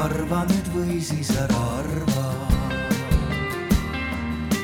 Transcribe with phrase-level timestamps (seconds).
[0.00, 2.24] arva nüüd või siis ära arva.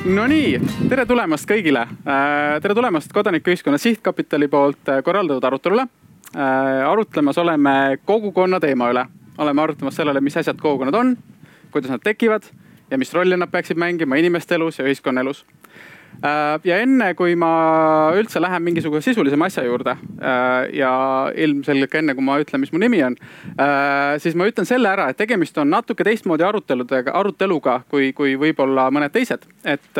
[0.07, 0.57] Nonii,
[0.89, 1.83] tere tulemast kõigile.
[2.63, 5.87] tere tulemast Kodanikuühiskonna Sihtkapitali poolt korraldatud arutelule.
[6.87, 9.05] arutlemas oleme kogukonna teema üle.
[9.37, 11.17] oleme arutamas sellele, mis asjad kogukonnad on,
[11.71, 12.43] kuidas nad tekivad
[12.91, 15.56] ja mis rolli nad peaksid mängima inimeste elus ja ühiskonnaelus Äh,
[16.63, 17.49] ja enne kui ma
[18.17, 20.91] üldse lähen mingisuguse sisulisema asja juurde äh, ja
[21.35, 23.17] ilmselgelt ka enne, kui ma ütlen, mis mu nimi on,
[23.53, 28.33] äh, siis ma ütlen selle ära, et tegemist on natuke teistmoodi aruteludega, aruteluga kui, kui
[28.39, 29.45] võib-olla mõned teised.
[29.67, 29.99] et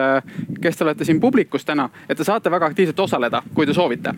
[0.62, 4.14] kes te olete siin publikus täna, et te saate väga aktiivselt osaleda, kui te soovite.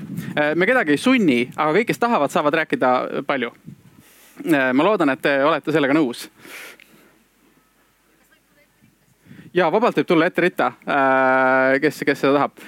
[0.56, 3.52] me kedagi ei sunni, aga kõik, kes tahavad, saavad rääkida palju.
[4.74, 6.30] ma loodan, et te olete sellega nõus
[9.54, 12.64] ja vabalt võib tulla ette rita, äh, kes, kes seda tahab.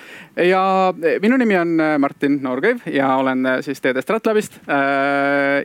[0.48, 0.64] ja
[1.22, 4.60] minu nimi on äh, Martin Noorkõiv ja olen äh, siis TD Stratlabist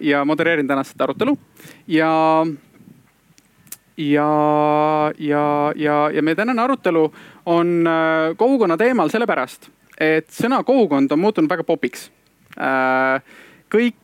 [0.00, 1.36] ja modereerin tänast arutelu
[1.88, 2.10] ja
[3.96, 4.30] ja,
[5.18, 5.44] ja,
[5.76, 7.06] ja, ja meie tänane arutelu
[7.46, 7.88] on
[8.36, 12.10] kogukonna teemal sellepärast, et sõna kogukond on muutunud väga popiks.
[13.72, 13.96] kõik,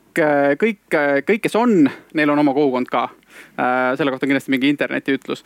[0.63, 0.81] kõik,
[1.27, 3.09] kõik, kes on, neil on oma kogukond ka.
[3.99, 5.45] selle kohta on kindlasti mingi internetiütlus.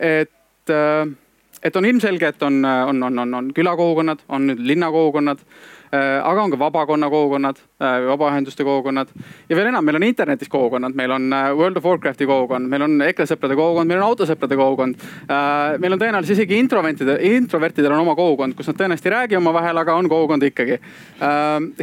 [0.00, 0.32] et
[0.66, 1.14] et, äh,
[1.62, 6.42] et on ilmselge, et on, on, on, on, on külakogukonnad, on nüüd linnakogukonnad äh, aga
[6.42, 9.08] on ka vabakonna kogukonnad, äh, vabaühenduste kogukonnad
[9.48, 13.00] ja veel enam, meil on internetis kogukonnad, meil on World of Warcrafti kogukond, meil on
[13.08, 15.08] EKRE sõprade kogukond, meil on autosõprade kogukond.
[15.78, 19.82] meil on tõenäoliselt isegi introvertide, introvertidel on oma kogukond, kus nad tõenäoliselt ei räägi omavahel,
[19.82, 20.80] aga on kogukond ikkagi.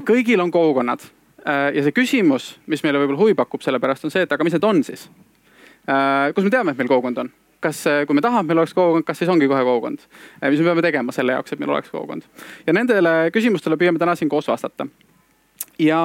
[0.03, 1.03] kõigil on kogukonnad
[1.45, 4.68] ja see küsimus, mis meile võib-olla huvi pakub, sellepärast on see, et aga mis need
[4.68, 5.09] on siis?
[5.84, 7.34] kus me teame, et meil kogukond on?
[7.64, 10.03] Kas, äh, kui me tahame, et meil oleks kogukond, kas siis ongi kohe kogukond?
[10.42, 12.28] Äh, mis me peame tegema selle jaoks, et meil oleks kogukond?
[12.67, 14.88] ja nendele küsimustele püüame täna siin koos vastata.
[15.80, 16.02] ja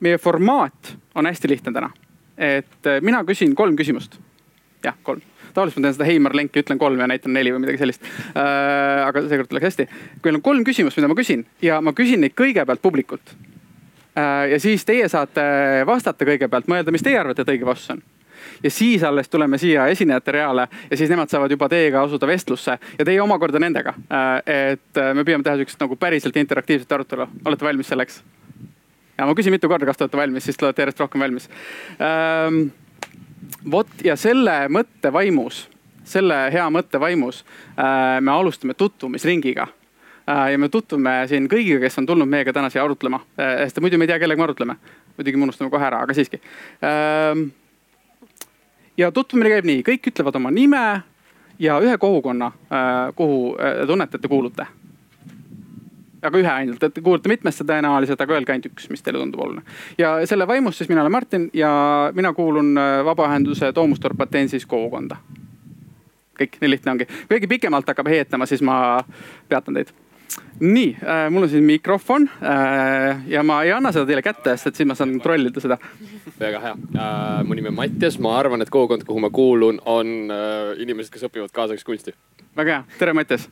[0.00, 1.90] meie formaat on hästi lihtne täna.
[2.36, 4.18] et äh, mina küsin kolm küsimust.
[4.84, 5.24] jah, kolm
[5.56, 8.02] tavaliselt ma teen seda Heimar lenki, ütlen kolm ja näitan neli või midagi sellist
[8.36, 9.86] aga seekord läks hästi.
[10.22, 13.32] kui on kolm küsimust, mida ma küsin ja ma küsin neid kõigepealt publikult
[14.50, 15.40] ja siis teie saate
[15.88, 18.04] vastata kõigepealt, mõelda, mis teie arvate, et õige vastus on
[18.62, 22.78] ja siis alles tuleme siia esinejate reale ja siis nemad saavad juba teiega asuda vestlusse
[22.98, 23.94] ja teie omakorda nendega.
[24.10, 28.22] Äh, et äh, me püüame teha sihukest nagu päriselt interaktiivset arutelu, olete valmis selleks?
[29.16, 31.48] ja ma küsin mitu korda, kas te olete valmis, siis te olete järjest rohkem valmis.
[32.04, 32.66] Ähm,
[33.72, 35.64] vot ja selle mõtte vaimus,
[36.04, 37.42] selle hea mõtte vaimus
[37.78, 39.68] äh, me alustame tutvumisringiga
[40.26, 44.08] ja me tutvume siin kõigiga, kes on tulnud meiega täna siia arutlema, sest muidu me
[44.08, 44.74] ei tea, kellega me arutleme.
[45.16, 46.40] muidugi me unustame kohe ära, aga siiski
[46.82, 47.44] ähm,
[48.96, 50.86] ja tutvumine käib nii, kõik ütlevad oma nime
[51.58, 54.66] ja ühe kogukonna, äh, kuhu äh, tunnete, et te kuulute.
[56.26, 59.40] aga ühe ainult, et te kuulute mitmesse tõenäoliselt, aga öelge ainult üks, mis teile tundub
[59.44, 59.62] oluline.
[59.98, 61.70] ja selle vaimus siis mina olen Martin ja
[62.14, 65.16] mina kuulun äh, vabaühenduse Toomustorp Atensis kogukonda.
[66.40, 67.06] kõik, nii lihtne ongi.
[67.06, 69.04] kui keegi pikemalt hakkab heietama, siis ma
[69.48, 69.92] peatan teid
[70.60, 74.72] nii äh,, mul on siin mikrofon äh, ja ma ei anna seda teile kätte, sest
[74.72, 75.78] et siis ma saan kontrollida seda.
[76.40, 80.12] väga hea äh,, mu nimi on Mattias, ma arvan, et kogukond, kuhu ma kuulun, on
[80.32, 82.16] äh, inimesed, kes õpivad kaasaegset kunsti.
[82.56, 83.48] väga hea, tere Mattias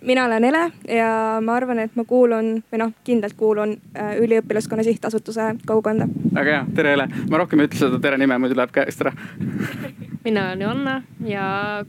[0.00, 4.84] mina olen Ele ja ma arvan, et ma kuulun või noh, kindlalt kuulun äh, üliõpilaskonna
[4.86, 6.08] sihtasutuse kogukonda.
[6.34, 9.12] väga hea, tere Ele, ma rohkem ei ütle seda tere nime, muidu läheb käest ära
[10.24, 11.84] mina olen Joanna ja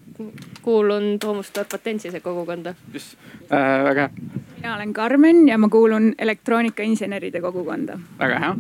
[0.62, 2.74] kuulun Toomuste Patensise kogukonda.
[2.94, 3.18] just
[3.52, 4.10] äh,, väga hea.
[4.58, 8.00] mina olen Karmen ja ma kuulun elektroonikainseneride kogukonda.
[8.20, 8.56] väga hea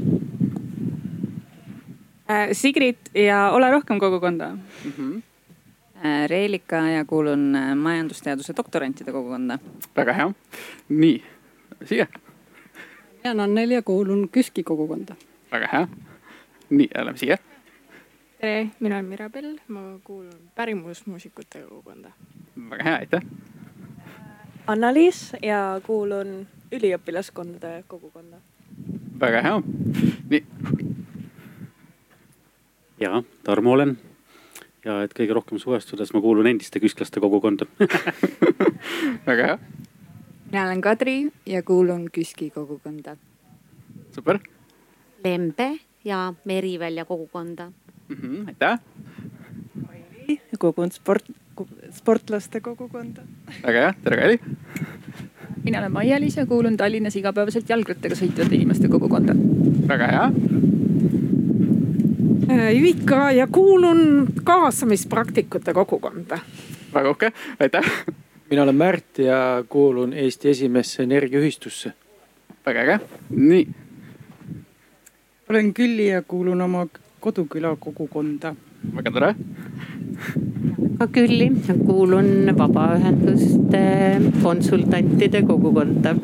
[2.30, 2.50] äh,.
[2.52, 4.92] Sigrid ja Ole rohkem kogukonda mm.
[4.98, 5.22] -hmm.
[6.06, 9.60] Äh, Reelika ja kuulun äh, majandusteaduse doktorantide kogukonda.
[9.96, 10.32] väga hea,
[10.90, 11.24] nii,
[11.86, 12.08] siia.
[13.24, 15.16] mina olen Anneli ja kuulun KÜSK-i kogukonda.
[15.52, 15.88] väga hea,
[16.70, 17.38] nii, lähme siia
[18.42, 22.12] tere, mina olen Mirabel, ma kuulun pärimusmuusikute kogukonda.
[22.70, 23.22] väga hea, aitäh.
[24.68, 28.38] Anna-Liis ja kuulun üliõpilaskondade kogukonda.
[29.20, 29.62] väga hea,
[30.30, 30.46] nii.
[33.00, 33.98] ja Tarmo olen
[34.86, 37.68] ja et kõige rohkem suhestudes ma kuulun endiste küsklaste kogukonda
[39.30, 39.58] väga hea.
[40.52, 43.18] mina olen Kadri ja kuulun KÜSK-i kogukonda.
[44.16, 44.40] super.
[45.24, 45.72] Lembe
[46.06, 47.72] ja Merivälja kogukonda
[48.10, 48.16] mm.
[48.16, 48.80] -hmm, aitäh.
[50.60, 51.26] kogukond sport,
[51.92, 53.22] sportlaste kogukonda.
[53.64, 54.40] väga hea, tere Kaili.
[55.64, 59.36] mina olen Maia-Liis ja kuulun Tallinnas igapäevaselt jalgrattaga sõitvate inimeste kogukonda.
[59.88, 60.32] väga hea.
[62.74, 66.40] Ivika äh, ja kuulun kaasamispraktikute kogukonda.
[66.94, 67.86] väga uhke, aitäh.
[68.50, 71.94] mina olen Märt ja kuulun Eesti esimesse energiaühistusse.
[72.66, 73.00] väga äge,
[73.30, 73.68] nii
[75.50, 76.88] olen Külli ja kuulun oma
[77.20, 78.56] koduküla kogukonda.
[78.96, 79.36] väga tore.
[80.98, 81.52] ka Külli,
[81.86, 83.82] kuulun vabaühenduste
[84.44, 86.16] konsultantide kogukonda.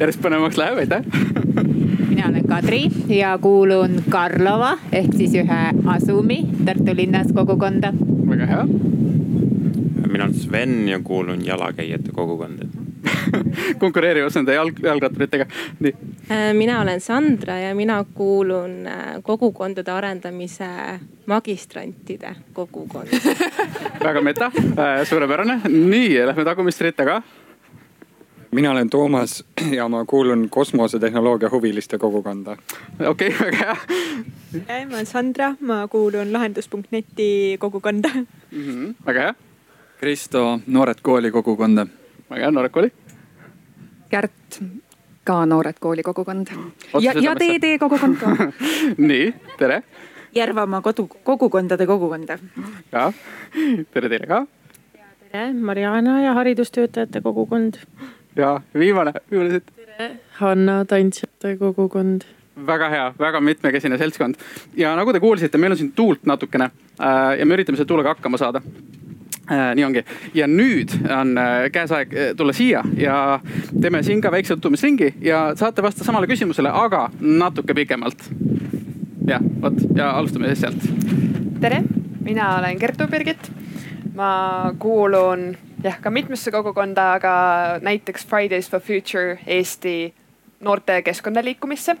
[0.00, 1.77] järjest põnevamaks läheb, aitäh
[2.18, 7.92] mina olen Kadri ja kuulun Karlova ehk siis ühe asumi Tartu linnas kogukonda.
[8.30, 8.64] väga hea.
[10.06, 12.66] mina olen Sven ja kuulun jalakäijate kogukonda
[13.82, 15.46] konkureerivas nende jalg, jalgratturitega,
[15.80, 15.94] nii.
[16.30, 20.66] Äh, mina olen Sandra ja mina kuulun äh, kogukondade arendamise
[21.26, 23.16] magistrantide kogukonda
[24.06, 24.50] väga meta,
[25.04, 27.22] suurepärane, nii lähme tagumist ritta ka
[28.50, 29.44] mina olen Toomas
[29.78, 32.56] ja ma kuulun kosmosetehnoloogia huviliste kogukonda.
[33.08, 33.76] okei okay,, väga
[34.68, 34.86] hea.
[34.86, 38.24] ma olen Sandra, ma kuulun lahendus.net'i kogukonda mm.
[38.50, 39.34] -hmm, väga hea.
[40.00, 41.86] Kristo, Noored Kooli kogukonda.
[42.30, 42.92] väga hea, Noored Kooli.
[44.10, 44.62] Kärt,
[45.24, 46.46] ka Noored Kooli kogukond.
[47.00, 48.36] ja, ja TD kogukond ka
[49.08, 49.82] nii, tere.
[50.34, 52.38] Järvamaa kodu, kogukondade kogukonda.
[52.90, 53.12] ka,
[53.90, 54.46] tere teile ka.
[55.32, 57.74] tere, Mariana ja haridustöötajate kogukond
[58.38, 59.70] ja viimane, viimane siit.
[59.76, 62.22] tere, Hanna tantsijate kogukond.
[62.66, 64.34] väga hea, väga mitmekesine seltskond
[64.76, 66.70] ja nagu te kuulsite, meil on siin tuult natukene
[67.00, 68.62] äh, ja me üritame selle tuulega hakkama saada
[69.50, 69.74] äh,.
[69.74, 70.04] nii ongi
[70.34, 73.40] ja nüüd on äh, käes aeg tulla siia ja
[73.80, 78.30] teeme siin ka väikse tutvumisringi ja saate vastata samale küsimusele, aga natuke pikemalt.
[79.26, 80.90] jah, vot ja alustame siis sealt.
[81.60, 81.82] tere,
[82.20, 83.50] mina olen Kertu Birgit.
[84.14, 87.32] ma kuulun jah, ka mitmesse kogukonda, aga
[87.82, 90.14] näiteks Fridays for Future Eesti
[90.60, 91.96] noorte keskkonnaliikumisse,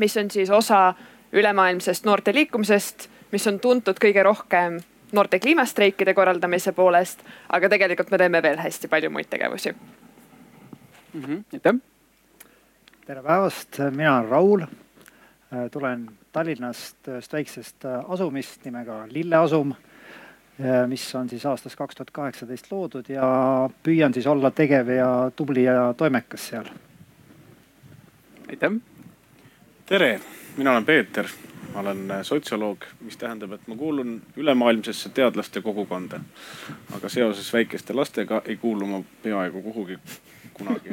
[0.00, 0.94] mis on siis osa
[1.32, 4.80] ülemaailmsest noorte liikumisest, mis on tuntud kõige rohkem
[5.12, 7.22] noorte kliimastreikide korraldamise poolest,
[7.52, 11.22] aga tegelikult me teeme veel hästi palju muid tegevusi mm.
[11.22, 11.42] -hmm.
[11.52, 11.74] aitäh.
[13.06, 14.66] tere päevast, mina olen Raul.
[15.70, 19.74] tulen Tallinnast ühest väiksest asumist nimega Lilleasum
[20.86, 23.26] mis on siis aastast kaks tuhat kaheksateist loodud ja
[23.82, 26.64] püüan siis olla tegev ja tubli ja toimekas seal.
[28.48, 28.72] aitäh.
[29.86, 30.20] tere,
[30.56, 31.26] mina olen Peeter,
[31.74, 36.20] ma olen sotsioloog, mis tähendab, et ma kuulun ülemaailmsesse teadlaste kogukonda.
[36.96, 39.98] aga seoses väikeste lastega ei kuulu ma peaaegu kuhugi
[40.52, 40.90] kunagi.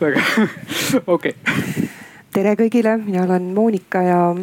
[0.00, 0.22] väga,
[1.16, 1.34] okei.
[2.32, 4.34] tere kõigile, mina olen Monika ja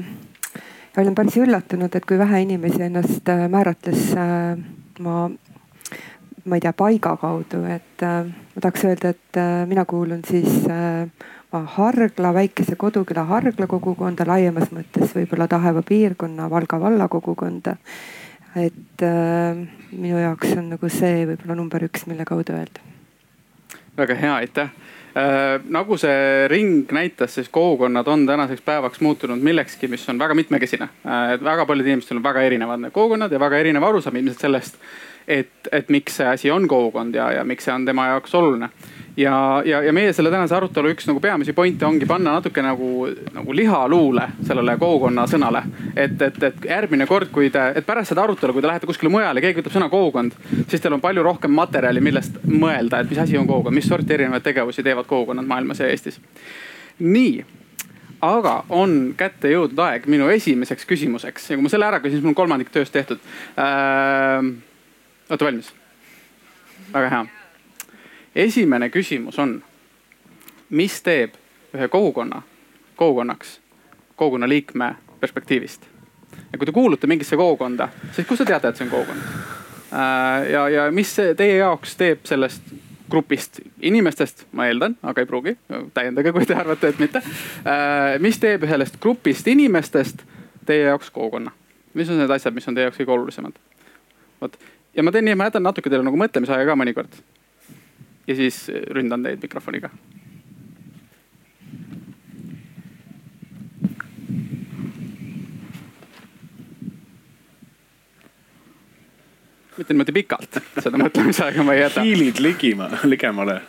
[0.97, 4.57] ja olin päris üllatunud, et kui vähe inimesi ennast äh, määratles äh,
[4.99, 5.27] ma,
[6.45, 10.65] ma ei tea, paiga kaudu, et äh, ma tahaks öelda, et mina kuulun siis
[11.77, 17.77] Hargla, väikese koduküla Hargla kogukonda laiemas mõttes võib-olla Taheva piirkonna Valga valla kogukonda.
[18.57, 19.05] et
[19.91, 22.81] minu jaoks on nagu see võib-olla number üks, mille kaudu öelda.
[23.97, 24.96] väga hea, aitäh Äh,
[25.69, 30.89] nagu see ring näitas, siis kogukonnad on tänaseks päevaks muutunud millekski, mis on väga mitmekesine.
[31.05, 34.45] Äh, et väga paljudel inimestel on väga erinevad need kogukonnad ja väga erinev arusaam ilmselt
[34.45, 34.77] sellest,
[35.27, 38.69] et, et miks see asi on kogukond ja, ja miks see on tema jaoks oluline
[39.17, 43.07] ja, ja, ja meie selle tänase arutelu üks nagu peamisi pointe ongi panna natuke nagu,
[43.33, 45.63] nagu lihaluule sellele kogukonna sõnale.
[45.95, 49.11] et, et, et järgmine kord, kui te, et pärast seda arutelu, kui te lähete kuskile
[49.11, 50.37] mujale, keegi ütleb sõna kogukond,
[50.69, 54.17] siis teil on palju rohkem materjali, millest mõelda, et mis asi on kogukond, mis sorti
[54.17, 56.21] erinevaid tegevusi teevad kogukonnad maailmas ja Eestis.
[56.99, 57.45] nii
[58.21, 62.25] aga on kätte jõudnud aeg minu esimeseks küsimuseks ja kui ma selle ära küsin, siis
[62.25, 63.21] mul on kolmandik tööst tehtud
[63.57, 64.53] äh,.
[65.29, 65.73] olete valmis?
[66.93, 67.36] väga hea
[68.37, 69.57] esimene küsimus on,
[70.69, 71.37] mis teeb
[71.73, 72.41] ühe kogukonna
[72.95, 73.59] kogukonnaks
[74.15, 75.85] kogukonna liikme perspektiivist?
[76.51, 79.23] ja kui te kuulute mingisse kogukonda, siis kust te teate, et see on kogukond?
[79.87, 82.73] Äh, ja, ja mis teie jaoks teeb sellest
[83.09, 85.53] grupist inimestest, ma eeldan, aga ei pruugi,
[85.95, 87.21] täiendage, kui te arvate, et mitte.
[87.63, 90.25] Äh, mis teeb ühest grupist inimestest
[90.67, 91.55] teie jaoks kogukonna?
[91.97, 93.57] mis on need asjad, mis on teie jaoks kõige olulisemad?
[94.41, 94.59] vot
[94.93, 97.21] ja ma teen nii, ma jätan natuke teile nagu mõtlemisaega ka mõnikord
[98.27, 99.89] ja siis ründan teid mikrofoniga.
[109.77, 112.01] mitte niimoodi pikalt, seda mõtlemisaega ma ei jäta.
[112.01, 113.59] hiilid ligima, ligemale.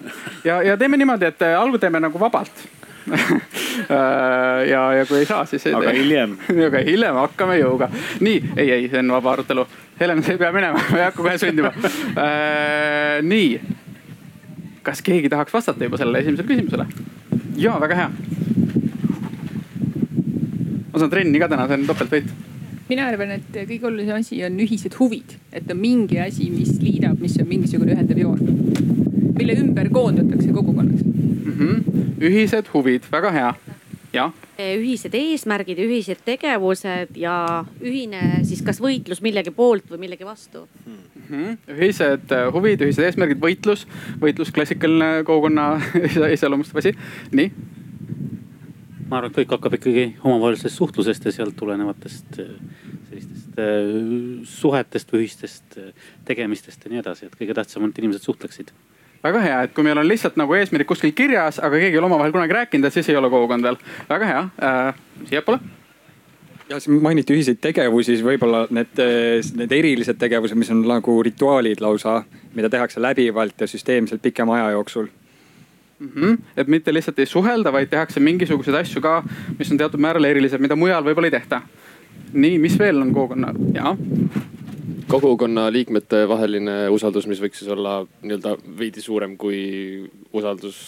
[0.40, 2.62] ja, ja teeme niimoodi, et äh, algul teeme nagu vabalt
[4.72, 5.82] ja, ja kui ei saa, siis ei tee.
[5.82, 6.38] aga hiljem.
[6.68, 7.90] aga hiljem hakkame jõuga.
[8.24, 9.66] nii, ei, ei, see on vaba arutelu.
[10.00, 11.72] Helen, sa ei pea minema, ma ei hakka kohe sundima.
[13.28, 13.60] nii
[14.88, 16.86] kas keegi tahaks vastata juba sellele esimesele küsimusele?
[17.60, 18.10] ja väga hea.
[20.92, 22.30] ma saan trenni ka täna, see on topeltvõit.
[22.88, 27.20] mina arvan, et kõige olulisem asi on ühised huvid, et on mingi asi, mis liidab,
[27.20, 28.40] mis on mingisugune ühendav joon,
[29.38, 31.58] mille ümber koondatakse kogukonnaks mm.
[31.58, 31.76] -hmm.
[32.30, 33.52] ühised huvid, väga hea.
[34.58, 37.34] Ühised eesmärgid, ühised tegevused ja
[37.84, 41.00] ühine siis kas võitlus millegi poolt või millegi vastu mm.
[41.28, 41.58] -hmm.
[41.76, 43.84] ühised äh, huvid, ühised eesmärgid, võitlus,
[44.22, 45.70] võitlus klassikaline kogukonna
[46.36, 46.94] iseloomustav asi,
[47.32, 47.52] nii.
[49.08, 52.54] ma arvan, et kõik hakkab ikkagi omavahelisest suhtlusest ja sealt tulenevatest äh,
[53.10, 53.92] sellistest äh,
[54.58, 55.80] suhetest või ühistest
[56.24, 58.72] tegemistest ja nii edasi, et kõige tähtsam on, et inimesed suhtleksid
[59.24, 62.10] väga hea, et kui meil on lihtsalt nagu eesmärk kuskil kirjas, aga keegi ei ole
[62.10, 63.76] omavahel kunagi rääkinud, et siis ei ole kogukond veel.
[64.08, 64.94] väga hea äh,,
[65.28, 65.58] siiapoole
[66.68, 69.00] ja siin mainiti ühiseid tegevusi, siis võib-olla need,
[69.56, 72.22] need erilised tegevused, mis on nagu rituaalid lausa,
[72.54, 75.08] mida tehakse läbivalt ja süsteemselt pikema aja jooksul
[75.98, 76.10] mm.
[76.16, 76.38] -hmm.
[76.56, 79.22] et mitte lihtsalt ei suhelda, vaid tehakse mingisuguseid asju ka,
[79.58, 81.62] mis on teatud määral erilised, mida mujal võib-olla ei tehta.
[82.32, 83.96] nii, mis veel on kogukonna, jaa
[85.08, 89.60] kogukonna liikmete vaheline usaldus, mis võiks siis olla nii-öelda veidi suurem kui
[90.32, 90.78] usaldus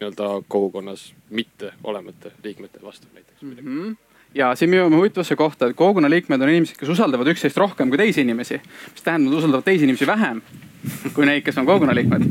[0.00, 3.56] nii-öelda kogukonnas mitte olemata liikmete vastu näiteks mm.
[3.58, 3.96] -hmm
[4.34, 7.88] ja siin me jõuame huvitavasse kohta, et kogukonna liikmed on inimesed, kes usaldavad üksteist rohkem
[7.88, 8.60] kui teisi inimesi.
[8.92, 10.42] mis tähendab, nad usaldavad teisi inimesi vähem
[11.14, 12.22] kui neid, kes on kogukonna liikmed.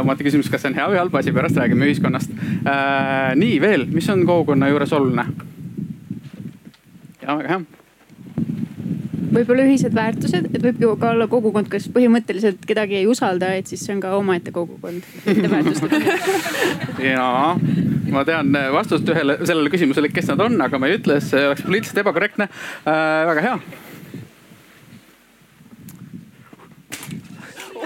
[0.00, 2.30] omaette küsimus, kas see on hea või halb asi, pärast räägime ühiskonnast
[3.34, 5.26] nii veel, mis on kogukonna juures oluline?
[7.22, 7.77] ja väga hea
[9.32, 13.70] võib-olla ühised väärtused, et võib ju ka olla kogukond, kes põhimõtteliselt kedagi ei usalda, et
[13.70, 16.16] siis see on ka omaette kogukond, mitte väärtustega.
[17.04, 17.26] ja
[18.12, 21.66] ma tean vastust ühele sellele küsimusele, kes nad on, aga ma ei ütle, see oleks
[21.66, 23.28] poliitiliselt ebakorrektne äh,.
[23.32, 23.58] väga hea.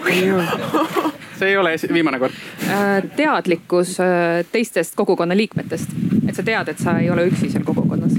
[1.39, 2.35] see ei ole viimane kord.
[2.67, 5.95] Äh, teadlikkus äh, teistest kogukonna liikmetest,
[6.27, 8.19] et sa tead, et sa ei ole üksi seal kogukonnas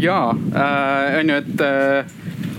[0.00, 2.06] jaa äh,, on ju, et äh,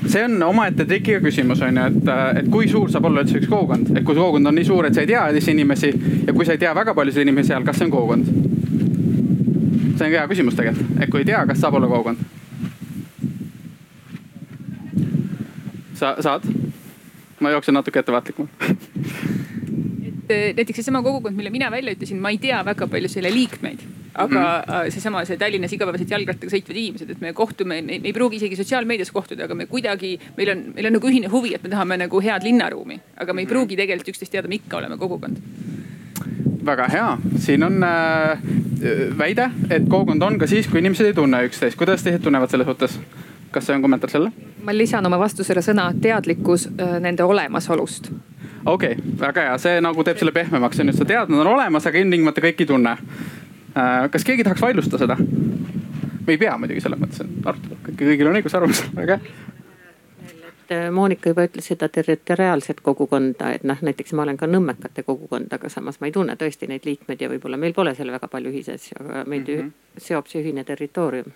[0.08, 3.40] see on omaette trikiga küsimus on ju, et, äh, et kui suur saab olla üldse
[3.42, 5.92] üks kogukond, et kui kogukond on nii suur, et sa ei tea teisi inimesi
[6.28, 8.32] ja kui sa ei tea väga paljusid inimesi seal, kas see on kogukond?
[9.98, 12.26] see on hea küsimus tegelikult, et kui ei tea, kas saab olla kogukond?
[15.98, 16.48] sa saad?
[17.40, 18.66] ma jooksen natuke ettevaatlikumalt
[20.28, 23.32] et äh, näiteks seesama kogukond, mille mina välja ütlesin, ma ei tea väga palju selle
[23.34, 23.84] liikmeid
[24.18, 24.92] aga mm -hmm.
[24.92, 29.12] seesama, see Tallinnas igapäevaselt jalgrattaga sõitvad inimesed, et me kohtume, me ei pruugi isegi sotsiaalmeedias
[29.12, 32.22] kohtuda, aga me kuidagi, meil on, meil on nagu ühine huvi, et me tahame nagu
[32.24, 33.54] head linnaruumi, aga me ei mhm.
[33.54, 35.38] pruugi tegelikult üksteist teada, me ikka oleme kogukond
[36.68, 38.40] väga hea, siin on äh,
[39.18, 41.78] väide, et kogukond on ka siis, kui inimesed ei tunne üksteist.
[41.80, 43.00] kuidas teised tunnevad selles suhtes?
[43.52, 44.32] kas see on kommentaar selle?
[44.64, 48.12] ma lisan oma vastusele sõna teadlikkus äh, nende olemasolust.
[48.66, 51.54] okei okay,, väga hea, see nagu teeb selle pehmemaks, on ju, sa tead, nad on
[51.54, 52.98] olemas, aga ilmtingimata kõik ei tunne.
[53.78, 55.18] Äh, kas keegi tahaks vaidlustada seda?
[56.28, 59.46] me ei pea muidugi selles mõttes arutada, kõigil on õigus arvamusele, väga hea
[60.68, 65.04] et äh, Monika juba ütles seda territoriaalset kogukonda, et noh, näiteks ma olen ka nõmmekate
[65.08, 68.28] kogukond, aga samas ma ei tunne tõesti neid liikmeid ja võib-olla meil pole seal väga
[68.28, 69.72] palju ühises, aga meid mm -hmm.
[69.98, 71.32] seob see ühine territoorium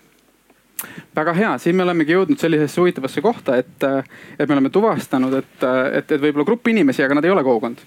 [1.16, 4.04] väga hea, siin me olemegi jõudnud sellisesse huvitavasse kohta, et, äh,
[4.38, 7.78] et me oleme tuvastanud, et, et, et võib-olla grupp inimesi, aga nad ei ole kogukond.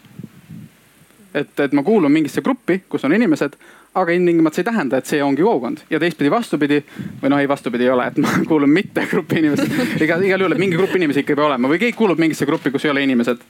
[1.33, 3.57] et, et ma kuulun mingisse gruppi, kus on inimesed,
[3.95, 6.81] aga ilmtingimata see ei tähenda, et see ongi kogukond ja teistpidi vastupidi
[7.21, 9.67] või noh, ei vastupidi ei ole, et ma kuulun mitte gruppi inimesi.
[10.03, 12.73] igal, igal juhul, et mingi grupp inimesi ikka peab olema või keegi kuulub mingisse gruppi,
[12.75, 13.43] kus ei ole inimesed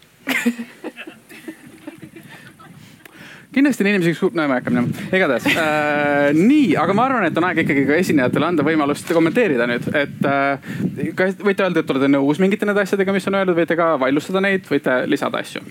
[3.56, 6.34] kindlasti on inimesi, kes, no ma ei hakka minema, igatahes äh,.
[6.36, 10.28] nii, aga ma arvan, et on aeg ikkagi ka esinejatele anda võimalust kommenteerida nüüd, et
[10.28, 13.94] äh, kas võite öelda, et olete nõus mingite nende asjadega, mis on öeldud, võite ka
[14.02, 15.64] vaidlustada neid, võite lisada asju.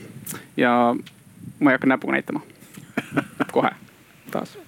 [0.57, 2.41] ja ma ei hakka näpuga näitama.
[3.53, 3.75] kohe,
[4.35, 4.59] taas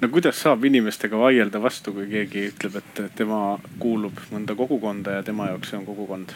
[0.00, 5.26] no kuidas saab inimestega vaielda vastu, kui keegi ütleb, et tema kuulub mõnda kogukonda ja
[5.26, 6.34] tema jaoks see on kogukond?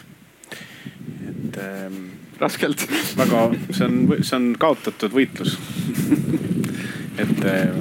[1.31, 2.01] et ähm,
[2.41, 2.87] raskelt.
[3.17, 5.57] väga, see on, see on kaotatud võitlus
[7.23, 7.73] et äh,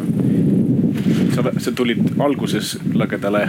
[1.36, 3.48] sa, sa tulid alguses lagedale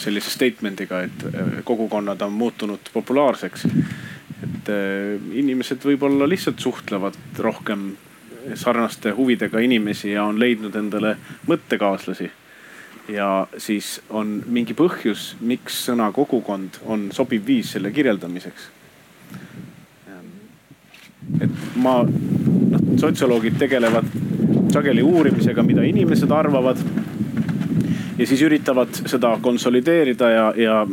[0.00, 3.66] sellise statement'iga, et äh, kogukonnad on muutunud populaarseks.
[4.42, 7.92] et äh, inimesed võib-olla lihtsalt suhtlevad rohkem
[8.54, 11.16] sarnaste huvidega inimesi ja on leidnud endale
[11.48, 12.30] mõttekaaslasi.
[13.08, 18.70] ja siis on mingi põhjus, miks sõna kogukond on sobiv viis selle kirjeldamiseks.
[21.40, 24.06] et ma, noh, sotsioloogid tegelevad
[24.72, 26.78] sageli uurimisega, mida inimesed arvavad.
[28.18, 30.86] ja siis üritavad seda konsolideerida ja, ja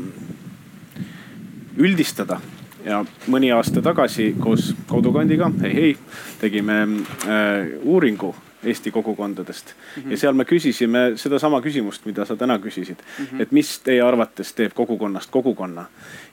[1.77, 2.39] üldistada
[2.87, 5.95] ja mõni aasta tagasi koos kodukandiga, hei, hei,
[6.41, 10.03] tegime äh, uuringu Eesti kogukondadest mm.
[10.03, 10.11] -hmm.
[10.11, 13.25] ja seal me küsisime sedasama küsimust, mida sa täna küsisid mm.
[13.25, 13.41] -hmm.
[13.41, 15.85] et mis teie arvates teeb kogukonnast kogukonna.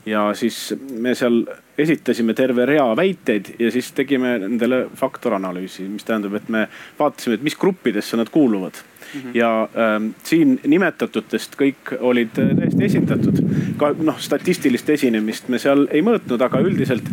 [0.06, 1.44] ja siis me seal
[1.78, 6.68] esitasime terve rea väiteid ja siis tegime nendele faktoranalüüsi, mis tähendab, et me
[6.98, 8.72] vaatasime, et mis gruppidesse nad kuuluvad
[9.14, 9.34] Mm -hmm.
[9.34, 13.38] ja ähm, siin nimetatutest kõik olid täiesti esindatud.
[13.76, 17.04] ka noh, statistilist esinemist me seal ei mõõtnud, aga üldiselt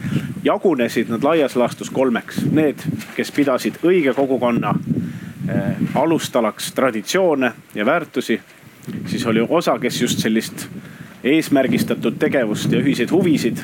[0.43, 2.45] jagunesid nad laias laastus kolmeks.
[2.51, 2.81] Need,
[3.15, 8.41] kes pidasid õige kogukonna äh, alustalaks traditsioone ja väärtusi.
[9.05, 10.67] siis oli osa, kes just sellist
[11.23, 13.61] eesmärgistatud tegevust ja ühiseid huvisid.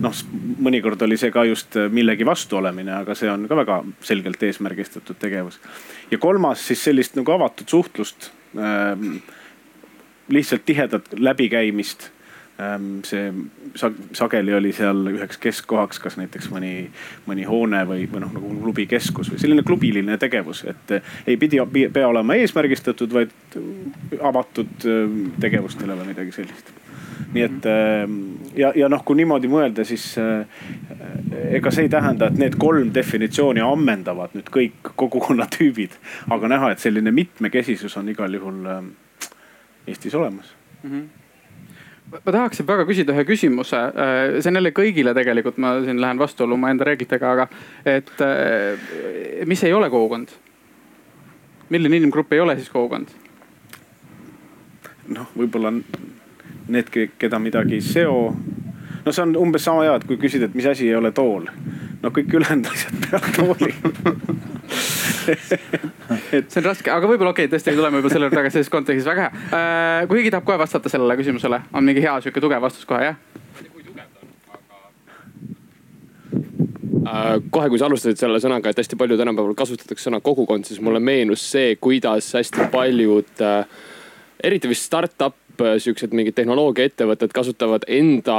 [0.00, 0.14] noh,
[0.60, 5.18] mõnikord oli see ka just millegi vastu olemine, aga see on ka väga selgelt eesmärgistatud
[5.20, 5.60] tegevus.
[6.10, 9.20] ja kolmas siis sellist nagu avatud suhtlust ähm,.
[10.28, 12.10] lihtsalt tihedat läbikäimist
[12.60, 13.00] ähm,.
[13.04, 13.32] see
[14.12, 16.90] sageli oli seal üheks keskkohaks, kas näiteks mõni,
[17.26, 22.08] mõni hoone või, või noh nagu klubikeskus või selline klubiline tegevus, et ei pidi, pea
[22.08, 23.32] olema eesmärgistatud, vaid
[24.20, 26.74] avatud ähm, tegevustele või midagi sellist
[27.34, 28.16] nii et ähm,
[28.56, 30.46] ja, ja noh, kui niimoodi mõelda, siis äh,
[31.56, 35.96] ega see ei tähenda, et need kolm definitsiooni ammendavad nüüd kõik kogukonnatüübid.
[36.30, 38.92] aga näha, et selline mitmekesisus on igal juhul ähm,
[39.88, 40.90] Eestis olemas mm.
[40.90, 41.08] -hmm
[42.10, 46.18] ma tahaksin väga küsida ühe küsimuse, äh, see on jälle kõigile tegelikult, ma siin lähen
[46.18, 47.46] vastuollu omaenda reeglitega, aga
[47.86, 50.34] et äh, mis ei ole kogukond?
[51.70, 53.12] milline inimgrupp ei ole siis kogukond?
[55.14, 55.72] noh, võib-olla
[56.68, 58.36] need, keda midagi ei seo.
[59.04, 61.48] no see on umbes sama hea, et kui küsida, et mis asi ei ole tool.
[62.02, 63.74] no kõik ülejäänud asjad peavad tooli
[65.30, 68.72] et see on raske, aga võib-olla okei okay,, tõesti tuleme juba selle juurde tagasi selles
[68.72, 70.08] kontekstis, väga hea äh,.
[70.08, 73.20] kui keegi tahab kohe vastata sellele küsimusele, on mingi hea sihuke tugev vastus kohe, jah?
[77.10, 80.82] Äh, kohe, kui sa alustasid selle sõnaga, et hästi palju tänapäeval kasutatakse sõna kogukond, siis
[80.84, 83.80] mulle meenus see, kuidas hästi paljud äh,
[84.44, 85.39] eriti vist startup
[85.78, 88.36] siuksed mingid tehnoloogiaettevõtted kasutavad enda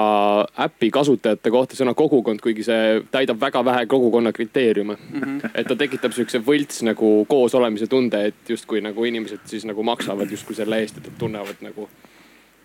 [0.65, 5.21] äpi kasutajate kohta sõna kogukond, kuigi see täidab väga vähe kogukonna kriteeriume mm.
[5.21, 5.49] -hmm.
[5.53, 10.31] et ta tekitab siukse võlts nagu koosolemise tunde, et justkui nagu inimesed siis nagu maksavad
[10.31, 11.89] justkui selle eest, et nad tunnevad nagu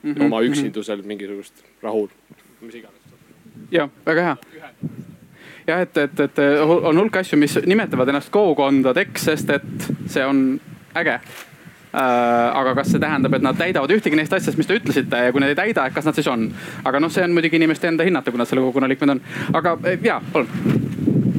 [0.03, 0.25] mm -hmm.
[0.25, 2.09] oma üksindusel mingisugust rahu,
[2.61, 3.01] mis iganes.
[3.71, 4.37] jah, väga hea
[5.67, 6.39] jah, et, et, et
[6.83, 10.61] on hulk asju, mis nimetavad ennast kogukondadeks, sest et see on
[10.95, 11.56] äge Äh,
[11.97, 15.41] aga kas see tähendab, et nad täidavad ühtegi neist asjadest, mis te ütlesite ja kui
[15.41, 16.49] nad ei täida, et kas nad siis on?
[16.85, 19.23] aga noh, see on muidugi inimeste enda hinnata, kui nad selle kogukonna liikmed on.
[19.57, 20.49] aga eh, ja, palun.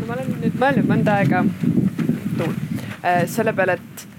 [0.07, 4.16] ma olen nüüd mõelnud mõnda aega äh, selle peale, et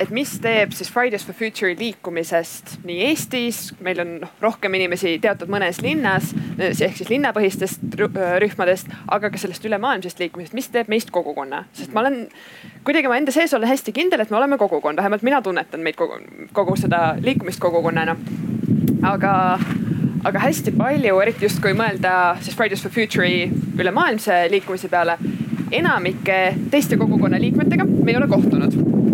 [0.00, 5.16] et mis teeb siis Fridays for Future'i liikumisest nii Eestis, meil on noh rohkem inimesi
[5.22, 7.96] teatud mõnes linnas ehk siis linnapõhistest
[8.42, 12.26] rühmadest, aga ka sellest ülemaailmsest liikumisest, mis teeb meist kogukonna, sest ma olen
[12.86, 15.98] kuidagi oma enda sees olen hästi kindel, et me oleme kogukond, vähemalt mina tunnetan meid
[15.98, 16.20] kogu,
[16.56, 18.16] kogu seda liikumist kogukonnana.
[19.06, 19.32] aga,
[20.24, 23.46] aga hästi palju, eriti just kui mõelda siis Fridays for Future'i
[23.78, 25.18] ülemaailmse liikumise peale
[25.72, 29.05] enamike teiste kogukonna liikmetega me ei ole kohtunud Äh,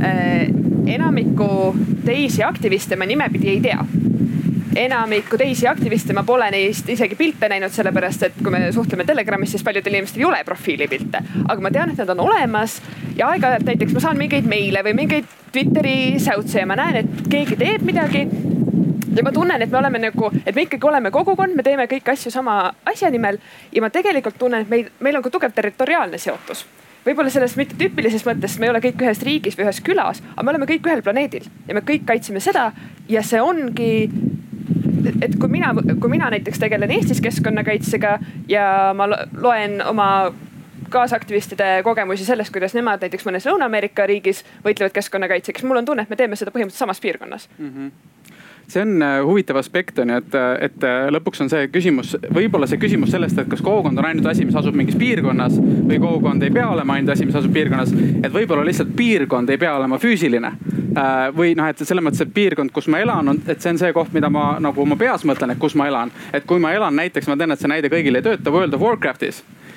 [0.00, 1.50] enamikku
[2.04, 3.84] teisi aktiviste ma nimepidi ei tea
[4.76, 9.50] enamikku teisi aktiviste ma pole neist isegi pilte näinud, sellepärast et kui me suhtleme Telegramis,
[9.54, 11.22] siis paljudel inimestel ei ole profiilipilte.
[11.48, 12.80] aga ma tean, et nad on olemas
[13.16, 17.28] ja aeg-ajalt näiteks ma saan mingeid meile või mingeid Twitteri säutse ja ma näen, et
[17.30, 18.26] keegi teeb midagi.
[19.16, 22.14] ja ma tunnen, et me oleme nagu, et me ikkagi oleme kogukond, me teeme kõiki
[22.14, 23.38] asju sama asja nimel
[23.72, 26.66] ja ma tegelikult tunnen, et meil, meil on ka tugev territoriaalne seotus
[27.06, 30.44] võib-olla selles mitte tüüpilises mõttes, me ei ole kõik ühes riigis või ühes külas, aga
[30.44, 32.70] me oleme kõik ühel planeedil ja me kõik kaitseme seda
[33.08, 33.90] ja see ongi
[35.24, 40.08] et kui mina, kui mina näiteks tegelen Eestis keskkonnakaitsega ja ma loen oma
[40.90, 46.10] kaasaktivistide kogemusi sellest, kuidas nemad näiteks mõnes Lõuna-Ameerika riigis võitlevad keskkonnakaitseks, mul on tunne, et
[46.10, 47.68] me teeme seda põhimõtteliselt samas piirkonnas mm.
[47.68, 48.18] -hmm
[48.70, 52.68] see on äh, huvitav aspekt on ju, et, et äh, lõpuks on see küsimus, võib-olla
[52.70, 56.46] see küsimus sellest, et kas kogukond on ainult asi, mis asub mingis piirkonnas või kogukond
[56.46, 57.92] ei pea olema ainult asi, mis asub piirkonnas.
[58.22, 60.52] et võib-olla lihtsalt piirkond ei pea olema füüsiline.
[60.90, 63.80] Äh, või noh, et selles mõttes, et piirkond, kus ma elan, on, et see on
[63.82, 66.12] see koht, mida ma nagu oma peas mõtlen, et kus ma elan.
[66.32, 68.86] et kui ma elan näiteks, ma tean, et see näide kõigile ei tööta World of
[68.86, 69.69] Warcraftis Äh,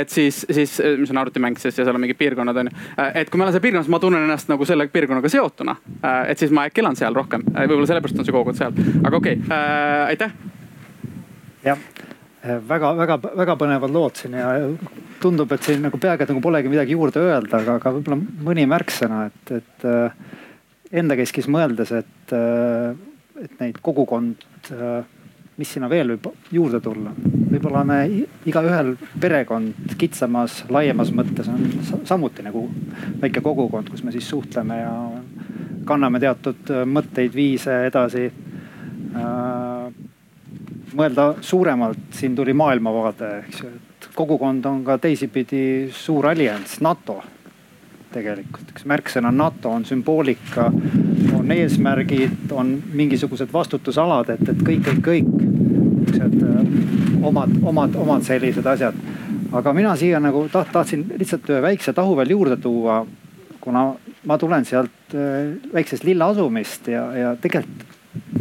[0.00, 2.78] et siis, siis, mis on arvutimäng siis ja seal on mingid piirkonnad on ju.
[3.00, 5.76] Äh, et kui ma elan seal piirkonnas, ma tunnen ennast nagu selle piirkonnaga seotuna.
[5.98, 9.20] Äh, et siis ma äkki elan seal rohkem, võib-olla sellepärast on see kogukond seal, aga
[9.20, 9.58] okei okay.
[9.58, 10.32] äh,, aitäh.
[11.66, 11.84] jah,
[12.68, 14.50] väga-väga-väga põnevad lood siin ja
[15.20, 18.68] tundub, et siin nagu peaaegu et nagu polegi midagi juurde öelda, aga, aga võib-olla mõni
[18.70, 22.36] märksõna, et, et enda keskis mõeldes, et,
[23.42, 24.46] et neid kogukond,
[25.56, 27.16] mis sinna veel võib juurde tulla
[27.50, 27.98] võib-olla me
[28.48, 31.62] igaühel perekond kitsamas, laiemas mõttes on
[32.08, 32.66] samuti nagu
[33.22, 34.94] väike kogukond, kus me siis suhtleme ja
[35.86, 38.30] kanname teatud mõtteid, viise edasi.
[40.96, 47.22] mõelda suuremalt, siin tuli maailmavaade, eks ju, et kogukond on ka teisipidi suur allianss, NATO
[48.12, 50.70] tegelikult, eks märksõna NATO on sümboolika,
[51.36, 55.46] on eesmärgid, on mingisugused vastutusalad, et, et kõik, kõik, kõik
[56.16, 58.94] siuksed äh, omad, omad, omad sellised asjad.
[59.56, 63.00] aga mina siia nagu taht, tahtsin lihtsalt ühe väikse tahu veel juurde tuua,
[63.60, 63.86] kuna
[64.26, 67.94] ma tulen sealt äh, väiksest lilla asumist ja, ja tegelikult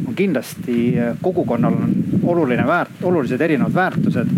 [0.08, 4.36] on kindlasti äh, kogukonnal on oluline väärt, olulised erinevad väärtused.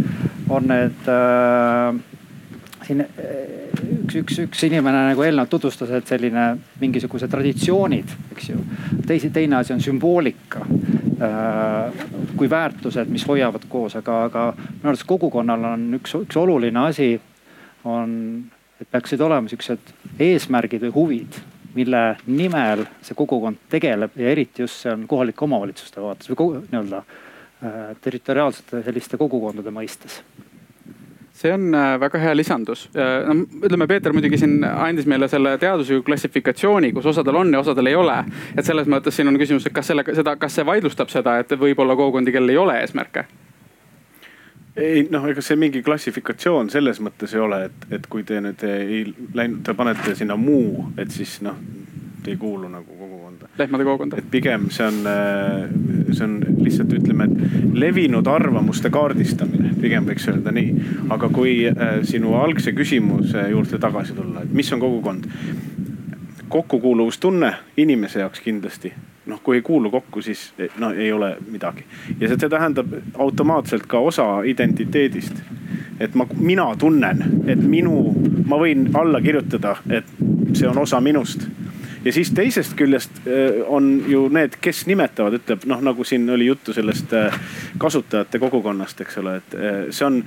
[0.50, 1.96] on need äh,
[2.88, 8.62] siin üks, üks, üks inimene nagu eelnevalt tutvustas, et selline mingisugused traditsioonid, eks ju.
[9.08, 10.97] teisi, teine asi on sümboolika äh,
[12.38, 17.16] kui väärtused, mis hoiavad koos, aga, aga minu arvates kogukonnal on üks, üks oluline asi
[17.90, 18.12] on,
[18.82, 21.40] et peaksid olema siuksed eesmärgid või huvid,
[21.78, 27.02] mille nimel see kogukond tegeleb ja eriti just see on kohalike omavalitsuste vaates või nii-öelda
[27.02, 30.22] äh, territoriaalsete selliste kogukondade mõistes
[31.38, 32.88] see on äh, väga hea lisandus.
[32.94, 37.92] no ütleme, Peeter muidugi siin andis meile selle teadusliku klassifikatsiooni, kus osadel on ja osadel
[37.92, 38.18] ei ole.
[38.58, 41.54] et selles mõttes siin on küsimus, et kas sellega, seda, kas see vaidlustab seda, et
[41.60, 43.28] võib olla kogukondi, kellel ei ole eesmärke?
[44.78, 48.64] ei noh, ega see mingi klassifikatsioon selles mõttes ei ole, et, et kui te nüüd
[48.68, 49.04] ei
[49.38, 51.58] läinud, te panete sinna muu, et siis noh,
[52.28, 53.48] te ei kuulu nagu kogukonda.
[53.58, 54.18] lehmade kogukonda.
[54.18, 55.70] et pigem see on, äh,
[56.12, 60.74] see on lihtsalt ütleme, et levinud arvamuste kaardistamine, pigem võiks öelda nii.
[61.16, 65.30] aga kui äh, sinu algse küsimuse juurde tagasi tulla, et mis on kogukond?
[66.48, 68.92] kokkukuuluvustunne inimese jaoks kindlasti
[69.28, 71.86] noh, kui ei kuulu kokku, siis no ei ole midagi.
[72.20, 75.40] ja see, see tähendab automaatselt ka osa identiteedist.
[76.00, 78.12] et ma, mina tunnen, et minu,
[78.46, 80.12] ma võin alla kirjutada, et
[80.54, 81.48] see on osa minust
[82.06, 86.50] ja siis teisest küljest äh, on ju need, kes nimetavad, ütleb noh, nagu siin oli
[86.50, 87.40] juttu sellest äh,
[87.78, 90.22] kasutajate kogukonnast, eks ole, et äh, see on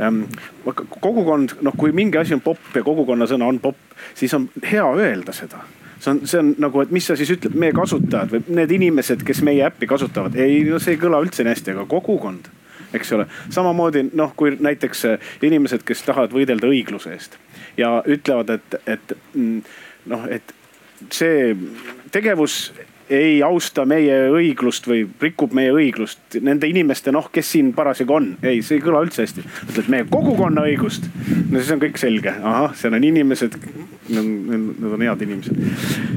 [0.00, 0.22] ähm,
[1.00, 3.80] kogukond, noh, kui mingi asi on popp ja kogukonna sõna on popp,
[4.14, 5.62] siis on hea öelda seda
[6.00, 9.24] see on, see on nagu, et mis sa siis ütled, meie kasutajad või need inimesed,
[9.26, 12.52] kes meie äppi kasutavad, ei no see ei kõla üldse nii hästi, aga kogukond
[12.94, 13.26] eks ole.
[13.50, 15.06] samamoodi noh, kui näiteks
[15.42, 17.36] inimesed, kes tahavad võidelda õigluse eest
[17.76, 19.62] ja ütlevad, et, et mm,
[20.12, 20.54] noh, et
[21.12, 21.54] see
[22.14, 22.72] tegevus
[23.12, 28.28] ei austa meie õiglust või rikub meie õiglust nende inimeste, noh, kes siin parasjagu on.
[28.42, 29.44] ei, see ei kõla üldse hästi.
[29.70, 31.06] ütled meie kogukonna õigust.
[31.50, 33.58] no siis on kõik selge, ahah, seal on inimesed,
[34.10, 35.62] nad on head inimesed.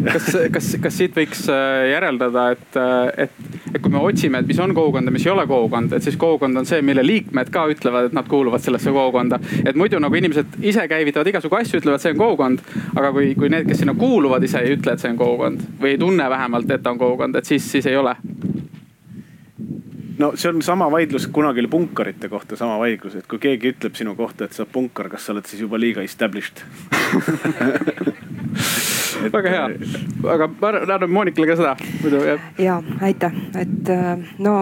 [0.08, 4.48] kas, kas, kas siit võiks äh, järeldada, et, äh, et, et kui me otsime, et
[4.48, 7.52] mis on kogukond ja mis ei ole kogukond, et siis kogukond on see, mille liikmed
[7.54, 9.40] ka ütlevad, et nad kuuluvad sellesse kogukonda.
[9.66, 12.66] et muidu nagu inimesed ise käivitavad igasugu asju, ütlevad, see on kogukond.
[12.96, 15.96] aga kui, kui need, kes sinna kuuluvad, ise ei ütle, et see on kogukond või
[15.96, 18.16] ei tunne vähemalt, et ta on kogukond, et siis, siis ei ole
[20.20, 23.96] no see on sama vaidlus, kunagi oli punkarite kohta sama vaidlus, et kui keegi ütleb
[23.96, 26.64] sinu kohta, et sa oled punkar, kas sa oled siis juba liiga established?
[29.20, 29.34] Et...
[29.34, 29.64] väga hea,
[30.32, 32.44] aga ma annan Monikale ka seda muidu jah.
[32.62, 34.54] ja aitäh, et äh, no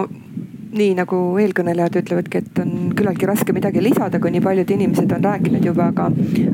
[0.74, 5.24] nii nagu eelkõnelejad ütlevadki, et on küllaltki raske midagi lisada, kui nii paljud inimesed on
[5.24, 6.08] rääkinud juba, aga,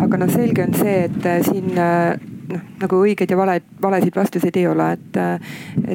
[0.05, 2.15] aga noh, selge on see, et äh, siin äh,
[2.51, 5.19] noh, nagu õigeid ja valed, valesid vastuseid ei ole, et,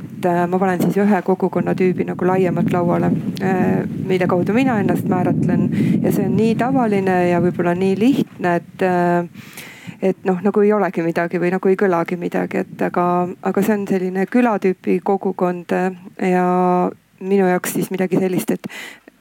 [0.02, 3.12] et äh, ma panen siis ühe kogukonnatüübi nagu laiemalt lauale,
[3.46, 3.64] äh,
[4.10, 5.68] mille kaudu mina ennast määratlen.
[6.04, 9.26] Ja see on nii tavaline ja võib-olla nii lihtne, et äh,
[10.02, 13.04] et noh, nagu ei olegi midagi või nagu ei kõlagi midagi, et aga,
[13.44, 15.76] aga see on selline külatüüpi kogukond
[16.24, 16.46] ja
[17.20, 18.70] minu jaoks siis midagi sellist, et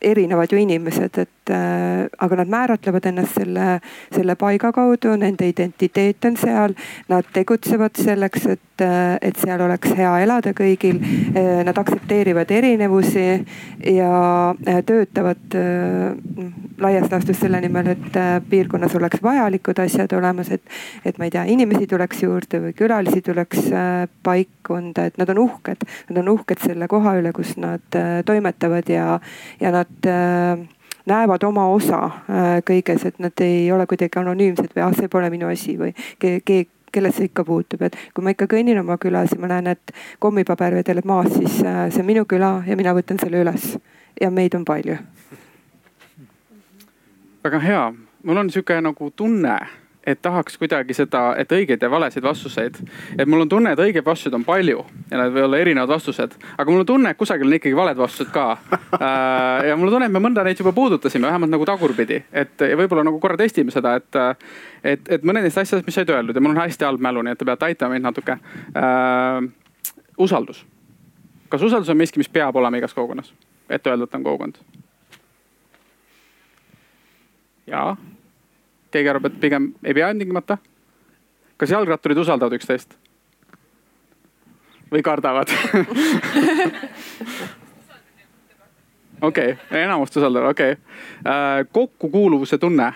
[0.00, 3.80] erinevad ju inimesed, et äh, aga nad määratlevad ennast selle,
[4.14, 6.74] selle paiga kaudu, nende identiteet on seal.
[7.08, 11.00] Nad tegutsevad selleks, et, äh, et seal oleks hea elada kõigil.
[11.34, 13.26] Äh, nad aktsepteerivad erinevusi
[13.86, 20.50] ja äh, töötavad äh, laias laastus selle nimel, et äh, piirkonnas oleks vajalikud asjad olemas,
[20.54, 20.62] et,
[21.04, 23.70] et ma ei tea, inimesi tuleks juurde või külalisi tuleks
[24.22, 25.84] paikkonda, et nad on uhked.
[26.10, 29.18] Nad on uhked selle koha üle, kus nad toimetavad ja,
[29.60, 30.66] ja nad nad äh,
[31.08, 35.30] näevad oma osa äh, kõiges, et nad ei ole kuidagi anonüümsed või ah, see pole
[35.30, 39.32] minu asi või keegi kellest see ikka puutub, et kui ma ikka kõnnin oma külas
[39.34, 39.92] ja ma näen, et
[40.24, 43.74] kommipaber vedeleb maas, siis äh, see on minu küla ja mina võtan selle üles.
[44.20, 44.96] Ja meid on palju.
[47.44, 47.82] väga hea,
[48.26, 49.58] mul on sihuke nagu tunne,
[50.08, 52.78] et tahaks kuidagi seda, et õigeid ja valesid vastuseid.
[53.18, 56.36] et mul on tunne, et õigeid vastuseid on palju ja need võivad olla erinevad vastused,
[56.56, 58.48] aga mul on tunne, et kusagil on ikkagi valed vastused ka.
[58.98, 62.64] Äh, ja mul on tunne, et me mõnda neid juba puudutasime, vähemalt nagu tagurpidi, et
[62.80, 64.18] võib-olla nagu korra testime seda, et,
[64.82, 67.36] et, et mõned neist asjadest, mis said öeldud ja mul on hästi halb mälu, nii
[67.36, 69.44] et te peate aitama mind natuke äh,.
[70.18, 70.64] usaldus.
[71.52, 73.30] kas usaldus on miski, mis peab olema igas kogukonnas,
[73.68, 74.62] et öelda, et on kogukond?
[77.68, 77.92] jaa
[78.90, 80.58] keegi arvab, et pigem ei pea ilmtingimata.
[81.56, 82.94] kas jalgratturid usaldavad üksteist?
[84.92, 85.48] või kardavad?
[89.28, 90.82] okei enamust usaldavad, okei okay.
[91.26, 91.66] äh,.
[91.72, 92.92] kokkukuuluvuse tunne.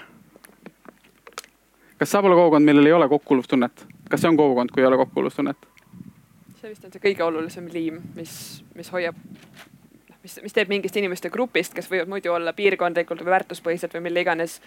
[1.98, 3.86] kas saab olla kogukond, millel ei ole kokkukuuluvustunnet?
[4.10, 5.56] kas see on kogukond, kui ei ole kokkukuuluvustunnet?
[6.60, 9.16] see vist on see kõige olulisem liim, mis, mis hoiab
[10.22, 14.22] mis, mis teeb mingist inimeste grupist, kes võivad muidu olla piirkondlikult või väärtuspõhiselt või mille
[14.24, 14.60] iganes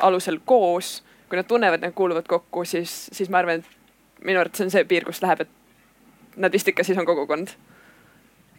[0.00, 4.40] alusel koos, kui nad tunnevad, et nad kuuluvad kokku, siis, siis ma arvan, et minu
[4.40, 7.48] arvates see on see piir, kus läheb, et nad vist ikka siis on kogukond.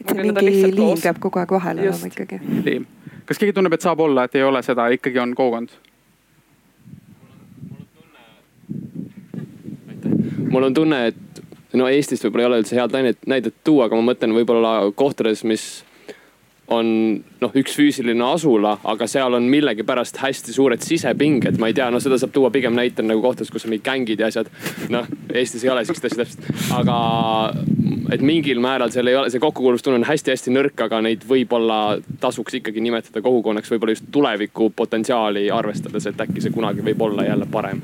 [0.01, 2.39] et see mingi liim peab kogu aeg vahel olema ikkagi.
[2.65, 2.85] liim.
[3.25, 5.75] kas keegi tunneb, et saab olla, et ei ole seda, ikkagi on kogukond?
[10.53, 11.43] mul on tunne, et
[11.73, 15.41] no Eestist võib-olla ei ole üldse head näidet, näidet tuua, aga ma mõtlen võib-olla kohtades,
[15.47, 15.83] mis
[16.71, 16.87] on
[17.43, 21.99] noh, üks füüsiline asula, aga seal on millegipärast hästi suured sisepinged, ma ei tea, no
[22.03, 24.51] seda saab tuua pigem näitena nagu kohtades, kus on mingid gängid ja asjad.
[24.93, 26.47] noh, Eestis ei ole siukest asja täpselt,
[26.77, 26.97] aga
[28.15, 31.81] et mingil määral seal ei ole, see kokkukuuluvustunne on hästi-hästi nõrk, aga neid võib-olla
[32.23, 37.27] tasuks ikkagi nimetada kogukonnaks, võib-olla just tuleviku potentsiaali arvestades, et äkki see kunagi võib olla
[37.27, 37.83] jälle parem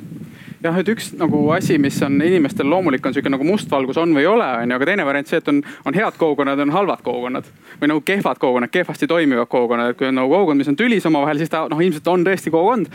[0.64, 4.26] jah, et üks nagu asi, mis on inimestel loomulik, on sihuke nagu mustvalgus on või
[4.26, 7.48] ei ole, onju, aga teine variant see, et on, on head kogukonnad, on halvad kogukonnad.
[7.80, 11.08] või nagu kehvad kogukonnad, kehvasti toimivad kogukonnad, et kui on nagu kogukond, mis on tülis
[11.08, 12.92] omavahel, siis ta noh, ilmselt on tõesti kogukond.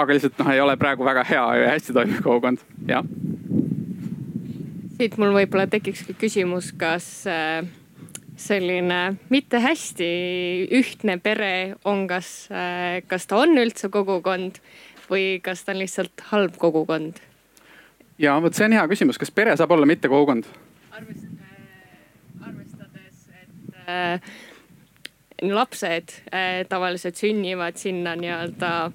[0.00, 3.04] aga lihtsalt noh, ei ole praegu väga hea ja hästi toimiv kogukond, jah.
[5.00, 7.64] siit mul võib-olla tekikski küsimus, kas äh,
[8.40, 9.00] selline
[9.32, 10.10] mitte hästi
[10.76, 14.60] ühtne pere on, kas, äh, kas ta on üldse kogukond
[15.10, 17.20] või kas ta on lihtsalt halb kogukond?
[18.18, 20.48] ja vot see on hea küsimus, kas pere saab olla mitte kogukond?
[22.40, 24.20] arvestades, et äh,
[25.42, 28.90] lapsed äh, tavaliselt sünnivad sinna nii-öelda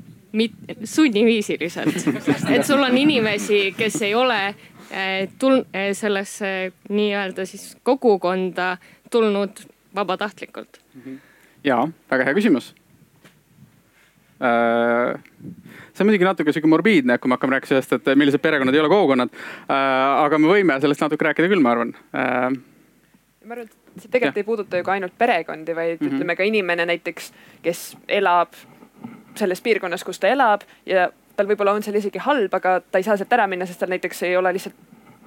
[0.84, 1.96] sunniviisiliselt.
[2.56, 8.78] et sul on inimesi, kes ei ole äh, tul- äh,, sellesse nii-öelda siis kogukonda
[9.12, 9.64] tulnud
[9.96, 10.82] vabatahtlikult.
[11.64, 12.74] ja väga hea küsimus
[14.44, 15.16] äh,
[15.96, 18.84] see on muidugi natuke sihuke morbiidne, kui me hakkame rääkima sellest, et millised perekonnad ei
[18.84, 19.76] ole kogukonnad äh,.
[20.26, 22.48] aga me võime sellest natuke rääkida küll, ma arvan äh,.
[23.46, 24.44] ma arvan, et see tegelikult ja.
[24.44, 26.16] ei puuduta ju ka ainult perekondi, vaid mm -hmm.
[26.16, 27.32] ütleme ka inimene näiteks,
[27.64, 28.58] kes elab
[29.36, 33.04] selles piirkonnas, kus ta elab ja tal võib-olla on seal isegi halb, aga ta ei
[33.04, 34.76] saa sealt ära minna, sest tal näiteks ei ole lihtsalt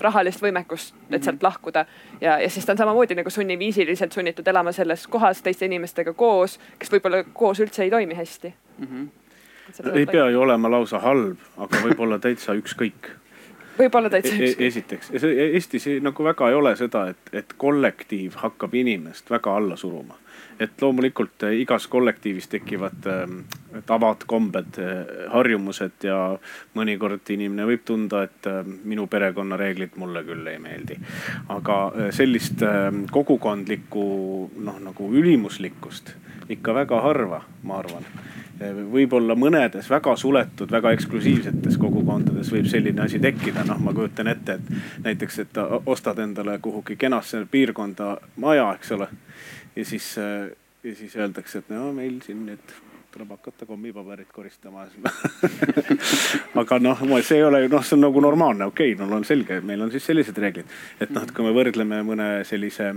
[0.00, 1.22] rahalist võimekust, et mhm.
[1.24, 1.86] sealt lahkuda.
[2.20, 6.60] ja, ja siis ta on samamoodi nagu sunniviisiliselt sunnitud elama selles kohas teiste inimestega koos,
[6.78, 8.86] kes võib-olla koos üldse ei toimi hästi mm.
[8.86, 9.08] -hmm
[9.94, 13.12] ei pea ju olema lausa halb, aga võib-olla täitsa ükskõik
[13.78, 14.66] võib-olla täitsa e-, ükskõik.
[14.66, 15.10] esiteks,
[15.54, 20.18] Eestis nagu väga ei ole seda, et, et kollektiiv hakkab inimest väga alla suruma.
[20.58, 26.38] et loomulikult eh, igas kollektiivis tekivad äh, tavad, kombed äh,, harjumused ja
[26.74, 28.48] mõnikord inimene võib tunda, et
[28.84, 30.98] minu perekonnareeglid mulle küll ei meeldi.
[31.48, 31.78] aga
[32.10, 32.64] sellist
[33.10, 34.08] kogukondlikku
[34.56, 36.16] noh, nagu ülimuslikkust
[36.48, 38.06] ikka väga harva, ma arvan
[38.92, 43.64] võib-olla mõnedes väga suletud, väga eksklusiivsetes kogukondades võib selline asi tekkida.
[43.68, 49.08] noh, ma kujutan ette, et näiteks, et ostad endale kuhugi kenasse piirkonda maja, eks ole.
[49.76, 50.16] ja siis,
[50.84, 52.76] ja siis öeldakse, et no meil siin nüüd
[53.12, 54.84] tuleb hakata kommipaberit koristama
[56.62, 59.24] aga noh, see ei ole ju noh, see on nagu normaalne, okei okay,, no on
[59.24, 60.78] selge, meil on siis sellised reeglid.
[61.00, 62.92] et noh, et kui me võrdleme mõne sellise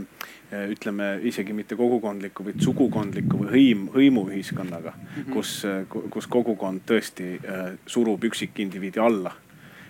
[0.51, 5.29] Eh, ütleme isegi mitte kogukondliku, vaid sugukondliku või hõim, hõimuühiskonnaga mm, -hmm.
[5.31, 9.31] kus, eh, kus kogukond tõesti äh, surub üksikindiviidi alla.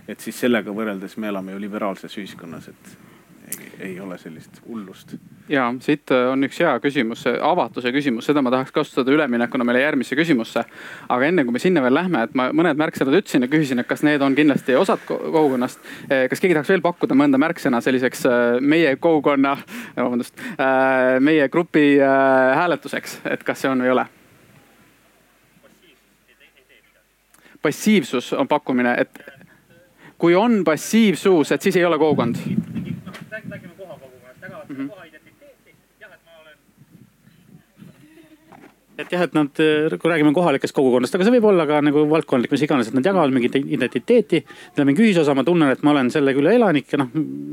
[0.08, 2.98] et siis sellega võrreldes me elame ju liberaalses ühiskonnas, et
[3.60, 5.16] ei, ei ole sellist hullust.
[5.50, 9.66] ja siit äh, on üks hea küsimus, see avatuse küsimus, seda ma tahaks kasutada üleminekuna
[9.68, 10.64] meile järgmisse küsimusse.
[11.10, 13.90] aga enne kui me sinna veel lähme, et ma mõned märksõnad ütlesin ja küsisin, et
[13.90, 15.80] kas need on kindlasti osad kogukonnast.
[16.08, 19.58] Äh, kas keegi tahaks veel pakkuda mõnda märksõna selliseks äh, meie kogukonna,
[19.98, 20.40] vabandust,
[21.20, 24.08] meie grupi hääletuseks, et kas see on või ei ole?
[27.62, 29.20] passiivsus on pakkumine, et
[30.18, 32.40] kui on passiivsus, et siis ei ole kogukond
[33.32, 34.90] räägime koha kogukonnast, tagavad mm -hmm.
[34.90, 35.76] koha identiteeti.
[36.00, 36.58] jah, et ma olen.
[38.98, 39.50] et jah, et nad,
[40.02, 43.06] kui räägime kohalikest kogukonnast, aga see võib olla ka nagu valdkondlik, mis iganes, et nad
[43.06, 44.44] jagavad mingit identiteeti.
[44.46, 47.10] Neil on mingi ühisosa, ma tunnen, et ma olen selle küla elanik ja noh,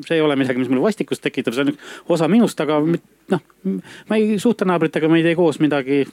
[0.06, 1.72] see ei ole midagi, mis mulle vastikust tekitab, see on
[2.08, 2.80] osa minust, aga
[3.30, 3.40] noh,
[4.08, 6.04] ma ei suhtle naabritega, me ei tee koos midagi.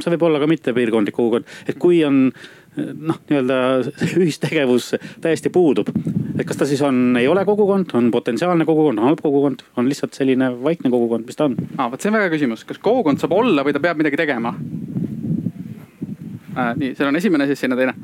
[0.00, 2.32] see võib olla ka mitte piirkondlik kogukond, et kui on
[2.76, 3.56] noh, nii-öelda
[4.16, 5.88] ühistegevus täiesti puudub.
[6.38, 10.16] et kas ta siis on, ei ole kogukond, on potentsiaalne kogukond, halb kogukond, on lihtsalt
[10.16, 11.56] selline vaikne kogukond, mis ta on?
[11.76, 14.20] aa, vot see on väga hea küsimus, kas kogukond saab olla või ta peab midagi
[14.20, 14.54] tegema
[16.56, 16.72] äh,?
[16.76, 17.96] nii, seal on esimene, siis sinna teine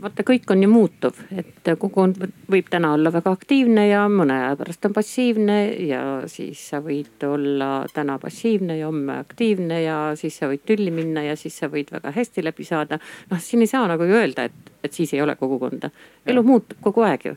[0.00, 2.18] vaata, kõik on ju muutuv, et kogukond
[2.50, 7.26] võib täna olla väga aktiivne ja mõne aja pärast on passiivne ja siis sa võid
[7.28, 11.70] olla täna passiivne ja homme aktiivne ja siis sa võid tülli minna ja siis sa
[11.72, 13.00] võid väga hästi läbi saada.
[13.30, 15.90] noh, siin ei saa nagu ju öelda, et, et siis ei ole kogukonda.
[16.26, 17.36] elu muutub kogu aeg ju.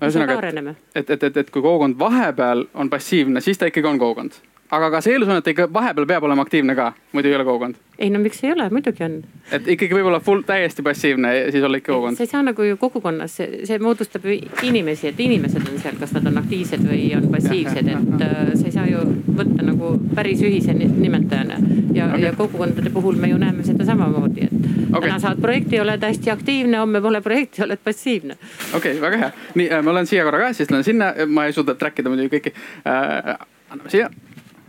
[0.00, 4.40] ühesõnaga, et, et, et, et kui kogukond vahepeal on passiivne, siis ta ikkagi on kogukond
[4.70, 7.78] aga kas eeldus on, et ikka vahepeal peab olema aktiivne ka, muidu ei ole kogukond?
[8.00, 9.16] ei no miks ei ole, muidugi on.
[9.52, 12.16] et ikkagi võib-olla full, täiesti passiivne ja siis olla ikka kogukond?
[12.16, 14.24] sa ei saa nagu ju kogukonnas, see moodustab
[14.62, 18.70] inimesi, et inimesed on seal, kas nad on aktiivsed või on passiivsed, et äh, sa
[18.70, 21.58] ei saa ju võtta nagu päris ühise nimetajana.
[21.94, 25.08] ja okay., ja kogukondade puhul me ju näeme seda samamoodi, et okay.
[25.08, 28.38] täna saad projekti, oled hästi aktiivne, homme pole projekti, oled passiivne.
[28.74, 29.30] okei okay,, väga hea.
[29.54, 32.12] nii, äh, ma olen siia korra ka, siis lähen sinna, ma ei suuda track ida
[32.12, 32.54] muidugi kõiki
[32.86, 33.34] äh,.
[33.70, 34.08] anname siia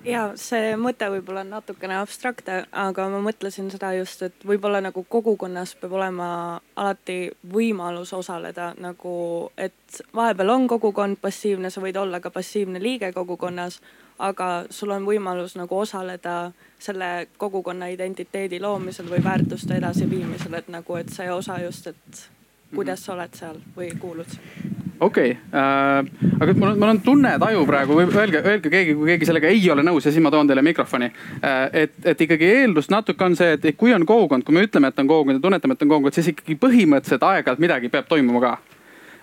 [0.06, 5.04] ja see mõte võib-olla on natukene abstraktne, aga ma mõtlesin seda just, et võib-olla nagu
[5.04, 6.28] kogukonnas peab olema
[6.76, 9.14] alati võimalus osaleda nagu,
[9.58, 13.82] et vahepeal on kogukond passiivne, sa võid olla ka passiivne liige kogukonnas,
[14.20, 20.98] aga sul on võimalus nagu osaleda selle kogukonna identiteedi loomisel või väärtuste edasiviimisel, et nagu,
[20.98, 22.28] et see osa just, et
[22.76, 25.60] kuidas sa oled seal või kuulud seal okei okay.
[25.60, 26.06] äh,,
[26.40, 29.50] aga mul on, mul on tunne, taju praegu või öelge, öelge keegi, kui keegi sellega
[29.50, 31.62] ei ole nõus ja siis ma toon teile mikrofoni äh,.
[31.84, 35.00] et, et ikkagi eeldus natuke on see, et kui on kogukond, kui me ütleme, et
[35.02, 38.52] on kogukond ja tunnetame, et on kogukond, siis ikkagi põhimõtteliselt aeg-ajalt midagi peab toimuma ka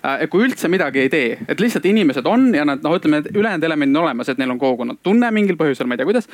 [0.03, 0.25] äh,.
[0.25, 3.31] et kui üldse midagi ei tee, et lihtsalt inimesed on ja nad noh, ütleme, et
[3.37, 6.27] ülejäänud elemendid on olemas, et neil on kogukonna tunne mingil põhjusel, ma ei tea, kuidas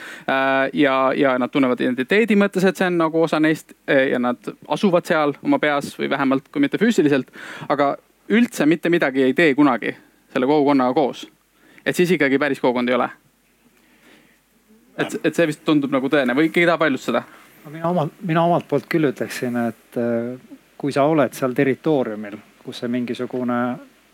[0.72, 5.04] ja, ja nad tunnevad identiteedi mõttes, et see on nagu osa neist ja nad asuvad
[5.04, 7.28] seal oma peas või vähemalt, kui mitte füüsiliselt.
[7.68, 7.92] aga
[8.28, 9.94] üldse mitte midagi ei tee kunagi
[10.32, 11.26] selle kogukonnaga koos,
[11.86, 13.08] et siis ikkagi päris kogukond ei ole.
[14.98, 17.24] et, et see vist tundub nagu tõene või keegi tahab vaidlustada?
[17.70, 22.82] mina omalt, mina omalt poolt küll ütleksin, et äh, kui sa oled seal territooriumil, kus
[22.82, 23.58] see mingisugune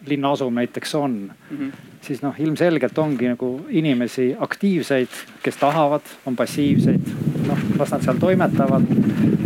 [0.06, 1.72] linnaasum näiteks on mm, -hmm.
[2.00, 5.08] siis noh, ilmselgelt ongi nagu inimesi aktiivseid,
[5.42, 7.00] kes tahavad, on passiivseid,
[7.46, 8.82] noh las nad seal toimetavad.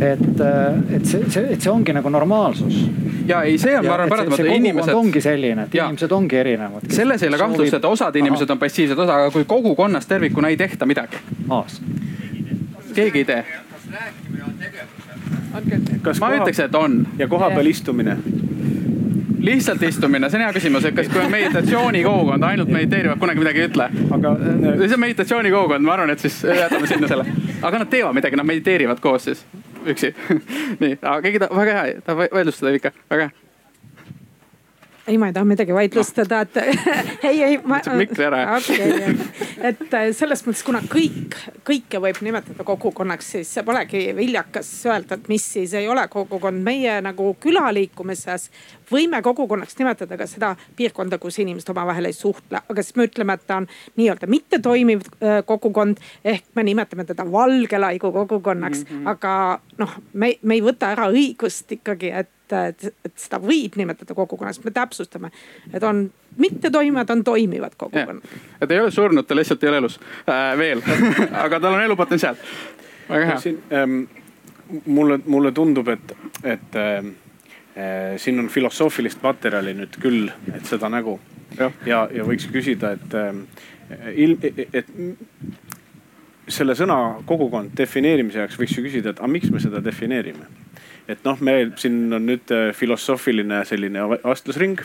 [0.00, 2.90] et, äh, et see, see, et see ongi nagu normaalsus.
[3.26, 4.94] ja ei, see on, ma arvan, paratamatu, inimesed.
[4.94, 5.84] ongi selline, et ja.
[5.84, 6.90] inimesed ongi erinevad.
[6.90, 10.56] selles ei ole kahtlust, et osad inimesed on passiivsed, osa, aga kui kogukonnas tervikuna ei
[10.56, 11.16] tehta midagi.
[12.94, 13.44] keegi ei tee.
[16.02, 16.38] kas ma koha...
[16.38, 17.06] ütleks, et on.
[17.18, 18.18] ja kohapeal istumine
[19.44, 23.64] lihtsalt istumine, see on hea küsimus, et kas, kui on meditatsioonikogukond, ainult mediteerivad, kunagi midagi
[23.64, 23.90] ei ütle.
[24.18, 27.28] aga äh, see on meditatsioonikogukond, ma arvan, et siis jätame sinna selle.
[27.62, 29.44] aga nad teevad midagi, nad mediteerivad koos siis
[29.84, 30.14] üksi
[30.82, 33.43] nii, aga keegi tahab, väga hea, tahab vaidlustada ikka, väga hea
[35.06, 36.56] ei, ma ei taha midagi vaidlustada, et
[37.28, 37.58] ei, ei.
[37.96, 38.44] mikri ära.
[38.58, 39.16] okei,
[39.68, 41.36] et äh, selles mõttes, kuna kõik,
[41.66, 46.62] kõike võib nimetada kogukonnaks, siis polegi viljakas öelda, et mis siis ei ole kogukond.
[46.64, 48.50] meie nagu külaliikumises
[48.90, 53.36] võime kogukonnaks nimetada ka seda piirkonda, kus inimesed omavahel ei suhtle, aga siis me ütleme,
[53.36, 53.68] et ta on
[54.00, 59.10] nii-öelda mittetoimiv äh, kogukond ehk me nimetame teda valgelaigu kogukonnaks mm, -hmm.
[59.10, 62.30] aga noh, me, me ei võta ära õigust ikkagi, et
[62.70, 65.30] et, et seda võib nimetada kogukonnaks, me täpsustame,
[65.72, 66.04] et on
[66.38, 68.36] mittetoimivad, on toimivad kogukonnad.
[68.60, 70.82] et ei ole surnud, ta lihtsalt ei ole elus äh, veel
[71.44, 72.40] aga tal on elupotentsiaal.
[73.08, 73.38] väga hea.
[73.40, 74.00] siin ähm,
[74.86, 77.14] mulle, mulle tundub, et, et ähm,
[77.76, 81.18] äh, siin on filosoofilist materjali nüüd küll, et seda nägu.
[81.58, 83.32] ja, ja, ja võiks küsida, et äh,
[84.14, 84.38] ilm,
[84.72, 84.92] et
[86.48, 90.63] selle sõna kogukond defineerimise jaoks võiks ju küsida, et aga miks me seda defineerime
[91.08, 94.80] et noh, meil siin on nüüd äh, filosoofiline selline vastlusring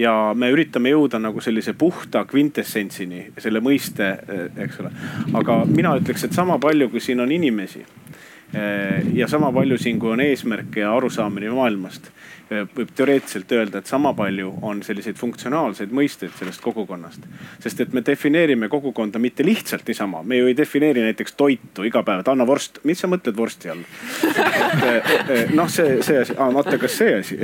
[0.00, 4.92] ja me üritame jõuda nagu sellise puhta kvintessentsini, selle mõiste, äh, eks ole.
[5.40, 10.00] aga mina ütleks, et sama palju, kui siin on inimesi äh, ja sama palju siin,
[10.00, 12.10] kui on eesmärke ja arusaamine maailmast,
[12.50, 17.26] võib teoreetiliselt öelda, et sama palju on selliseid funktsionaalseid mõisteid sellest kogukonnast.
[17.60, 22.02] sest et me defineerime kogukonda mitte lihtsalt niisama, me ju ei defineeri näiteks toitu iga
[22.02, 23.84] päev, et anna vorst, mis sa mõtled vorsti all?
[25.58, 27.38] noh, see, see asi, oota, kas see asi,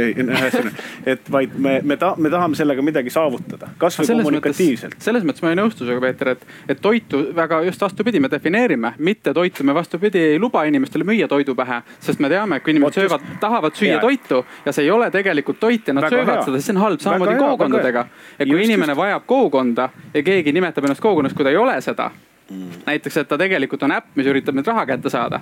[1.07, 4.97] et vaid me, me ta-, me tahame sellega midagi saavutada, kasvõi kommunikatiivselt.
[5.05, 8.95] selles mõttes ma ei nõustu sinuga, Peeter, et, et toitu väga just vastupidi, me defineerime,
[8.99, 12.74] mitte toitu me vastupidi ei luba inimestele müüa toidu pähe, sest me teame, et kui
[12.74, 14.03] inimesed söövad, tahavad süüa ja.
[14.03, 16.45] toitu ja see ei ole tegelikult toit ja nad väga söövad hea.
[16.49, 17.01] seda, siis see on halb.
[17.01, 18.07] samamoodi kogukondadega.
[18.38, 19.03] et kui just, inimene just.
[19.03, 22.11] vajab kogukonda ja keegi nimetab ennast kogukonnaks, kui ta ei ole seda
[22.51, 22.68] Mm.
[22.86, 25.38] näiteks, et ta tegelikult on äpp, mis üritab nüüd raha kätte saada.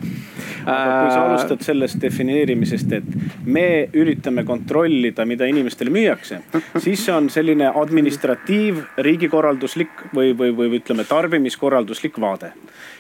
[0.63, 3.09] aga kui sa alustad sellest defineerimisest, et
[3.45, 6.39] me üritame kontrollida, mida inimestele müüakse,
[6.79, 8.79] siis see on selline administratiiv,
[9.09, 12.53] riigikorralduslik või, või, või ütleme, tarbimiskorralduslik vaade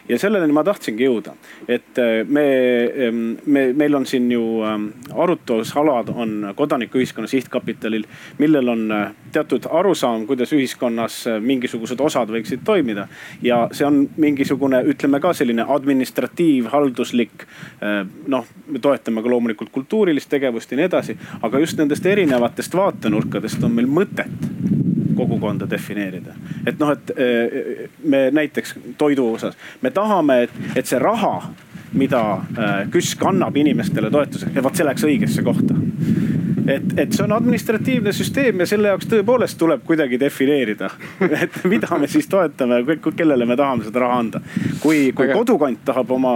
[0.08, 1.34] ja selleni ma tahtsingi jõuda,
[1.70, 2.44] et äh, me,
[3.06, 8.06] ähm, me, meil on siin ju ähm, arutlusalad on kodanikuühiskonna sihtkapitalil,
[8.42, 13.06] millel on äh, teatud arusaam, kuidas ühiskonnas äh, mingisugused osad võiksid toimida.
[13.42, 17.46] ja see on mingisugune, ütleme ka selline administratiivhalduslik
[18.30, 23.64] noh, me toetame ka loomulikult kultuurilist tegevust ja nii edasi, aga just nendest erinevatest vaatenurkadest
[23.64, 26.34] on meil mõtet kogukonda defineerida.
[26.66, 31.52] et noh, et eh, me näiteks toidu osas, me tahame, et, et see raha,
[31.92, 32.22] mida
[32.56, 35.78] eh, KÜSK annab inimestele toetuseks, et vot see läheks õigesse kohta
[36.66, 40.90] et, et see on administratiivne süsteem ja selle jaoks tõepoolest tuleb kuidagi defineerida,
[41.42, 42.82] et mida me siis toetame,
[43.16, 44.42] kellele me tahame seda raha anda.
[44.80, 45.38] kui, kui Aga...
[45.38, 46.34] kodukant tahab oma,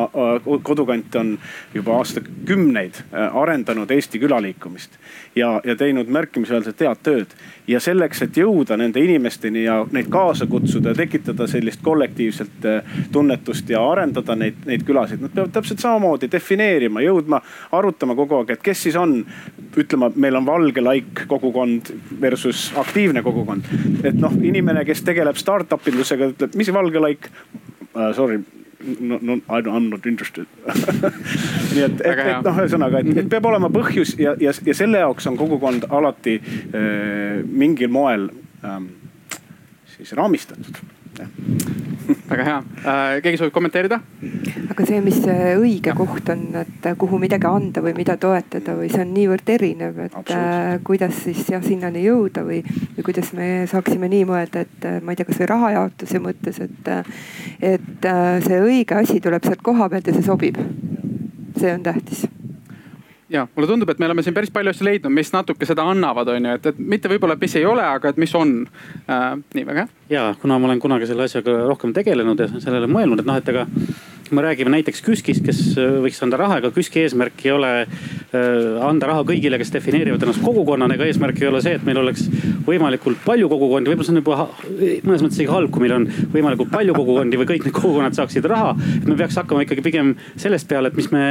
[0.62, 1.36] kodukant on
[1.74, 4.98] juba aastakümneid arendanud Eesti külaliikumist
[5.36, 7.34] ja, ja teinud märkimisväärselt head tööd.
[7.66, 12.98] ja selleks, et jõuda nende inimesteni ja neid kaasa kutsuda ja tekitada sellist kollektiivset äh,
[13.12, 17.40] tunnetust ja arendada neid, neid külasid, nad peavad täpselt samamoodi defineerima, jõudma
[17.72, 19.18] arutama kogu aeg, et kes siis on,
[19.76, 23.68] ütlema meil on valge laik kogukond versus aktiivne kogukond.
[24.04, 28.40] et noh, inimene, kes tegeleb startup indusega, ütleb, mis valge laik uh,, sorry
[29.00, 30.46] no, no I m not interested.
[31.74, 35.02] Nii et, et, et noh, ühesõnaga, et, et peab olema põhjus ja, ja, ja selle
[35.04, 38.28] jaoks on kogukond alati äh, mingil moel
[38.64, 38.92] ähm,
[39.96, 40.82] siis raamistatud
[42.30, 43.98] väga hea äh,, keegi soovib kommenteerida?
[44.70, 48.90] aga see, mis see õige koht on, et kuhu midagi anda või mida toetada või
[48.92, 52.62] see on niivõrd erinev, et äh, kuidas siis jah sinnani jõuda või,
[52.96, 56.92] või kuidas me saaksime nii mõelda, et äh, ma ei tea, kasvõi rahajaotuse mõttes, et,
[56.92, 57.12] äh,
[57.74, 60.60] et äh, see õige asi tuleb sealt koha pealt ja see sobib.
[61.56, 62.26] see on tähtis
[63.28, 66.28] ja mulle tundub, et me oleme siin päris palju asju leidnud, mis natuke seda annavad,
[66.30, 68.54] on ju, et, et mitte võib-olla, et mis ei ole, aga et mis on
[69.10, 69.24] äh,.
[69.54, 69.92] nii väga hea.
[70.10, 73.48] Ja kuna ma olen kunagi selle asjaga rohkem tegelenud ja sellele mõelnud, et noh, et
[73.54, 73.66] ega
[74.26, 77.70] kui me räägime näiteks KÜSK-ist, kes äh, võiks anda raha, ega KÜSK-i eesmärk ei ole
[77.82, 82.00] äh, anda raha kõigile, kes defineerivad ennast kogukonnana, ega eesmärk ei ole see, et meil
[82.02, 82.26] oleks
[82.66, 84.48] võimalikult palju kogukondi, võib-olla see on juba
[85.06, 88.50] mõnes mõttes isegi halb, kui meil on võimalikult palju kogukondi või kõik need kogukonnad saaksid
[88.50, 88.74] raha.
[88.96, 91.26] et me peaks hakkama ikkagi pigem sellest peale, et mis me,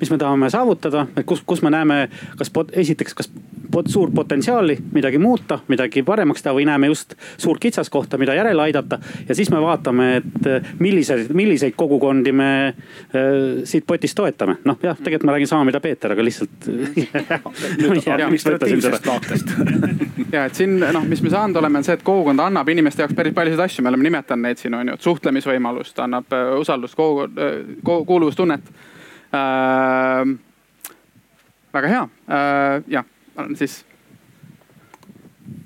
[0.00, 3.32] mis me tahame saavutada, et kus, kus me näeme, kas pot, esiteks, kas
[3.70, 8.62] pot, suurt potentsiaali midagi muuta, midagi paremaks teha või näeme just suurt kitsaskohta, mida järele
[8.62, 8.98] aidata.
[9.28, 12.74] ja siis me vaatame, et milliseid, milliseid kogukondi me äh,
[13.64, 14.58] siit potist toetame.
[14.64, 16.68] noh jah, tegelikult ma räägin sama, mida Peeter, aga lihtsalt
[19.06, 19.52] vaatest
[20.34, 23.16] ja et siin noh, mis me saanud oleme, on see, et kogukond annab inimeste jaoks
[23.16, 28.72] päris paljusid asju, me oleme nimetanud neid siin on ju, et suhtlemisvõimalust, annab usaldust, kuuluvustunnet
[29.34, 30.34] äh,.
[31.74, 33.08] väga hea äh,, jah,
[33.58, 33.82] siis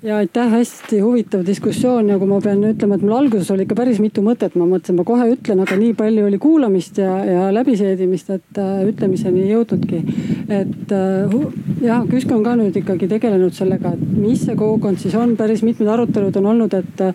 [0.03, 2.11] ja aitäh, hästi huvitav diskussioon.
[2.19, 5.05] Kui ma pean ütlema, et mul alguses oli ikka päris mitu mõtet, ma mõtlesin, ma
[5.07, 10.01] kohe ütlen, aga nii palju oli kuulamist ja, ja läbiseedimist, et äh, ütlemiseni ei jõudnudki.
[10.49, 11.37] et äh,
[11.83, 15.63] jah, KÜSK on ka nüüd ikkagi tegelenud sellega, et mis see kogukond siis on, päris
[15.63, 17.07] mitmed arutelud on olnud, et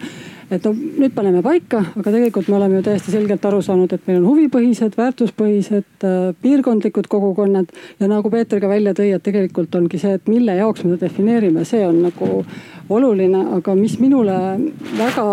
[0.51, 4.07] et no nüüd paneme paika, aga tegelikult me oleme ju täiesti selgelt aru saanud, et
[4.09, 7.73] meil on huvipõhised, väärtuspõhised äh,, piirkondlikud kogukonnad.
[8.01, 11.07] ja nagu Peeter ka välja tõi, et tegelikult ongi see, et mille jaoks me seda
[11.07, 12.43] defineerime, see on nagu
[12.89, 14.35] oluline, aga mis minule
[14.97, 15.25] väga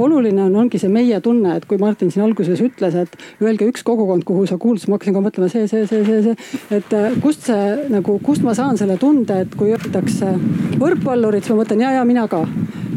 [0.00, 3.84] oluline on, ongi see meie tunne, et kui Martin siin alguses ütles, et öelge üks
[3.84, 6.62] kogukond, kuhu sa kuulud, siis ma hakkasin ka mõtlema see, see, see, see, see.
[6.78, 10.32] et äh, kust see nagu, kust ma saan selle tunde, et kui öeldakse
[10.80, 12.46] võrkpallurid, siis ma mõtlen ja, ja mina ka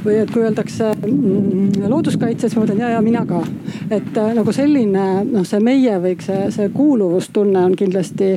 [0.08, 1.57] või et kui öeldakse mm,
[1.88, 3.42] looduskaitse, siis ma mõtlen ja, ja mina ka.
[3.90, 8.36] et äh, nagu selline noh, see meie või see, see kuuluvustunne on kindlasti,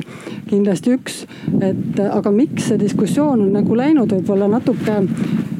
[0.49, 1.23] kindlasti üks.
[1.61, 5.01] et aga miks see diskussioon on nagu läinud võib-olla natuke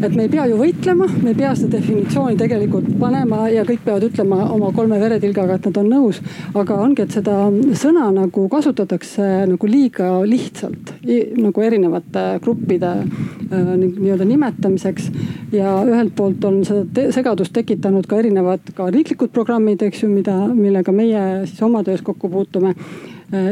[0.06, 3.84] et me ei pea ju võitlema, me ei pea seda definitsiooni tegelikult panema ja kõik
[3.86, 6.22] peavad ütlema oma kolme veretilgaga, et nad on nõus.
[6.58, 7.36] aga ongi, et seda
[7.78, 10.94] sõna nagu kasutatakse nagu liiga lihtsalt
[11.38, 15.12] nagu erinevate gruppide äh, nii-öelda nimetamiseks.
[15.54, 20.36] ja ühelt poolt on seda segadust tekitanud ka erinevad ka riiklikud programmid, eks ju, mida,
[20.56, 22.76] millega meie siis oma töös kokku puutume.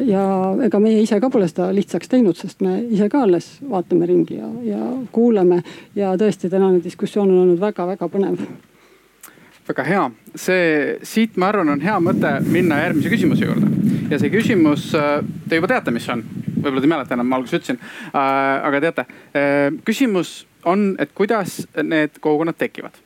[0.05, 0.23] Ja
[0.65, 4.35] ega meie ise ka pole seda lihtsaks teinud, sest me ise ka alles vaatame ringi
[4.35, 5.61] ja, ja kuulame.
[5.95, 8.41] Ja tõesti tänane diskussioon on olnud väga-väga põnev.
[9.69, 10.03] Väga hea,
[10.35, 10.67] see,
[11.05, 13.71] siit ma arvan, on hea mõte minna järgmise küsimuse juurde.
[14.09, 14.89] ja see küsimus,
[15.47, 16.25] te juba teate, mis on,
[16.57, 17.79] võib-olla te ei mäleta enam, ma alguses ütlesin.
[18.09, 18.65] Äh,.
[18.67, 22.97] aga teate äh,, küsimus on, et kuidas need kogukonnad tekivad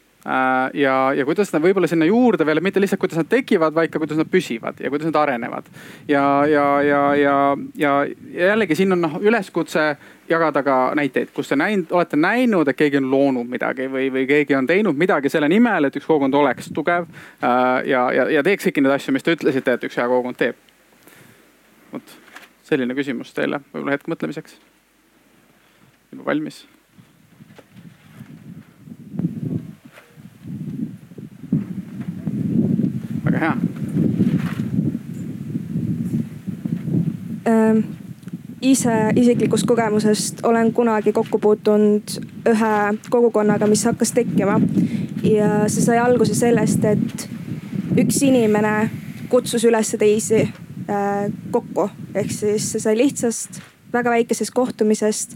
[0.73, 3.99] ja, ja kuidas nad võib-olla sinna juurde veel, mitte lihtsalt kuidas nad tekivad, vaid ka
[3.99, 5.67] kuidas nad püsivad ja kuidas nad arenevad.
[6.07, 7.35] ja, ja, ja, ja,
[7.77, 7.93] ja
[8.31, 9.95] jällegi siin on noh üleskutse
[10.29, 14.25] jagada ka näiteid, kus te näinud, olete näinud, et keegi on loonud midagi või, või
[14.27, 17.09] keegi on teinud midagi selle nimel, et üks kogukond oleks tugev.
[17.43, 20.39] Äh, ja, ja, ja teeks kõiki neid asju, mis te ütlesite, et üks hea kogukond
[20.39, 20.59] teeb.
[21.93, 22.15] vot
[22.63, 24.55] selline küsimus teile võib-olla hetk mõtlemiseks.
[26.13, 26.63] juba valmis
[33.33, 33.57] väga hea.
[37.45, 37.83] Ähm,.
[38.61, 42.13] ise isiklikust kogemusest olen kunagi kokku puutunud
[42.47, 42.75] ühe
[43.09, 44.61] kogukonnaga, mis hakkas tekkima.
[45.23, 47.27] Ja see sai alguse sellest, et
[47.99, 48.89] üks inimene
[49.29, 53.59] kutsus üles teisi äh, kokku, ehk siis see sai lihtsast
[53.93, 55.35] väga väikesest kohtumisest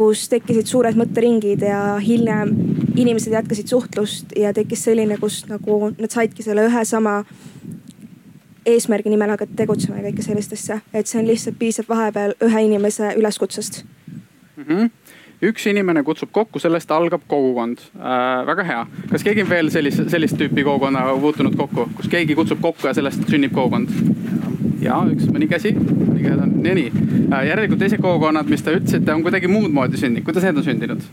[0.00, 2.54] kus tekkisid suured mõtteringid ja hiljem
[2.96, 7.20] inimesed jätkasid suhtlust ja tekkis selline, kus nagu nad saidki selle ühe sama
[8.68, 10.80] eesmärgi nimel hakata tegutsema ja kõike sellist asja.
[10.92, 14.64] et see on lihtsalt piisab vahepeal ühe inimese üleskutsest mm.
[14.64, 14.90] -hmm
[15.40, 18.46] üks inimene kutsub kokku, sellest algab kogukond äh,.
[18.46, 18.86] väga hea.
[19.10, 22.94] kas keegi on veel sellist, sellist tüüpi kogukonnaga puutunud kokku, kus keegi kutsub kokku ja
[22.94, 23.88] sellest sünnib kogukond?
[24.80, 27.04] Ja üks, mõni käsi, mõni käed on, nii, nii.
[27.30, 30.66] Äh, järelikult teised kogukonnad, mis te ütlesite, on kuidagi muud moodi sündinud, kuidas need on
[30.70, 31.10] sündinud?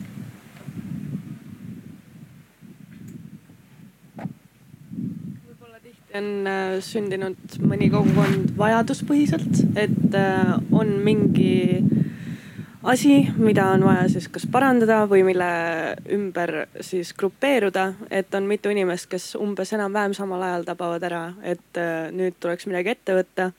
[6.18, 11.84] on äh, sündinud mõni kogukond vajaduspõhiselt, et äh, on mingi
[12.88, 15.48] asi, mida on vaja siis kas parandada või mille
[16.14, 17.94] ümber siis grupeeruda.
[18.12, 22.68] et on mitu inimest, kes umbes enam-vähem samal ajal tabavad ära, et äh, nüüd tuleks
[22.68, 23.52] midagi ette võtta.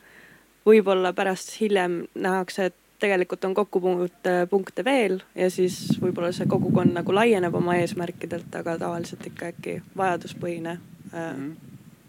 [0.66, 7.14] võib-olla pärast hiljem nähakse, et tegelikult on kokkupuutepunkte veel ja siis võib-olla see kogukond nagu
[7.14, 10.78] laieneb oma eesmärkidelt, aga tavaliselt ikka äkki vajaduspõhine
[11.12, 11.52] äh, mhm.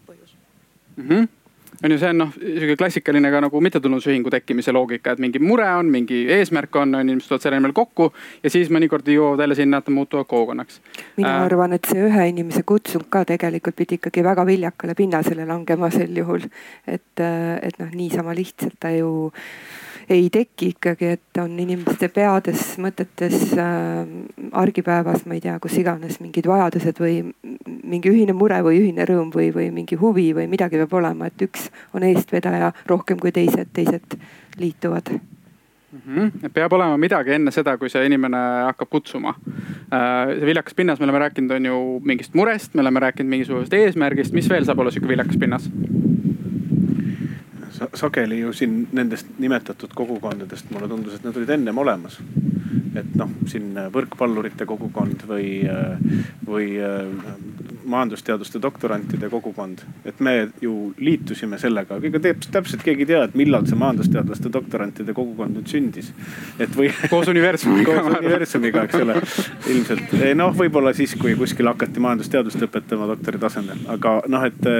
[0.07, 0.36] põhjus
[0.95, 1.09] mm.
[1.09, 1.39] -hmm
[1.84, 5.68] on ju, see on noh, sihuke klassikaline ka nagu mittetulundusühingu tekkimise loogika, et mingi mure
[5.80, 8.10] on, mingi eesmärk on, on inimesed tulevad selle nimel kokku
[8.44, 10.82] ja siis mõnikord jõuavad jälle sinna, et nad muutuvad kogukonnaks.
[11.18, 15.48] mina äh, arvan, et see ühe inimese kutsung ka tegelikult pidi ikkagi väga viljakale pinnasele
[15.48, 16.50] langema sel juhul.
[16.88, 17.24] et,
[17.62, 19.32] et noh, niisama lihtsalt ta ju
[20.10, 24.12] ei teki ikkagi, et on inimeste peades, mõtetes äh,,
[24.57, 27.20] argipäevas, ma ei tea, kus iganes mingid vajadused või
[27.68, 31.45] mingi ühine mure või ühine rõõm või, või mingi huvi või midagi peab olema, et
[31.45, 34.18] üks on eestvedaja rohkem kui teised, teised
[34.60, 35.14] liituvad
[35.91, 35.99] mm.
[36.07, 36.49] -hmm.
[36.53, 39.36] peab olema midagi enne seda, kui see inimene hakkab kutsuma.
[39.93, 43.74] Äh, see viljakas pinnas, me oleme rääkinud, on ju mingist murest, me oleme rääkinud mingisugusest
[43.74, 45.70] eesmärgist, mis veel saab olla sihuke viljakas pinnas?
[47.94, 52.20] Sageli ju siin nendest nimetatud kogukondadest mulle tundus, et nad olid ennem olemas.
[53.00, 55.62] et noh, siin võrkpallurite kogukond või,
[56.48, 56.80] või
[57.90, 59.84] majandusteaduste doktorantide kogukond.
[60.06, 62.22] et me ju liitusime sellega, ega
[62.52, 66.12] täpselt keegi ei tea, et millal see majandusteadlaste doktorantide kogukond nüüd sündis.
[66.60, 66.92] et või.
[67.14, 69.18] koos universumiga koos universumiga, eks ole,
[69.74, 70.16] ilmselt.
[70.40, 74.72] noh, võib-olla siis, kui kuskil hakati majandusteadust õpetama doktori tasemel, aga noh, et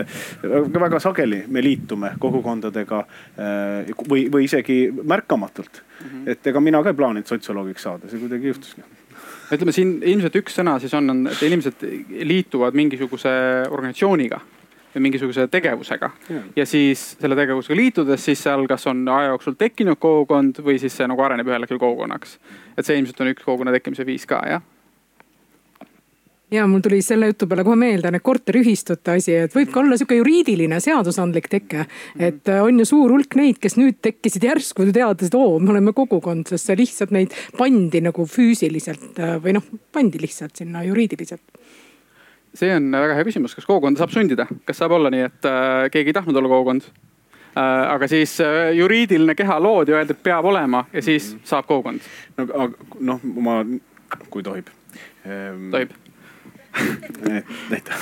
[0.80, 5.84] väga sageli me liitume kogukondadega eh, või, või isegi märkamatult.
[6.00, 6.30] -hmm.
[6.32, 8.99] et ega mina ka ei plaaninud sotsioloogiks saada, see kuidagi juhtuski
[9.56, 11.84] ütleme siin ilmselt üks sõna siis on, on, et inimesed
[12.30, 13.34] liituvad mingisuguse
[13.70, 14.42] organisatsiooniga
[14.94, 16.42] või mingisuguse tegevusega ja.
[16.56, 20.98] ja siis selle tegevusega liitudes, siis seal kas on aja jooksul tekkinud kogukond või siis
[20.98, 22.38] see nagu areneb ühel hetkel kogukonnaks.
[22.78, 24.66] et see ilmselt on üks kogukonna tekkimise viis ka jah
[26.52, 29.98] ja mul tuli selle jutu peale kohe meelde need korteriühistute asi, et võib ka olla
[30.00, 31.86] sihuke juriidiline seadusandlik teke.
[32.18, 35.74] et äh, on ju suur hulk neid, kes nüüd tekkisid järsku, teades, et oo, me
[35.76, 40.84] oleme kogukond, sest see lihtsalt neid pandi nagu füüsiliselt äh, või noh, pandi lihtsalt sinna
[40.88, 41.62] juriidiliselt
[42.58, 45.86] see on väga hea küsimus, kas kogukonda saab sundida, kas saab olla nii, et äh,
[45.94, 47.62] keegi ei tahtnud olla kogukond äh,?
[47.62, 52.02] aga siis äh, juriidiline keha loodi, öeldi, et peab olema ja siis saab kogukond.
[52.38, 52.70] no,
[53.00, 53.62] noh, ma,
[54.34, 54.74] kui tohib
[55.70, 55.92] tohib
[57.30, 57.46] et,
[57.78, 57.94] et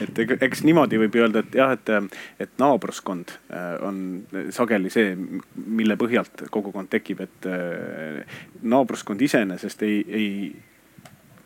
[0.00, 1.92] et eks niimoodi võib öelda, et jah, et,
[2.40, 4.00] et naabruskond äh, on
[4.54, 5.12] sageli see,
[5.66, 10.32] mille põhjalt kogukond tekib, et äh, naabruskond iseenesest ei, ei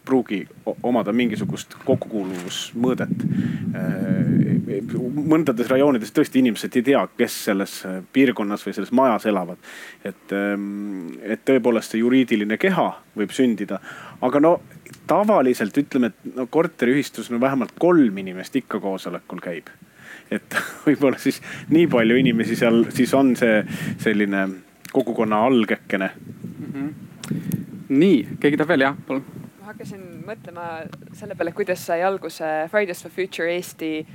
[0.05, 0.43] pruugi
[0.85, 3.25] omada mingisugust kokkukuuluvusmõõdet.
[3.75, 4.45] Äh,
[5.15, 7.79] mõndades rajoonides tõesti inimesed ei tea, kes selles
[8.13, 9.59] piirkonnas või selles majas elavad.
[10.05, 13.81] et, ähm, et tõepoolest see juriidiline keha võib sündida,
[14.21, 14.59] aga no
[15.07, 19.71] tavaliselt ütleme, et no korteriühistus no vähemalt kolm inimest ikka koosolekul käib.
[20.31, 20.57] et
[20.87, 23.63] võib-olla siis nii palju inimesi seal siis on see
[24.03, 24.47] selline
[24.93, 26.69] kogukonna algekene mm.
[26.73, 26.93] -hmm.
[27.89, 29.25] nii, keegi tahab veel, jah, palun.
[29.61, 30.69] ma hakkasin mõtlema
[31.13, 34.07] selle peale, kuidas sai alguse Fridays for Future Eesti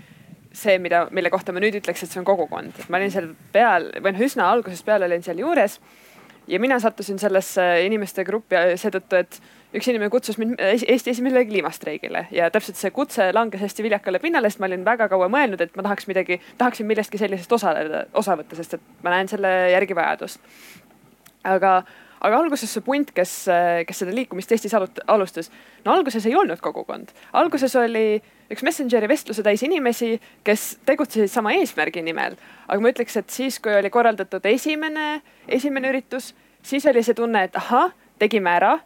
[0.53, 3.31] see, mida, mille kohta ma nüüd ütleks, et see on kogukond, et ma olin seal
[3.53, 5.79] peal või noh, üsna algusest peale olin seal juures.
[6.49, 9.39] Ja mina sattusin sellesse inimeste gruppi seetõttu, et
[9.75, 14.49] üks inimene kutsus mind Eesti esimesele kliimastreigile ja täpselt see kutse langes hästi viljakale pinnale,
[14.49, 18.37] sest ma olin väga kaua mõelnud, et ma tahaks midagi, tahaksin millestki sellisest osaleda, osa
[18.39, 20.41] võtta, sest et ma näen selle järgi vajadust.
[21.43, 21.75] aga,
[22.19, 23.35] aga alguses see punt, kes,
[23.87, 25.51] kes seda liikumist Eestis alustas,
[25.85, 31.53] no alguses ei olnud kogukond, alguses oli üks Messengeri vestluse täis inimesi, kes tegutsesid sama
[31.53, 32.37] eesmärgi nimel.
[32.67, 37.43] aga ma ütleks, et siis, kui oli korraldatud esimene, esimene üritus, siis oli see tunne,
[37.43, 38.79] et ahah, tegime ära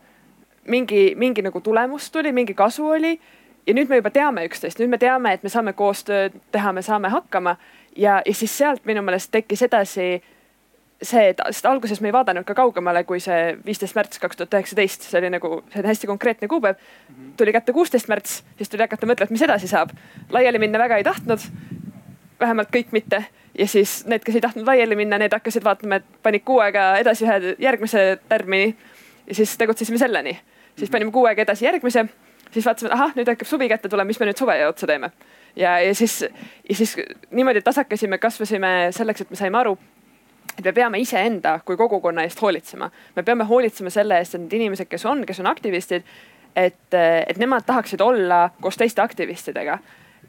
[0.68, 3.20] mingi, mingi nagu tulemus tuli, mingi kasu oli.
[3.68, 6.82] ja nüüd me juba teame üksteist, nüüd me teame, et me saame koostööd teha, me
[6.84, 7.56] saame hakkama
[7.96, 10.24] ja, ja siis sealt minu meelest tekkis edasi
[11.04, 15.08] see, et alguses me ei vaadanud ka kaugemale kui see viisteist märts kaks tuhat üheksateist,
[15.10, 16.80] see oli nagu selline hästi konkreetne kuupäev.
[17.38, 19.92] tuli kätte kuusteist märts, siis tuli hakata mõtlema, et mis edasi saab.
[20.30, 21.46] laiali minna väga ei tahtnud,
[22.40, 23.26] vähemalt kõik mitte
[23.58, 26.96] ja siis need, kes ei tahtnud laiali minna, need hakkasid vaatama, et panid kuu aega
[26.98, 28.76] edasi ühe järgmise tärmini.
[29.28, 30.40] ja siis tegutsesime selleni
[30.76, 32.06] siis panime kuu aega edasi järgmise,
[32.52, 35.12] siis vaatasime, et ahah, nüüd hakkab suvi kätte tulema, mis me nüüd suve otsa teeme.
[35.56, 36.22] ja, ja siis,
[36.70, 36.96] ja siis
[37.32, 39.78] niimoodi tasakesime, kasvasime selleks, et me saime aru,
[40.58, 42.92] et me peame iseenda kui kogukonna eest hoolitsema.
[43.16, 46.04] me peame hoolitsema selle eest, et need inimesed, kes on, kes on aktivistid,
[46.56, 46.96] et,
[47.28, 49.80] et nemad tahaksid olla koos teiste aktivistidega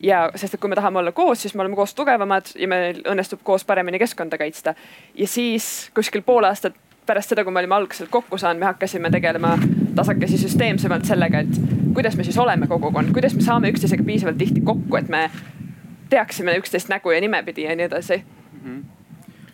[0.03, 3.03] ja sest, et kui me tahame olla koos, siis me oleme koos tugevamad ja meil
[3.11, 4.75] õnnestub koos paremini keskkonda kaitsta.
[5.15, 6.75] ja siis kuskil pool aastat
[7.07, 9.59] pärast seda, kui me olime algselt kokku saanud, me hakkasime tegelema
[9.95, 14.65] tasakesi süsteemsemalt sellega, et kuidas me siis oleme kogukond, kuidas me saame üksteisega piisavalt tihti
[14.65, 15.29] kokku, et me
[16.09, 18.61] teaksime üksteist nägu ja nimepidi ja nii edasi mm.
[18.65, 18.94] -hmm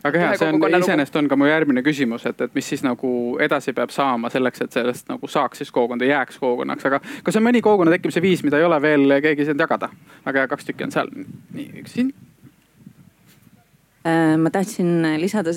[0.05, 3.13] väga hea, see on iseenesest on ka mu järgmine küsimus, et, et mis siis nagu
[3.43, 7.41] edasi peab saama selleks, et sellest nagu saaks siis kogukond ja jääks kogukonnaks, aga kas
[7.41, 9.93] on mõni kogukonna tekkimise viis, mida ei ole veel keegi saanud jagada?
[10.27, 11.15] väga hea, kaks tükki on seal.
[11.55, 12.13] nii, üks siin
[14.07, 15.51] Äh, ma tahtsin lisada,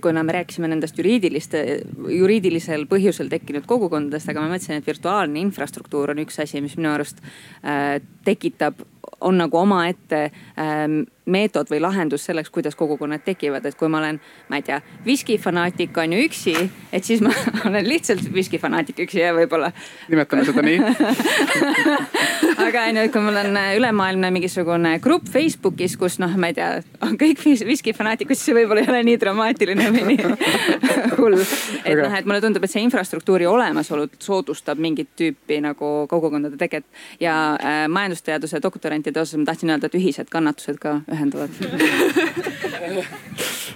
[0.00, 1.60] kuna me rääkisime nendest juriidiliste,
[2.08, 6.88] juriidilisel põhjusel tekkinud kogukondadest, aga ma mõtlesin, et virtuaalne infrastruktuur on üks asi, mis minu
[6.94, 7.20] arust
[7.60, 8.80] äh, tekitab,
[9.20, 14.18] on nagu omaette ähm, meetod või lahendus selleks, kuidas kogukonnad tekivad, et kui ma olen,
[14.50, 16.54] ma ei tea, viskifanaatik on ju üksi,
[16.92, 17.32] et siis ma
[17.68, 19.72] olen lihtsalt viskifanaatik üksi ja võib-olla.
[20.08, 20.80] nimetame seda nii
[22.66, 26.56] aga on ju, et kui mul on ülemaailmne mingisugune grupp Facebookis, kus noh, ma ei
[26.56, 26.70] tea,
[27.06, 30.32] on kõik viskifanaatikud, siis see võib-olla ei ole nii dramaatiline või nii
[31.20, 31.38] hull.
[31.84, 36.86] et noh, et mulle tundub, et see infrastruktuuri olemasolu soodustab mingit tüüpi nagu kogukondade teket
[37.22, 38.60] ja äh, majandusteaduse
[38.90, 41.50] doktorantide osas ma tahtsin öelda, et ühised kannatused ka ühe ühendavad.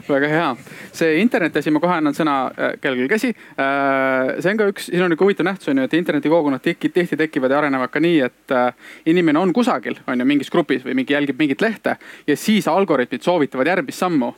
[0.09, 0.49] Väga hea,
[0.93, 3.31] see interneti asi, ma kohe annan sõna äh, kellelgi käsi.
[3.33, 6.91] Äh, see on ka üks, siin on nihuke huvitav nähtus on ju, et internetikogukonnad tihti,
[6.93, 8.75] tihti tekivad ja arenevad ka nii, et äh,
[9.07, 11.97] inimene on kusagil, on ju mingis grupis või mingi jälgib mingit lehte
[12.27, 14.35] ja siis algoritmid soovitavad järgmist sammu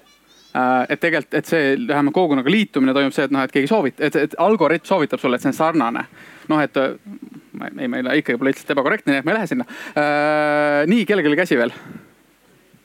[0.88, 4.16] et tegelikult, et see vähemalt kogukonnaga liitumine toimub see, et noh, et keegi soovit-, et,
[4.16, 6.06] et algoritm soovitab sulle, et see on sarnane.
[6.48, 9.66] noh, et ei, meil ikkagi pole lihtsalt ebakorrektne, nii et ma ei lähe sinna.
[10.92, 11.74] nii, kellelgi käsi veel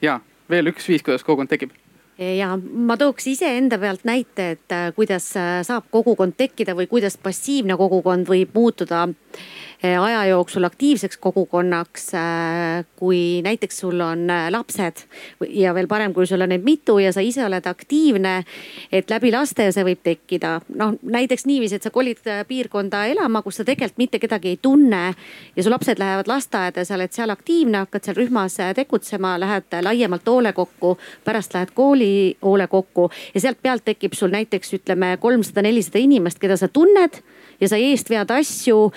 [0.02, 0.20] ja
[0.50, 1.74] veel üks viis, kuidas kogukond tekib
[2.22, 7.18] ja ma tooks iseenda pealt näite, et äh, kuidas äh, saab kogukond tekkida või kuidas
[7.18, 12.14] passiivne kogukond võib muutuda Eh, aja jooksul aktiivseks kogukonnaks.
[12.14, 15.06] Eh, kui näiteks sul on eh, lapsed
[15.50, 18.44] ja veel parem, kui sul on neid mitu ja sa ise oled aktiivne.
[18.92, 23.62] et läbi laste see võib tekkida, noh näiteks niiviisi, et sa kolid piirkonda elama, kus
[23.62, 25.16] sa tegelikult mitte kedagi ei tunne.
[25.56, 30.28] ja su lapsed lähevad lasteaeda, sa oled seal aktiivne, hakkad seal rühmas tegutsema, lähed laiemalt
[30.28, 36.40] hoolekokku, pärast lähed kooli hoolekokku ja sealt pealt tekib sul näiteks ütleme kolmsada, nelisada inimest,
[36.40, 37.22] keda sa tunned
[37.62, 38.92] ja sa eest vead asju.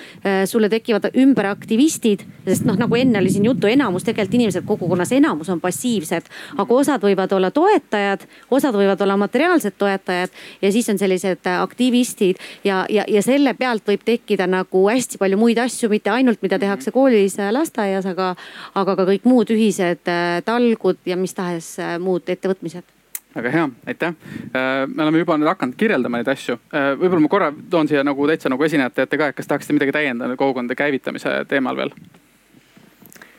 [0.46, 5.12] sulle tekivad ümber aktivistid, sest noh, nagu enne oli siin juttu, enamus tegelikult inimesed kogukonnas,
[5.12, 6.30] enamus on passiivsed.
[6.56, 10.30] aga osad võivad olla toetajad, osad võivad olla materiaalsed toetajad
[10.62, 15.38] ja siis on sellised aktivistid ja, ja, ja selle pealt võib tekkida nagu hästi palju
[15.38, 18.34] muid asju, mitte ainult, mida tehakse koolis, lasteaias, aga,
[18.74, 20.12] aga ka kõik muud ühised
[20.44, 22.93] talgud ja mis tahes muud ettevõtmised
[23.34, 24.14] väga hea, aitäh.
[24.54, 26.58] Äh, me oleme juba nüüd hakanud kirjeldama neid asju.
[26.74, 29.76] Äh, võib-olla ma korra toon siia nagu täitsa nagu esinejate ette ka, et kas tahaksite
[29.76, 31.94] midagi täiendada kogukondade käivitamise teemal veel?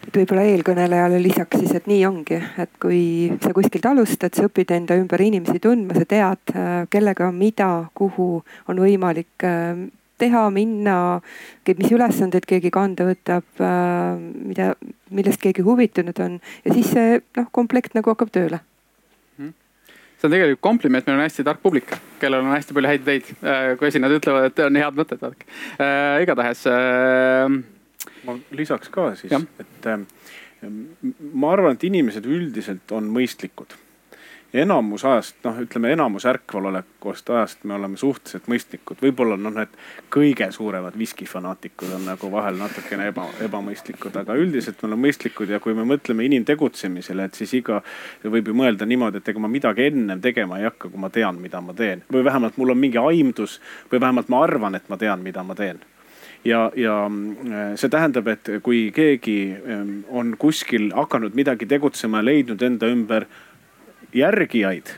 [0.05, 2.99] et võib-olla eelkõnelejale lisaks siis, et nii ongi, et kui
[3.41, 8.27] sa kuskilt alustad, sa õpid enda ümber inimesi tundma, sa tead, äh, kellega, mida, kuhu
[8.69, 9.47] on võimalik
[10.21, 10.99] teha, minna,
[11.67, 14.69] mis ülesandeid keegi kanda võtab, mida,
[15.09, 18.61] millest keegi huvitunud on ja siis see noh, komplekt nagu hakkab tööle
[20.25, 23.31] see on tegelikult kompliment, meil on hästi tark publik, kellel on hästi palju häid ideid.
[23.45, 25.47] Äh, kui esinejad ütlevad, et on head mõtted, vaadake
[25.77, 26.23] äh,.
[26.25, 27.55] igatahes äh....
[28.25, 30.05] ma lisaks ka siis, et äh,
[30.65, 33.77] ma arvan, et inimesed üldiselt on mõistlikud
[34.61, 38.99] enamus ajast, noh, ütleme enamus ärkvalolekust ajast me oleme suhteliselt mõistlikud.
[39.01, 39.73] võib-olla noh, need
[40.13, 45.59] kõige suuremad viskifanaatikud on nagu vahel natukene eba, ebamõistlikud, aga üldiselt me oleme mõistlikud ja
[45.63, 47.81] kui me mõtleme inimtegutsemisele, et siis iga
[48.23, 51.41] võib ju mõelda niimoodi, et ega ma midagi ennem tegema ei hakka, kui ma tean,
[51.41, 52.03] mida ma teen.
[52.11, 53.59] või vähemalt mul on mingi aimdus
[53.91, 55.83] või vähemalt ma arvan, et ma tean, mida ma teen
[56.45, 62.29] ja, ja mm, see tähendab, et kui keegi mm, on kuskil hakanud midagi tegutsema ja
[62.29, 63.25] leidnud enda ümber
[64.15, 64.95] järgijaid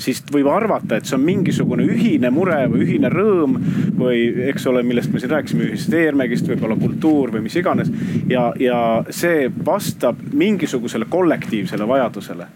[0.00, 3.56] siis võib arvata, et see on mingisugune ühine mure või ühine rõõm
[4.00, 7.92] või eks ole, millest me siin rääkisime, ühisest ERMEG-ist, võib-olla kultuur või mis iganes.
[8.28, 8.80] ja, ja
[9.10, 12.48] see vastab mingisugusele kollektiivsele vajadusele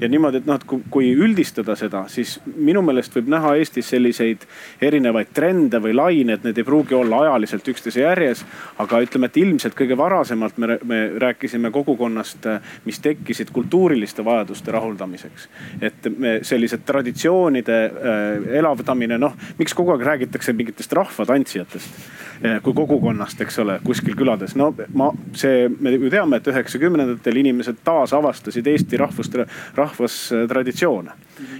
[0.00, 3.90] ja niimoodi, et noh, et kui, kui üldistada seda, siis minu meelest võib näha Eestis
[3.92, 4.44] selliseid
[4.84, 8.44] erinevaid trende või lained, need ei pruugi olla ajaliselt üksteise järjes.
[8.78, 12.46] aga ütleme, et ilmselt kõige varasemalt me, me rääkisime kogukonnast,
[12.84, 15.48] mis tekkisid kultuuriliste vajaduste rahuldamiseks.
[15.80, 22.27] et me sellised traditsioonide äh, elavdamine, noh, miks kogu aeg räägitakse mingitest rahvatantsijatest
[22.62, 24.54] kui kogukonnast, eks ole, kuskil külades.
[24.56, 29.40] no ma, see, me ju teame, et üheksakümnendatel inimesed taasavastasid Eesti rahvust,
[29.76, 31.16] rahvastraditsioone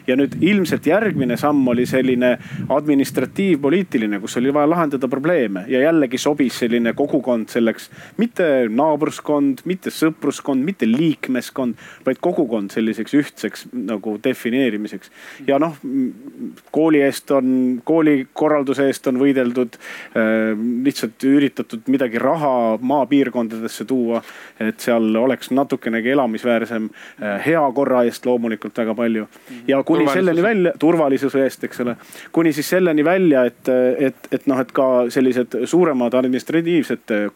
[0.06, 2.34] ja nüüd ilmselt järgmine samm oli selline
[2.68, 7.90] administratiivpoliitiline, kus oli vaja lahendada probleeme ja jällegi sobis selline kogukond selleks.
[8.16, 11.74] mitte naabruskond, mitte sõpruskond, mitte liikmeskond,
[12.06, 15.10] vaid kogukond selliseks ühtseks nagu defineerimiseks.
[15.46, 15.76] ja noh,
[16.70, 20.56] kooli eest on, koolikorralduse eest on võideldud äh,.
[20.84, 24.22] lihtsalt üritatud midagi raha maapiirkondadesse tuua,
[24.60, 27.38] et seal oleks natukenegi elamisväärsem äh,.
[27.46, 29.28] heakorra eest loomulikult väga palju
[29.68, 31.96] ja kuni selleni välja, turvalisuse eest, eks ole.
[32.32, 37.30] kuni siis selleni välja, et, et, et noh, et ka sellised suuremad administratiivsed äh,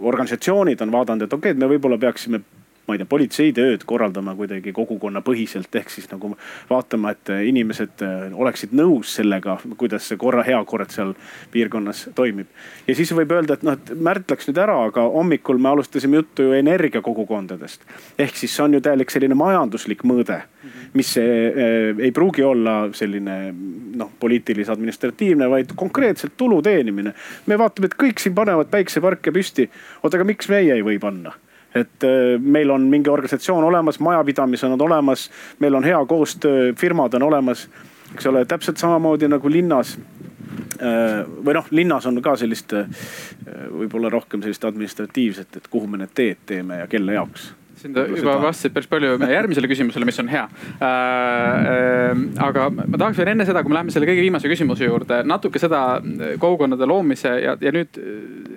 [0.00, 2.40] organisatsioonid on vaadanud, et okei okay,, et me võib-olla peaksime
[2.86, 6.34] ma ei tea, politseitööd korraldama kuidagi kogukonnapõhiselt, ehk siis nagu
[6.68, 11.14] vaatama, et inimesed äh, oleksid nõus sellega, kuidas see korra, heakord seal
[11.52, 12.50] piirkonnas toimib.
[12.86, 16.20] ja siis võib öelda, et noh, et Märt läks nüüd ära, aga hommikul me alustasime
[16.20, 17.86] juttu ju energiakogukondadest.
[18.18, 20.42] ehk siis see on ju täielik selline majanduslik mõõde,
[20.92, 23.38] mis äh, ei pruugi olla selline
[23.96, 27.14] noh, poliitilis-administratiivne, vaid konkreetselt tulu teenimine.
[27.46, 29.70] me vaatame, et kõik siin panevad päikseparke püsti.
[30.02, 31.32] oota, aga miks meie ei või panna?
[31.74, 37.14] Et äh, meil on mingi organisatsioon olemas, majapidamised on olemas, meil on hea koostöö, firmad
[37.14, 37.68] on olemas,
[38.14, 39.98] eks ole, täpselt samamoodi nagu linnas.
[40.74, 42.86] Äh, või noh, linnas on ka sellist äh,
[43.70, 47.52] võib-olla rohkem sellist administratiivset, et kuhu me need teed teeme ja kelle jaoks
[47.84, 50.88] siin ta juba vastasid päris palju meie järgmisele küsimusele, mis on hea äh,.
[51.74, 55.20] Äh, aga ma tahaks veel enne seda, kui me läheme selle kõige viimase küsimuse juurde,
[55.28, 55.82] natuke seda
[56.40, 58.00] kogukonnade loomise ja, ja nüüd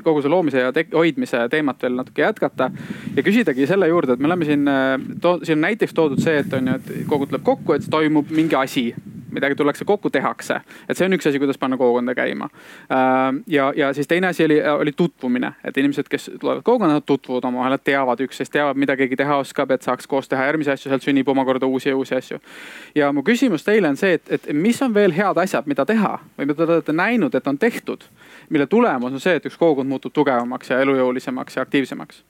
[0.05, 2.69] kogu see loomise ja hoidmise teemat veel natuke jätkata.
[3.15, 4.67] ja küsidagi selle juurde, et me oleme siin,
[5.43, 8.55] siin on näiteks toodud see, et on ju, et kogu tuleb kokku, et toimub mingi
[8.55, 8.89] asi
[9.32, 10.61] midagi tullakse kokku, tehakse.
[10.89, 12.49] et see on üks asi, kuidas panna kogukonda käima.
[12.91, 17.45] Äh, ja, ja siis teine asi oli, oli tutvumine, et inimesed, kes tulevad kogukonda, tutvuvad
[17.45, 20.91] omavahel, nad teavad üksteist, teavad, mida keegi teha oskab, et saaks koos teha järgmisi asju,
[20.91, 22.39] sealt sünnib omakorda uusi ja uusi asju.
[22.95, 26.17] ja mu küsimus teile on see, et, et mis on veel head asjad, mida teha
[26.38, 28.03] või mida te olete näinud, et on tehtud,
[28.49, 32.23] mille tulemus on see, et üks kogukond muutub tugevamaks ja elujõulisemaks ja aktiivsemaks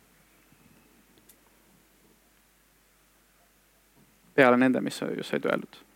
[4.37, 5.86] peale nende, mis just said öeldud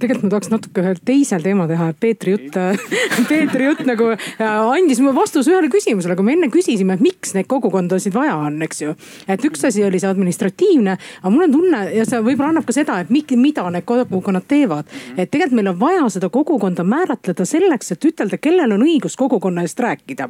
[0.00, 2.56] tegelikult ma tahaks natuke ühel teisel teemal teha, et Peetri jutt,
[3.30, 7.48] Peetri jutt nagu andis mulle vastuse ühele küsimusele, kui me enne küsisime, et miks neid
[7.50, 8.94] kogukondasid vaja on, eks ju.
[9.30, 12.76] et üks asi oli see administratiivne, aga mul on tunne ja see võib-olla annab ka
[12.76, 14.88] seda, et mida need kogukonnad teevad.
[15.16, 19.64] et tegelikult meil on vaja seda kogukonda määratleda selleks, et ütelda, kellel on õigus kogukonna
[19.66, 20.28] eest rääkida.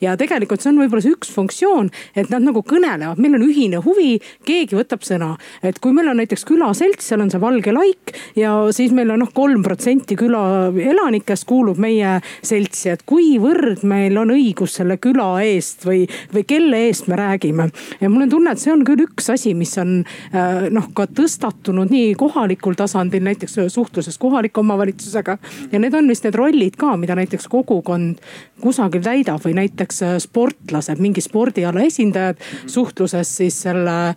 [0.00, 3.82] ja tegelikult see on võib-olla see üks funktsioon, et nad nagu kõnelevad, meil on ühine
[3.84, 4.18] huvi,
[4.48, 5.36] keegi võtab sõna.
[5.62, 9.22] et kui meil on näiteks külaselts, seal on see valge laik ja siis meil on
[9.22, 10.42] noh, kolm protsenti küla
[10.72, 16.04] elanikest kuulub meie seltsi, et kuivõrd meil on õigus selle küla eest või,
[16.34, 17.68] või kelle eest me räägime.
[18.00, 21.06] ja mul on tunne, et see on küll üks asi, mis on äh, noh, ka
[21.10, 25.38] tõstatunud nii kohalikul tasandil, näiteks suhtluses kohaliku omavalitsusega.
[25.72, 28.22] ja need on vist need rollid ka, mida näiteks kogukond
[28.62, 34.14] kusagil täidab või näiteks äh, sportlased, mingi spordiala esindajad suhtluses siis selle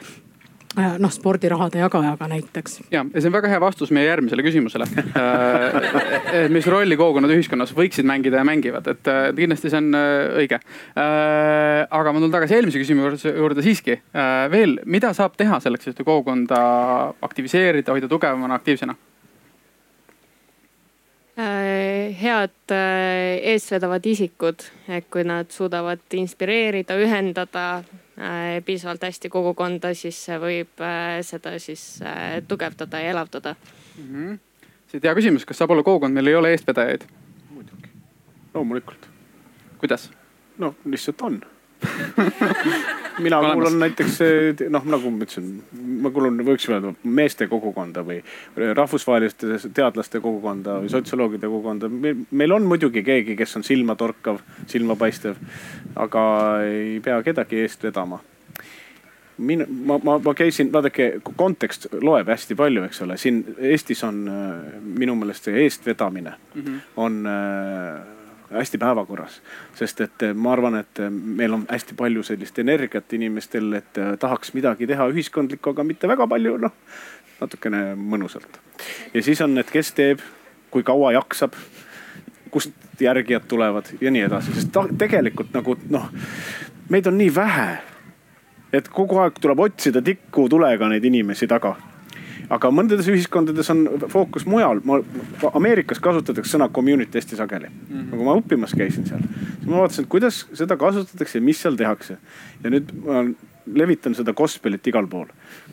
[0.76, 2.80] noh, spordirahade jagajaga näiteks.
[2.91, 7.73] ja, ja see on väga hea vastus meie järgmisele küsimusele äh, mis rolli kogukonnad ühiskonnas
[7.78, 10.13] võiksid mängida ja mängivad, et kindlasti see on äh,
[10.43, 10.59] õige.
[10.95, 13.99] aga ma tulen tagasi eelmise küsimuse juurde siiski.
[14.51, 16.61] veel, mida saab teha selleks, et kogukonda
[17.26, 18.95] aktiviseerida, hoida tugevamana, aktiivsena?
[21.36, 28.05] head eestvedavad isikud, et kui nad suudavad inspireerida, ühendada Äh,
[28.66, 34.05] piisavalt hästi kogukonda, siis see võib äh, seda siis äh, tugevdada ja elavdada mm.
[34.05, 34.38] -hmm.
[34.91, 37.03] siit hea küsimus, kas saab olla kogukond, meil ei ole eestvedajaid?
[37.49, 37.89] muidugi,
[38.53, 39.09] loomulikult.
[39.78, 40.11] kuidas?
[40.57, 41.41] no lihtsalt on
[43.26, 44.19] mina kuulun näiteks
[44.69, 45.49] noh, nagu ma ütlesin,
[46.03, 48.19] ma kuulun, võiks öelda meeste kogukonda või
[48.55, 51.89] rahvusvaheliste teadlaste kogukonda või sotsioloogide kogukonda.
[52.32, 54.39] meil on muidugi keegi, kes on silmatorkav,
[54.71, 55.39] silmapaistev,
[55.95, 56.23] aga
[56.67, 58.21] ei pea kedagi eest vedama
[59.38, 64.23] min-, ma, ma, ma käisin, vaadake, kontekst loeb hästi palju, eks ole, siin Eestis on
[64.99, 66.80] minu meelest see eestvedamine mm -hmm.
[66.95, 68.14] on äh,
[68.52, 69.41] hästi päevakorras.
[69.76, 73.98] sest et eh, ma arvan, et eh, meil on hästi palju sellist energiat inimestel, et
[73.98, 76.74] eh, tahaks midagi teha ühiskondlikku, aga mitte väga palju, noh
[77.41, 78.60] natukene mõnusalt.
[79.14, 80.22] ja siis on need, kes teeb,
[80.72, 81.56] kui kaua jaksab,
[82.52, 86.08] kust järgijad tulevad ja nii edasi, sest ta, tegelikult nagu noh,
[86.89, 87.78] meid on nii vähe.
[88.74, 91.76] et kogu aeg tuleb otsida tikutulega neid inimesi taga
[92.49, 94.81] aga mõndades ühiskondades on fookus mujal.
[94.83, 94.99] ma,
[95.53, 97.86] Ameerikas kasutatakse sõna community hästi sageli mm.
[97.89, 98.09] -hmm.
[98.09, 102.17] kui ma õppimas käisin seal, siis ma vaatasin, kuidas seda kasutatakse ja mis seal tehakse.
[102.63, 103.25] ja nüüd ma
[103.65, 105.27] levitan seda gospelit igal pool.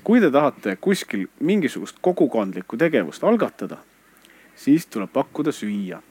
[0.05, 3.77] kui te tahate kuskil mingisugust kogukondlikku tegevust algatada,
[4.57, 6.03] siis tuleb pakkuda süüa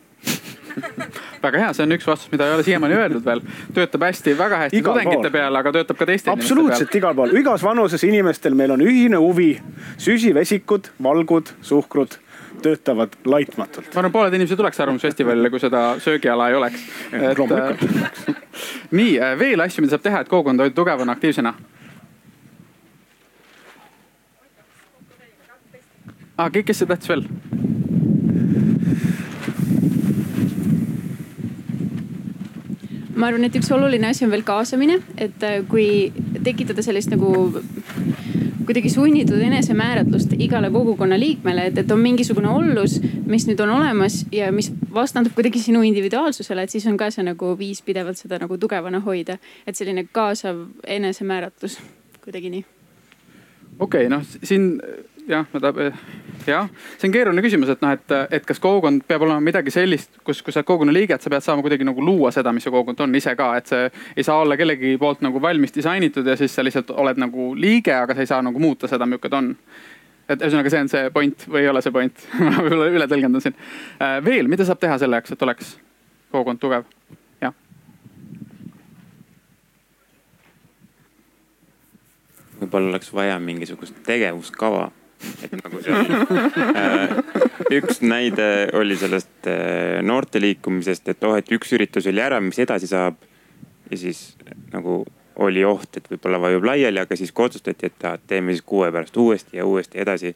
[1.41, 3.43] väga hea, see on üks vastus, mida ei ole siiamaani öeldud veel.
[3.76, 7.63] töötab hästi, väga hästi igal tudengite peal, aga töötab ka teiste absoluutselt igal pool, igas
[7.65, 9.53] vanuses inimestel meil on ühine huvi.
[10.01, 12.17] süsivesikud, valgud, suhkrud
[12.61, 13.89] töötavad laitmatult.
[13.93, 16.88] ma arvan, pooled inimesed tuleks Arvamusfestivalile, kui seda söögiala ei oleks.
[17.38, 18.41] loomulikult.
[18.99, 21.53] nii, äh, veel asju, mida saab teha, et kogukonda hoida tugevana, aktiivsena?
[26.38, 27.26] ah, kes see tahtis veel?
[33.16, 36.12] Ma arvan, et üks oluline asi on veel kaasamine, et äh, kui
[36.43, 37.32] tekitada sellist nagu
[38.66, 44.22] kuidagi sunnitud enesemääratlust igale kogukonna liikmele, et, et on mingisugune ollus, mis nüüd on olemas
[44.32, 48.39] ja mis vastandub kuidagi sinu individuaalsusele, et siis on ka see nagu viis pidevalt seda
[48.39, 49.38] nagu tugevana hoida.
[49.68, 51.80] et selline kaasav enesemääratlus,
[52.24, 52.66] kuidagi nii.
[53.80, 54.78] okei okay,, noh siin
[55.32, 55.93] jah, ma tahan
[56.47, 60.19] jah, see on keeruline küsimus, et noh, et, et kas kogukond peab olema midagi sellist,
[60.25, 62.65] kus, kui sa oled kogukonna liige, et sa pead saama kuidagi nagu luua seda, mis
[62.65, 66.27] see kogukond on ise ka, et see ei saa olla kellegi poolt nagu valmis disainitud
[66.27, 69.32] ja siis sa lihtsalt oled nagu liige, aga sa ei saa nagu muuta seda, milline
[69.32, 69.53] ta on
[70.32, 73.43] et ühesõnaga, see on see point või ei ole see point ma võib-olla üle tõlgendan
[73.43, 73.57] siin.
[73.99, 75.75] Äh, veel, mida saab teha selle jaoks, et oleks
[76.32, 76.88] kogukond tugev?
[77.41, 77.55] jah.
[82.61, 84.89] võib-olla oleks vaja mingisugust tegevuskava
[85.43, 86.11] et nagu seal
[86.78, 87.15] äh,
[87.78, 88.47] üks näide
[88.78, 93.19] oli sellest äh, noorteliikumisest, et oh, et üks üritus oli ära, mis edasi saab.
[93.91, 94.36] ja siis
[94.74, 95.03] nagu
[95.41, 98.84] oli oht, et võib-olla vajub laiali, aga siis kui otsustati, et ah, teeme siis kuu
[98.86, 100.36] aja pärast uuesti ja uuesti edasi.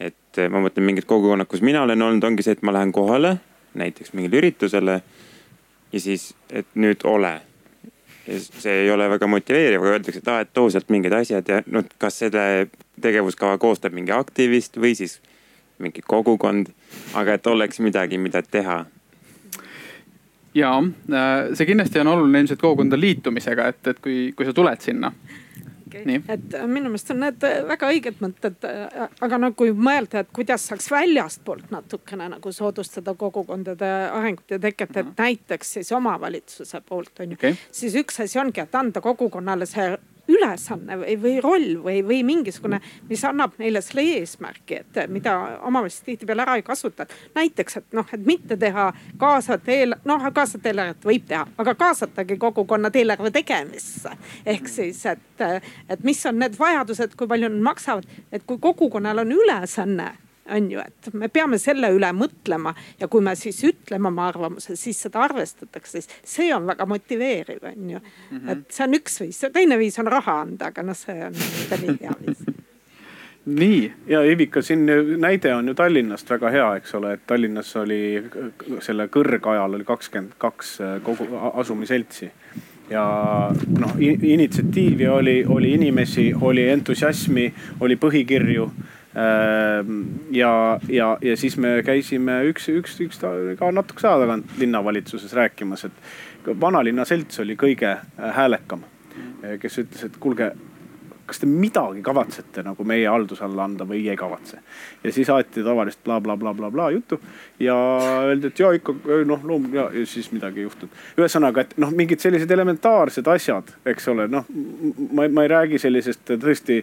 [0.00, 2.92] et äh, ma mõtlen mingid kogukonnad, kus mina olen olnud, ongi see, et ma lähen
[2.92, 3.38] kohale
[3.78, 5.02] näiteks mingile üritusele.
[5.92, 7.40] ja siis, et nüüd ole
[8.36, 11.62] see ei ole väga motiveeriv, aga öeldakse, et aa, et too sealt mingid asjad ja
[11.66, 12.68] noh, kas selle
[13.02, 15.18] tegevuskava koostab mingi aktivist või siis
[15.78, 16.72] mingi kogukond.
[17.14, 18.84] aga et oleks midagi, mida teha.
[20.54, 24.80] ja äh, see kindlasti on oluline ilmselt kogukonda liitumisega, et, et kui, kui sa tuled
[24.80, 25.12] sinna
[25.88, 26.20] okay..
[26.28, 30.22] et äh, minu meelest on need äh, väga õiged mõtted, äh, aga no kui mõelda,
[30.24, 36.82] et kuidas saaks väljastpoolt natukene nagu soodustada kogukondade arengut ja teket, et näiteks siis omavalitsuse
[36.88, 37.40] poolt on ju.
[37.40, 39.90] Okay., siis üks asi ongi, et anda kogukonnale see
[40.28, 45.34] ülesanne või, või roll või, või mingisugune, mis annab neile selle eesmärgi, et mida
[45.66, 47.06] omavalitsused tihtipeale ära ei kasuta.
[47.34, 52.38] näiteks, et noh, et mitte teha kaasavat eel-, noh kaasavat eelarvet võib teha, aga kaasatagi
[52.38, 54.10] kogukonnad eelarve tegemisse.
[54.46, 55.44] ehk siis, et,
[55.88, 60.12] et mis on need vajadused, kui palju nad maksavad, et kui kogukonnal on ülesanne
[60.54, 64.76] on ju, et me peame selle üle mõtlema ja kui me siis ütleme oma arvamuse,
[64.76, 68.38] siis seda arvestatakse, siis see on väga motiveeriv, on ju mm.
[68.38, 68.50] -hmm.
[68.52, 71.36] et see on üks viis, teine viis on raha anda, aga noh, see on
[71.82, 72.44] nii hea viis
[73.60, 74.86] nii ja Ivika, siin
[75.16, 78.00] näide on ju Tallinnast väga hea, eks ole, et Tallinnas oli
[78.84, 82.30] selle kõrgajal oli kakskümmend kaks kogu asumiseltsi
[82.90, 83.04] ja
[83.78, 88.68] noh, initsiatiivi oli, oli inimesi, oli entusiasmi, oli põhikirju
[89.18, 90.52] ja,
[90.88, 93.18] ja, ja siis me käisime üks, üks, üks
[93.58, 98.84] ka natukese aja tagant linnavalitsuses rääkimas, et vanalinna selts oli kõige häälekam,
[99.62, 100.52] kes ütles, et kuulge
[101.28, 104.60] kas te midagi kavatsete nagu meie halduse alla anda või ei kavatse.
[105.04, 107.20] ja siis aeti tavalist blablabla bla, bla, bla juttu
[107.60, 107.76] ja
[108.24, 108.94] öeldi, et ja ikka
[109.28, 110.94] noh, loom- ja, ja siis midagi ei juhtunud.
[111.18, 114.46] ühesõnaga, et noh, mingid sellised elementaarsed asjad, eks ole, noh
[115.12, 116.80] ma, ma ei räägi sellisest tõesti,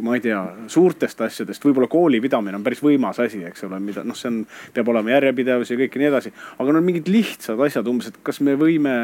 [0.00, 0.40] ma ei tea,
[0.72, 4.44] suurtest asjadest, võib-olla kooli pidamine on päris võimas asi, eks ole, mida noh, see on,
[4.74, 6.32] peab olema järjepidevus ja kõik ja nii edasi.
[6.58, 8.96] aga no mingid lihtsad asjad umbes, et kas me võime,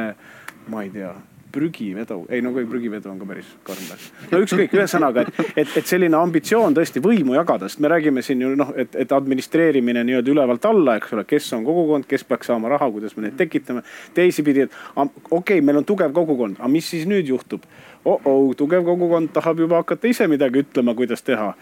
[0.70, 1.12] ma ei tea
[1.52, 3.90] prügivedu, ei no prügivedu on ka päris karm.
[4.30, 8.44] no ükskõik, ühesõnaga, et, et, et selline ambitsioon tõesti võimu jagada, sest me räägime siin
[8.44, 12.50] ju noh, et, et administreerimine nii-öelda ülevalt alla, eks ole, kes on kogukond, kes peaks
[12.50, 13.84] saama raha, kuidas me neid tekitame.
[14.14, 17.66] teisipidi, et okei okay,, meil on tugev kogukond, aga mis siis nüüd juhtub?
[18.04, 21.54] oh-oh, tugev kogukond tahab juba hakata ise midagi ütlema, kuidas teha.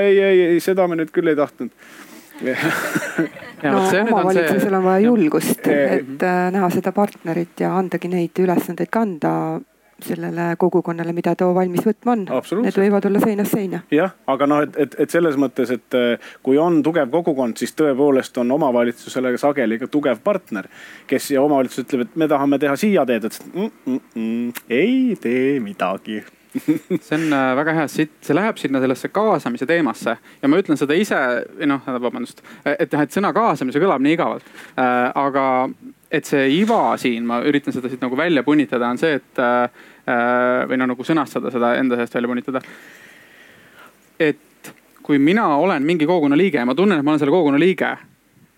[0.00, 1.70] ei, ei, ei, seda me nüüd küll ei tahtnud
[3.62, 9.32] no omavalitsusel on vaja julgust, et äh, näha seda partnerit ja andagi neid ülesandeid kanda
[10.00, 12.22] sellele kogukonnale, mida too valmis võtma on.
[12.64, 13.82] Need võivad olla seinast seina.
[13.92, 17.76] jah, aga noh, et, et, et selles mõttes, et äh, kui on tugev kogukond, siis
[17.76, 20.68] tõepoolest on omavalitsusele sageli ka tugev partner.
[21.06, 25.16] kes ja omavalitsus ütleb, et me tahame teha siia teed, ütles mm, mm, mm, ei
[25.20, 26.22] tee midagi
[26.54, 30.78] see on äh, väga hea, siit, see läheb sinna sellesse kaasamise teemasse ja ma ütlen
[30.80, 31.18] seda ise,
[31.70, 35.10] noh vabandust, et jah, et sõna kaasamise kõlab nii igavalt äh,.
[35.14, 35.46] aga
[36.10, 39.86] et see iva siin, ma üritan seda siit nagu välja punitada, on see, et äh,
[40.66, 42.62] või no nagu sõnastada seda enda seest välja punitada.
[44.18, 44.72] et
[45.02, 47.94] kui mina olen mingi kogukonna liige ja ma tunnen, et ma olen selle kogukonna liige,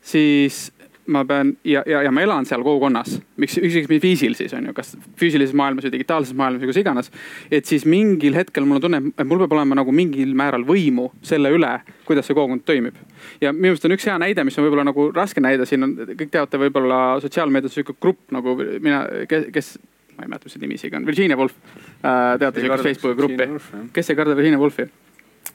[0.02, 0.71] siis
[1.06, 4.68] ma pean ja, ja, ja ma elan seal kogukonnas, miks, ükskõik mis viisil siis on
[4.68, 7.10] ju, kas füüsilises maailmas või digitaalses maailmas või kus iganes.
[7.50, 11.08] et siis mingil hetkel mul on tunne, et mul peab olema nagu mingil määral võimu
[11.26, 11.72] selle üle,
[12.08, 12.98] kuidas see kogukond toimib.
[13.42, 15.96] ja minu meelest on üks hea näide, mis on võib-olla nagu raske näide, siin on,
[16.12, 19.72] kõik teate võib-olla sotsiaalmeedias sihuke grupp nagu mina, kes, kes
[20.16, 21.56] ma ei mäleta, mis see nimi isegi on, Virginia Woolf
[22.04, 22.38] äh,.
[22.38, 24.86] teate sihukest Facebooki gruppi, kes ei karda Virginia Woolfi?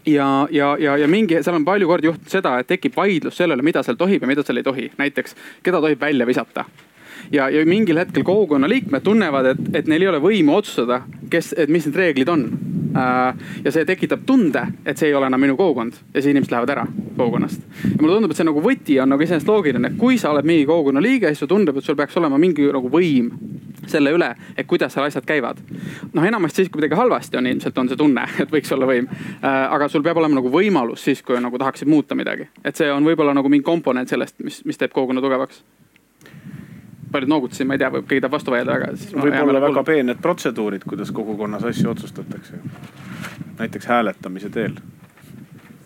[0.08, 3.66] Ja, ja, ja, ja mingi, seal on palju kordi juhtunud seda, et tekib vaidlus sellele,
[3.66, 4.92] mida seal tohib ja mida seal ei tohi.
[4.98, 6.66] näiteks, keda tohib välja visata.
[7.32, 11.54] ja, ja mingil hetkel kogukonna liikmed tunnevad, et, et neil ei ole võimu otsustada, kes,
[11.58, 12.50] et mis need reeglid on.
[12.98, 13.34] Äh,
[13.66, 16.72] ja see tekitab tunde, et see ei ole enam minu kogukond ja siis inimesed lähevad
[16.74, 16.86] ära
[17.18, 17.62] kogukonnast.
[17.84, 20.66] ja mulle tundub, et see nagu võti on nagu iseenesest loogiline, kui sa oled mingi
[20.66, 23.30] kogukonna liige, siis sulle tundub, et sul peaks olema mingi nagu võim
[23.88, 25.62] selle üle, et kuidas seal asjad käivad.
[26.14, 29.10] noh, enamasti siis, kui midagi halvasti on, ilmselt on see tunne, et võiks olla võim.
[29.12, 32.90] Äh, aga sul peab olema nagu võimalus siis, kui nagu tahaksid muuta midagi, et see
[32.92, 35.62] on võib-olla nagu mingi komponent sellest, mis, mis teeb kogukonna tugevaks
[37.12, 39.16] paljud noogutasid, ma ei tea, võib keegi tahab vastu vaielda, aga siis.
[39.16, 42.62] võib-olla väga peened protseduurid, kuidas kogukonnas asju otsustatakse.
[43.58, 44.78] näiteks hääletamise teel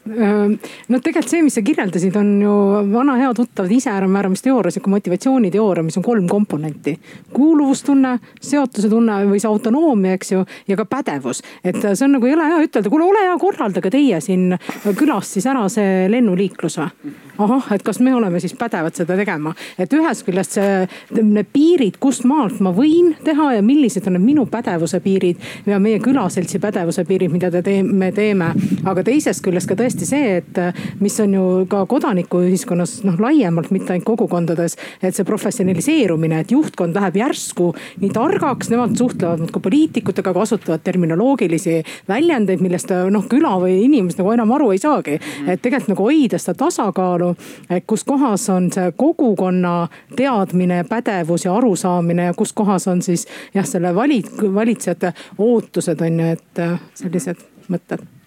[0.05, 2.53] no tegelikult see, mis sa kirjeldasid, on ju
[2.89, 6.99] vana hea tuttav iseäramääramiste teooria, sihuke motivatsiooniteooria, mis on kolm komponenti.
[7.33, 11.41] kuuluvustunne, seotuse tunne või see autonoomia, eks ju, ja ka pädevus.
[11.63, 14.57] et see on nagu jõle hea ütelda, kuule ole hea, korraldage teie siin
[14.97, 17.13] külas siis ära see lennuliiklus või.
[17.37, 20.87] ahah, et kas me oleme siis pädevad seda tegema, et ühest küljest see,
[21.21, 25.79] need piirid, kust maalt ma võin teha ja millised on need minu pädevuse piirid ja
[25.79, 28.51] meie külaseltsi pädevuse piirid, mida te teeme, me teeme.
[28.85, 33.71] aga teisest küljest ka tõesti tõesti see, et mis on ju ka kodanikuühiskonnas noh laiemalt,
[33.71, 34.77] mitte ainult kogukondades.
[35.01, 41.83] et see professionaliseerumine, et juhtkond läheb järsku nii targaks, nemad suhtlevad muudkui poliitikutega, kasutavad terminoloogilisi
[42.07, 45.19] väljendeid, millest noh küla või inimesed nagu enam aru ei saagi.
[45.47, 47.35] et tegelikult nagu hoida seda tasakaalu,
[47.69, 53.27] et kus kohas on see kogukonna teadmine, pädevus ja arusaamine ja kus kohas on siis
[53.53, 56.65] jah, selle vali-, valitsejate ootused on ju, et
[56.95, 58.20] sellised mõtted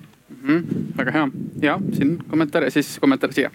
[0.44, 0.88] mm.
[1.00, 1.28] väga hea
[1.70, 3.52] ja siin kommentaar ja siis kommentaar siia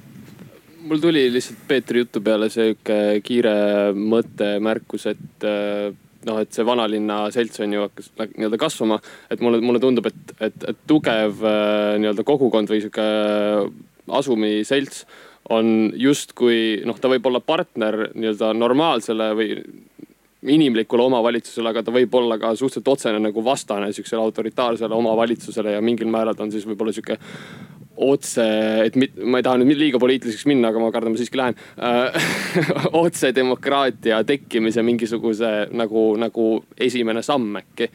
[0.90, 3.56] mul tuli lihtsalt Peetri jutu peale sihuke kiire
[3.94, 5.90] mõte, märkus, et äh,
[6.28, 9.00] noh, et see vanalinna selts on ju hakkas nii-öelda kasvama.
[9.30, 13.08] et mulle, mulle tundub, et, et, et tugev äh, nii-öelda kogukond või sihuke
[14.20, 15.06] asumiselts
[15.54, 19.54] on justkui noh, ta võib olla partner nii-öelda normaalsele või
[20.48, 25.82] inimlikule omavalitsusele, aga ta võib olla ka suhteliselt otsene nagu vastane sihukesele autoritaarsele omavalitsusele ja
[25.84, 27.20] mingil määral ta on siis võib-olla sihuke
[28.00, 28.46] otse,
[28.86, 31.58] et mit, ma ei taha nüüd liiga poliitiliseks minna, aga ma kardan, ma siiski lähen
[31.84, 32.30] äh,
[33.04, 37.90] otsedemokraatia tekkimise mingisuguse nagu, nagu esimene samm äkki.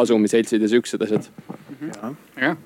[0.00, 1.28] asumiseltsid ja siuksed asjad.
[2.40, 2.56] jah,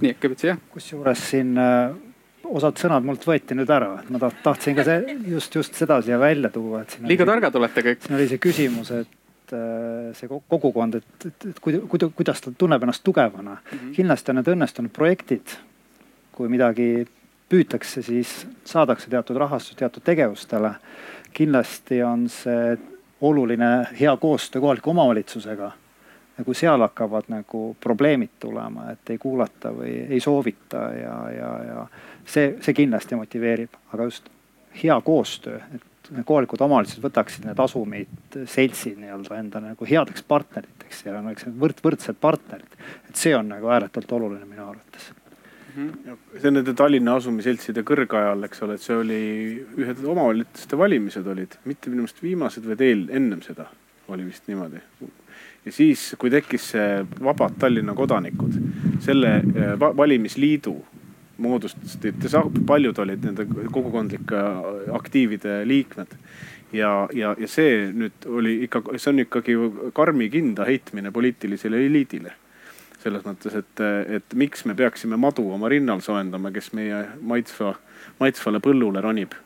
[0.00, 0.58] nii kõigepealt siia.
[0.70, 2.05] kusjuures siin äh,
[2.54, 6.18] osad sõnad mult võeti nüüd ära, et ma tahtsin ka see just, just seda siia
[6.20, 6.98] välja tuua, et.
[7.06, 8.02] liiga targad olete kõik.
[8.04, 12.82] siin oli see küsimus, et äh, see kogukond, et, et, et kuidas, kuidas ta tunneb
[12.86, 13.78] ennast tugevana mm.
[13.78, 13.94] -hmm.
[13.96, 15.56] kindlasti on need õnnestunud projektid,
[16.32, 17.06] kui midagi
[17.48, 20.74] püütakse, siis saadakse teatud rahastus teatud tegevustele.
[21.32, 22.76] kindlasti on see
[23.20, 25.72] oluline hea koostöö kohaliku omavalitsusega
[26.44, 31.84] kui seal hakkavad nagu probleemid tulema, et ei kuulata või ei soovita ja, ja, ja
[32.24, 34.28] see, see kindlasti motiveerib, aga just
[34.82, 41.16] hea koostöö, et kohalikud omavalitsused võtaksid need asumid, seltsid nii-öelda enda nagu headeks partneriteks ja
[41.18, 42.76] oleks võrd-, võrdsed partnerid.
[43.08, 45.08] et see on nagu ääretult oluline minu arvates
[45.74, 46.18] mhm.
[46.36, 49.22] see on nende Tallinna asumiseltside kõrgajal, eks ole, et see oli
[49.80, 53.70] ühed omavalitsuste valimised olid, mitte minu meelest viimased, vaid eel, ennem seda
[54.08, 54.82] oli vist niimoodi.
[55.66, 56.90] Ja siis, kui tekkis see
[57.22, 58.58] Vabad Tallinna Kodanikud,
[59.04, 60.76] selle eh, valimisliidu
[61.42, 62.22] moodustasid,
[62.66, 64.42] paljud olid nende kogukondlike
[64.96, 66.16] aktiivide liikmed.
[66.72, 69.56] ja, ja, ja see nüüd oli ikka, see on ikkagi
[69.94, 72.32] karmi kinda heitmine poliitilisele eliidile.
[73.02, 73.80] selles mõttes, et,
[74.16, 77.76] et miks me peaksime madu oma rinnal soojendama, kes meie maitsva,
[78.18, 79.36] maitsvale põllule ronib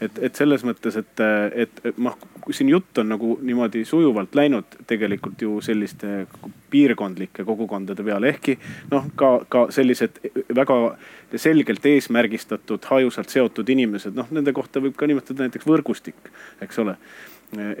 [0.00, 1.22] et, et selles mõttes, et,
[1.64, 2.16] et, et noh,
[2.54, 6.26] siin jutt on nagu niimoodi sujuvalt läinud tegelikult ju selliste
[6.70, 8.58] piirkondlike kogukondade peale, ehkki
[8.92, 10.20] noh, ka, ka sellised
[10.56, 10.78] väga
[11.36, 16.32] selgelt eesmärgistatud, hajusalt seotud inimesed, noh nende kohta võib ka nimetada näiteks võrgustik,
[16.64, 16.96] eks ole.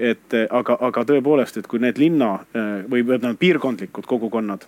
[0.00, 2.38] Et aga, aga tõepoolest, et kui need linna
[2.88, 4.64] või tähendab piirkondlikud kogukonnad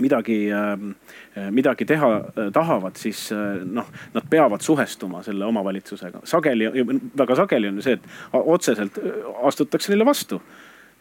[0.00, 0.94] midagi, ähm,
[1.36, 6.20] äh, midagi teha äh, tahavad, siis äh, noh, nad peavad suhestuma selle omavalitsusega.
[6.24, 6.70] sageli,
[7.18, 8.98] väga sageli on ju see, et otseselt
[9.42, 10.40] astutakse neile vastu.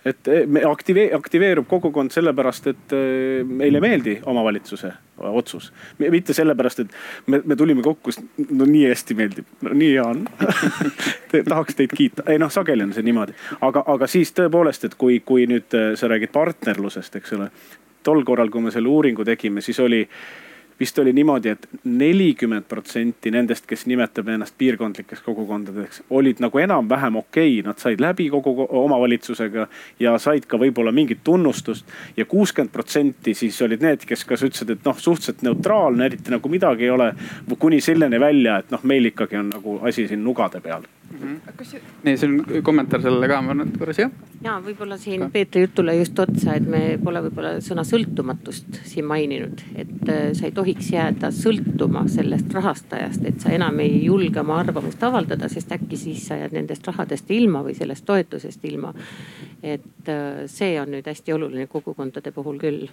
[0.08, 2.94] Et me aktivee-, aktiveerub kogukond sellepärast, et
[3.44, 5.74] meile ei meeldi omavalitsuse otsus.
[6.00, 6.96] mitte sellepärast, et
[7.28, 10.24] me, me tulime kokku, sest no nii hästi meeldib, no nii hea on.
[11.52, 15.20] Tahaks teid kiita, ei noh, sageli on see niimoodi, aga, aga siis tõepoolest, et kui,
[15.20, 17.52] kui nüüd sa räägid partnerlusest, eks ole
[18.04, 20.04] tol korral, kui me selle uuringu tegime, siis oli
[20.80, 26.62] vist oli niimoodi et, et nelikümmend protsenti nendest, kes nimetab ennast piirkondlikeks kogukondadeks, olid nagu
[26.64, 29.68] enam-vähem okei okay., nad said läbi kogu omavalitsusega
[30.00, 31.86] ja said ka võib-olla mingit tunnustust.
[32.18, 36.50] ja kuuskümmend protsenti siis olid need, kes kas ütlesid, et noh, suhteliselt neutraalne, eriti nagu
[36.50, 37.14] midagi ei ole.
[37.60, 41.40] kuni selleni välja, et noh, meil ikkagi on nagu asi siin nugade peal mm.
[41.42, 41.82] -hmm.
[42.04, 44.10] nii, see on kommentaar sellele ka, ma arvan, et korra siia.
[44.44, 45.30] ja võib-olla siin ka.
[45.34, 50.48] Peetri jutule just otsa, et me pole võib-olla sõna sõltumatust siin maininud, et äh, sa
[50.48, 55.72] ei tohiks jääda sõltuma sellest rahastajast, et sa enam ei julge oma arvamust avaldada, sest
[55.76, 58.94] äkki siis sa jääd nendest rahadest ilma või sellest toetusest ilma.
[59.64, 62.88] et äh, see on nüüd hästi oluline kogukondade puhul küll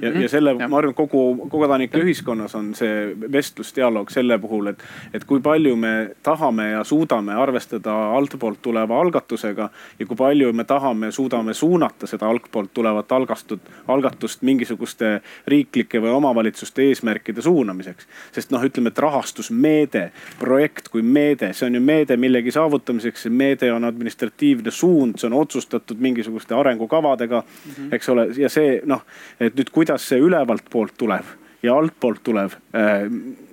[0.00, 0.22] ja mm, -hmm.
[0.22, 4.82] ja selle, ma arvan, kogu kodanike ühiskonnas on see vestlusdialoog selle puhul, et,
[5.14, 9.70] et kui palju me tahame ja suudame arvestada altpoolt tuleva algatusega.
[9.98, 16.10] ja kui palju me tahame, suudame suunata seda altpoolt tulevat algastut, algatust mingisuguste riiklike või
[16.10, 18.06] omavalitsuste eesmärkide suunamiseks.
[18.32, 23.30] sest noh, ütleme, et rahastusmeede, projekt kui meede, see on ju meede millegi saavutamiseks, see
[23.30, 27.94] meede on administratiivne suund, see on otsustatud mingisuguste arengukavadega mm, -hmm.
[27.94, 29.02] eks ole, ja see noh,
[29.40, 31.26] et nüüd kui kuidas see ülevalt poolt tuleb
[31.62, 33.04] ja altpoolt tulev äh,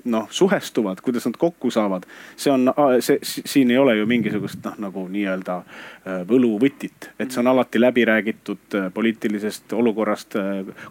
[0.03, 2.07] noh suhestuvad, kuidas nad kokku saavad.
[2.36, 7.43] see on, see siin ei ole ju mingisugust noh, nagu nii-öelda äh, võluvõtit, et see
[7.43, 10.39] on alati läbi räägitud äh, poliitilisest olukorrast,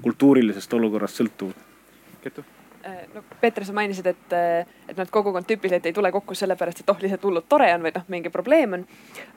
[0.03, 1.53] kultuurilisest olukorrast sõltuv.
[2.21, 2.60] Ketu Äh,
[3.15, 6.91] no Peeter, sa mainisid, et, äh, et et kogukond tüüpiliselt ei tule kokku sellepärast, et
[6.91, 8.87] oh, lihtsalt hullult tore on või noh, mingi probleem on.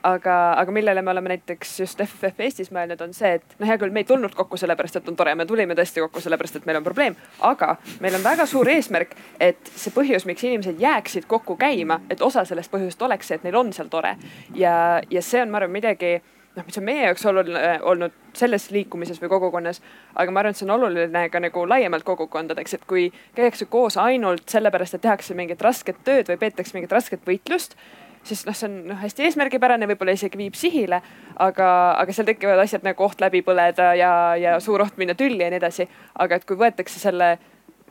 [0.04, 3.78] aga, aga millele me oleme näiteks just FFF Eestis mõelnud, on see, et noh, hea
[3.82, 6.68] küll, me ei tulnud kokku sellepärast, et on tore, me tulime tõesti kokku sellepärast, et
[6.70, 7.16] meil on probleem.
[7.42, 12.22] aga meil on väga suur eesmärk, et see põhjus, miks inimesed jääksid kokku käima, et
[12.22, 14.16] osa sellest põhjusest oleks see, et neil on seal tore.
[14.56, 16.20] ja, ja see on, ma arvan, midagi
[16.56, 19.82] noh, mis on meie jaoks oluline olnud selles liikumises või kogukonnas.
[20.16, 23.98] aga ma arvan, et see on oluline ka nagu laiemalt kogukondadeks, et kui käiakse koos
[23.98, 27.78] ainult sellepärast, et tehakse mingit rasket tööd või peetakse mingit rasket võitlust
[28.24, 31.02] siis noh, see on noh hästi eesmärgipärane, võib-olla isegi viib sihile,
[31.44, 31.70] aga,
[32.00, 35.50] aga seal tekivad asjad nagu oht läbi põleda ja, ja suur oht minna tülli ja
[35.52, 35.88] nii edasi.
[36.20, 37.34] aga et kui võetakse selle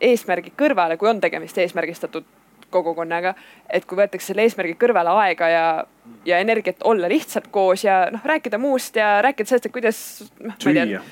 [0.01, 2.25] eesmärgi kõrvale, kui on tegemist eesmärgistatud
[2.73, 3.35] kogukonnaga.
[3.71, 5.65] et kui võetakse selle eesmärgi kõrvale aega ja,
[6.27, 9.99] ja energiat olla lihtsalt koos ja noh, rääkida muust ja rääkida sellest, et kuidas
[10.41, 11.03] noh, ma ei tea,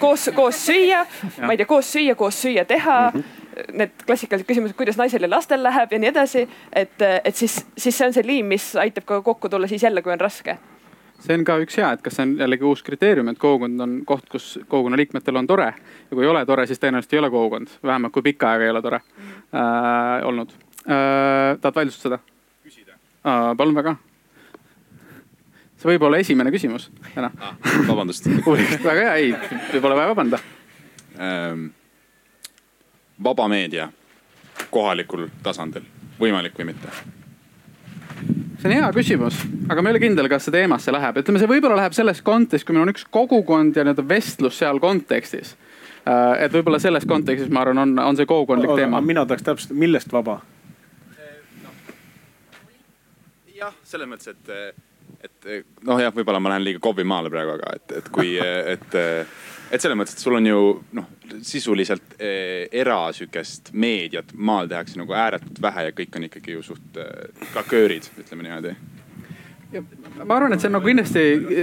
[0.00, 1.04] koos, koos süüa,
[1.44, 3.20] ma ei tea, koos süüa, koos süüa teha mm.
[3.20, 6.48] -hmm need klassikalised küsimused, kuidas naisel ja lastel läheb ja nii edasi.
[6.72, 10.02] et, et siis, siis see on see liim, mis aitab ka kokku tulla siis jälle,
[10.02, 10.58] kui on raske
[11.18, 13.96] see on ka üks hea, et kas see on jällegi uus kriteerium, et kogukond on
[14.06, 15.72] koht, kus kogukonna liikmetel on tore.
[16.10, 18.70] ja kui ei ole tore, siis tõenäoliselt ei ole kogukond, vähemalt kui pikka aega ei
[18.70, 20.54] ole tore äh, olnud.
[20.88, 22.18] Tahad vaidlustada?
[22.64, 22.94] küsida
[23.24, 23.56] äh,.
[23.56, 23.96] palun väga.
[25.76, 27.54] see võib olla esimene küsimus täna ah,.
[27.88, 28.28] vabandust
[28.88, 29.34] väga hea, ei,
[29.80, 30.42] pole vaja vabandada
[31.20, 31.70] ähm,.
[33.22, 33.90] vaba meedia
[34.70, 35.86] kohalikul tasandil,
[36.20, 36.90] võimalik või mitte?
[38.58, 39.38] see on hea küsimus,
[39.70, 42.66] aga ma ei ole kindel, kas see teemasse läheb, ütleme, see võib-olla läheb selles kontekstis,
[42.66, 45.54] kui meil on üks kogukond ja nii-öelda vestlus seal kontekstis.
[46.02, 49.00] Äh, et võib-olla selles kontekstis, ma arvan, on, on see kogukondlik teema.
[49.04, 50.40] mina tahaks täpsustada, millest vaba?
[53.58, 54.74] Jah, selles mõttes, et,
[55.26, 55.48] et
[55.86, 58.98] noh, jah, võib-olla ma lähen liiga KOV-i maale praegu, aga et, et kui, et,
[59.70, 60.60] et selles mõttes, et sul on ju
[60.98, 61.08] noh,
[61.44, 66.64] sisuliselt eh, era sihukest meediat maal tehakse nagu ääretult vähe ja kõik on ikkagi ju
[66.70, 68.76] suht eh, klaköörid, ütleme niimoodi
[70.24, 71.22] ma arvan, et see on nagu kindlasti,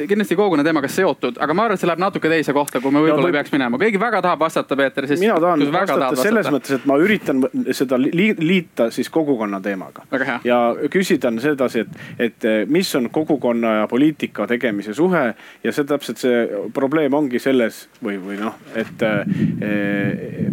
[0.10, 3.02] kindlasti kogukonna teemaga seotud, aga ma arvan, et see läheb natuke teise kohta, kui me
[3.02, 3.80] võib-olla no, ei peaks minema.
[3.82, 5.23] keegi väga tahab vastata, Peeter, siis.
[5.23, 7.41] mina tahan vastata selles mõttes, et ma üritan
[7.73, 10.06] seda liita siis kogukonna teemaga.
[10.45, 10.60] ja
[10.94, 11.99] küsida on sedasi, et,
[12.30, 15.26] et eh, mis on kogukonna ja poliitika tegemise suhe
[15.64, 16.45] ja see täpselt see
[16.77, 20.45] probleem ongi selles või, või noh, et eh,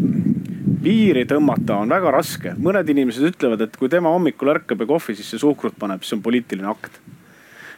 [0.83, 2.57] piiri tõmmata on väga raske.
[2.57, 6.23] mõned inimesed ütlevad, et kui tema hommikul ärkab ja kohvi sisse suhkrut paneb, siis see
[6.23, 7.03] on poliitiline akt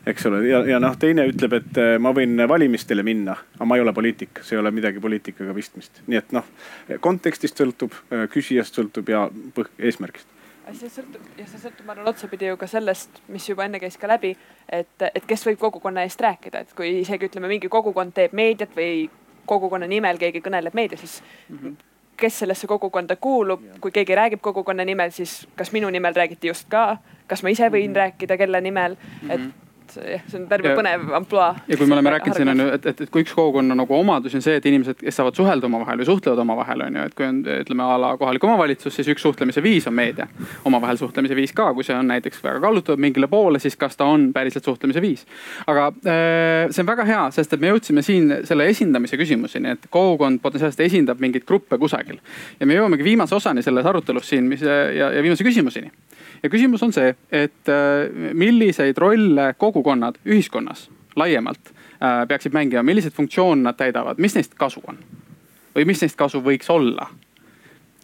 [0.07, 3.79] eks ole, ja, ja noh, teine ütleb, et äh, ma võin valimistele minna, aga ma
[3.79, 6.03] ei ole poliitik, see ei ole midagi poliitikaga pistmist.
[6.07, 6.47] nii et noh,
[7.01, 10.29] kontekstist sõltub, äh, küsijast sõltub ja põh-, eesmärgist
[10.73, 13.99] see sõltub ja see sõltub, ma arvan, otsapidi ju ka sellest, mis juba enne käis
[14.01, 14.33] ka läbi,
[14.69, 18.73] et, et kes võib kogukonna eest rääkida, et kui isegi ütleme, mingi kogukond teeb meediat
[18.77, 19.11] või
[19.49, 21.19] kogukonna nimel keegi kõneleb meedias, siis
[21.49, 21.75] mm -hmm.
[22.17, 26.69] kes sellesse kogukonda kuulub, kui keegi räägib kogukonna nimel, siis kas minu nimel räägiti just
[26.69, 27.97] ka, kas ma ise võin mm -hmm.
[27.97, 29.35] rääkida, kelle nimel mm, -hmm.
[29.35, 29.55] et
[29.97, 31.51] mhm jah, see on terve põnev ampluaa.
[31.69, 33.97] ja kui me oleme rääkinud siin on ju, et, et, et kui üks kogukonna nagu
[33.97, 37.17] omadusi on see, et inimesed, kes saavad suhelda omavahel või suhtlevad omavahel on ju, et
[37.19, 40.27] kui on ütleme a la kohalik omavalitsus, siis üks suhtlemise viis on meedia.
[40.65, 44.09] omavahel suhtlemise viis ka, kui see on näiteks väga kallutatud mingile poole, siis kas ta
[44.11, 45.27] on päriselt suhtlemise viis.
[45.67, 49.89] aga äh, see on väga hea, sest et me jõudsime siin selle esindamise küsimuseni, et
[49.91, 52.21] kogukond potentsiaalselt esindab mingeid gruppe kusagil.
[52.61, 55.93] ja me jõuamegi viimase osani selles arutelus siin, mis ja, ja viimase küsimuseni
[56.45, 59.55] ja küsimus on see, et äh, milliseid rolle
[59.85, 64.99] kogukonnad ühiskonnas laiemalt äh, peaksid mängima, milliseid funktsioone nad täidavad, mis neist kasu on?
[65.75, 67.09] või mis neist kasu võiks olla?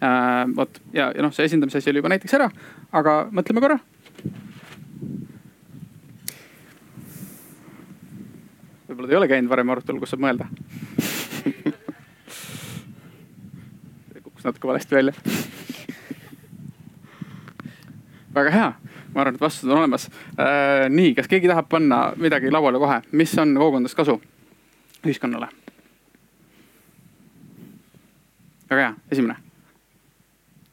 [0.02, 2.50] Äh, vot ja, ja noh, see esindamise asi oli juba näiteks ära,
[2.92, 3.78] aga mõtleme korra.
[8.90, 10.46] võib-olla te ei ole käinud varem arutelul, kus saab mõelda
[14.24, 15.12] kukkus natuke valesti välja
[18.34, 18.72] väga hea,
[19.14, 20.88] ma arvan, et vastused on olemas äh,.
[20.88, 24.20] nii, kas keegi tahab panna midagi lauale kohe, mis on kogukondadest kasu
[25.06, 25.48] ühiskonnale?
[28.70, 29.36] väga hea, esimene.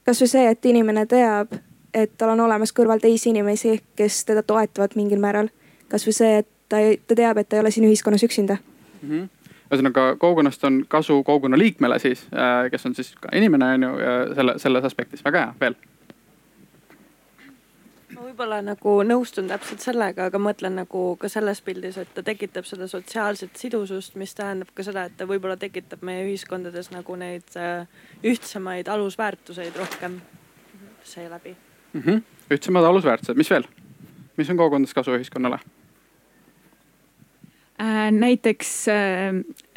[0.05, 1.55] kasvõi see, et inimene teab,
[1.93, 5.49] et tal on olemas kõrval teisi inimesi, kes teda toetavad mingil määral.
[5.89, 9.09] kasvõi see, et ta, ta teab, et ta ei ole siin ühiskonnas üksinda mm.
[9.09, 9.33] -hmm
[9.67, 13.89] ühesõnaga kogukonnast on kasu kogukonna liikmele siis, äh, kes on siis ka inimene on ju
[14.35, 15.75] selle, selles aspektis, väga hea, veel
[18.27, 22.87] võib-olla nagu nõustun täpselt sellega, aga mõtlen nagu ka selles pildis, et ta tekitab seda
[22.91, 27.87] sotsiaalset sidusust, mis tähendab ka seda, et ta võib-olla tekitab meie ühiskondades nagu neid äh,
[28.27, 30.19] ühtsemaid alusväärtuseid rohkem
[31.07, 31.55] seeläbi
[31.93, 32.01] mm.
[32.01, 32.21] -hmm.
[32.51, 33.67] ühtsemad alusväärtused, mis veel,
[34.37, 35.59] mis on kogukondades kasu ühiskonnale?
[37.79, 39.27] Äh, näiteks äh,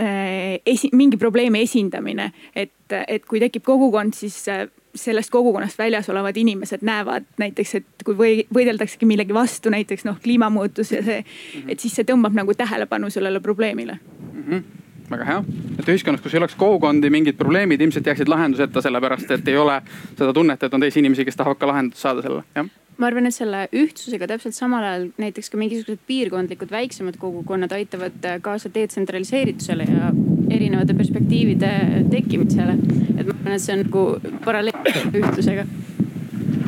[0.00, 2.72] äh, esi-, mingi probleemi esindamine, et,
[3.08, 4.46] et kui tekib kogukond, siis
[4.94, 10.18] sellest kogukonnast väljas olevad inimesed näevad näiteks, et kui või, võideldaksegi millegi vastu, näiteks noh,
[10.22, 11.24] kliimamuutus ja see,
[11.68, 13.98] et siis see tõmbab nagu tähelepanu sellele probleemile.
[14.32, 14.44] Mm.
[14.48, 14.68] -hmm
[15.10, 15.38] väga hea,
[15.78, 19.80] et ühiskonnas, kus ei oleks kogukondi, mingid probleemid ilmselt jääksid lahenduseta, sellepärast et ei ole
[20.18, 22.68] seda tunnet, et on teisi inimesi, kes tahavad ka lahendust saada sellele, jah
[23.00, 28.26] ma arvan, et selle ühtsusega täpselt samal ajal näiteks ka mingisugused piirkondlikud väiksemad kogukonnad aitavad
[28.44, 30.10] kaasa detsentraliseeritusele ja
[30.50, 31.70] erinevate perspektiivide
[32.12, 32.76] tekkimisele.
[33.16, 34.04] et ma arvan, et see on nagu
[34.44, 35.64] paralleel ühtlusega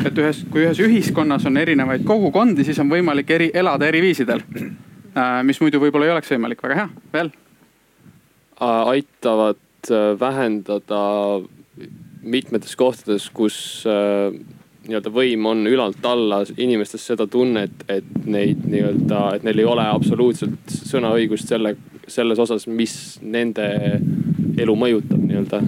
[0.07, 4.43] et ühes, kui ühes ühiskonnas on erinevaid kogukondi, siis on võimalik eri, elada eri viisidel.
[5.13, 7.31] Äh, mis muidu võib-olla ei oleks võimalik, väga hea, veel.
[8.63, 11.03] aitavad äh, vähendada
[12.23, 13.57] mitmetes kohtades, kus
[13.87, 14.35] äh,
[14.87, 19.85] nii-öelda võim on ülalt alla inimestes seda tunnet, et neid nii-öelda, et neil ei ole
[19.87, 21.77] absoluutselt sõnaõigust selle,
[22.11, 23.69] selles osas, mis nende
[24.63, 25.63] elu mõjutab nii-öelda.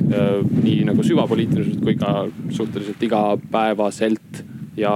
[0.64, 4.44] nii nagu süvapoliitiliselt kui ka suhteliselt igapäevaselt
[4.76, 4.92] ja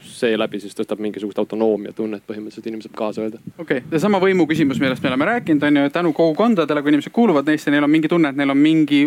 [0.00, 3.40] seeläbi siis tõstab mingisugust autonoomia tunnet põhimõtteliselt inimene saab kaasa öelda.
[3.58, 7.12] okei okay., seesama võimu küsimus, millest me oleme rääkinud, on ju, tänu kogukondadele, kui inimesed
[7.12, 9.04] kuuluvad neisse, neil on mingi tunne, et neil on mingi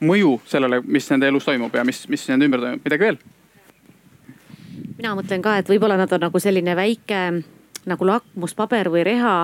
[0.00, 3.20] mõju sellele, mis nende elus toimub ja mis, mis nende ümber toimub, midagi veel?
[5.00, 7.20] mina mõtlen ka, et võib-olla nad on nagu selline väike
[7.88, 9.34] nagu lakmuspaber või reha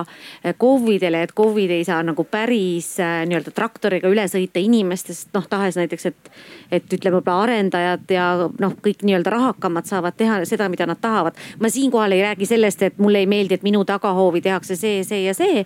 [0.43, 5.47] eh, KOV-idele, et KOV-id ei saa nagu päris eh, nii-öelda traktoriga üle sõita inimestest, noh
[5.49, 6.31] tahes näiteks, et.
[6.71, 8.25] et ütleme võib-olla arendajad ja
[8.59, 11.37] noh, kõik nii-öelda rahakamad saavad teha seda, mida nad tahavad.
[11.59, 15.23] ma siinkohal ei räägi sellest, et mulle ei meeldi, et minu tagahoovi tehakse see, see
[15.23, 15.63] ja see.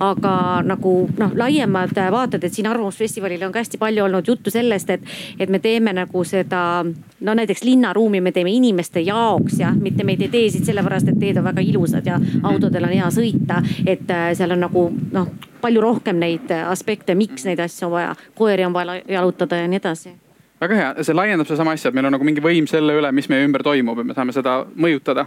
[0.00, 4.90] aga nagu noh, laiemad vaated, et siin Arvamusfestivalil on ka hästi palju olnud juttu sellest,
[4.90, 5.02] et,
[5.38, 6.84] et me teeme nagu seda
[7.24, 11.18] no näiteks linnaruumi me teeme inimeste jaoks ja mitte me ei tee teesid sellepärast, et
[11.18, 13.62] teed on väga ilusad ja ja autodel on hea sõita.
[13.86, 15.30] et äh, seal on nagu noh,
[15.60, 19.70] palju rohkem neid äh, aspekte, miks neid asju on vaja, koeri on vaja jalutada ja
[19.70, 20.14] nii edasi.
[20.60, 23.28] Väga hea, see laiendab sedasama asja, et meil on nagu mingi võim selle üle, mis
[23.28, 25.26] meie ümber toimub ja me saame seda mõjutada.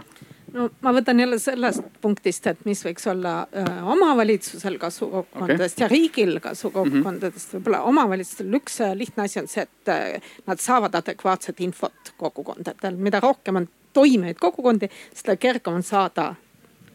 [0.52, 5.84] No ma võtan jälle sellest punktist, et mis võiks olla äh, omavalitsusel kasu kogukondadest okay.
[5.84, 7.52] ja riigil kasu kogukondadest.
[7.52, 7.58] Mm -hmm..
[7.58, 12.96] võib-olla omavalitsustel üks äh, lihtne asi on see, et äh, nad saavad adekvaatset infot kogukondadel,
[12.96, 16.34] mida rohkem on toimivaid kogukondi, seda kergem on saada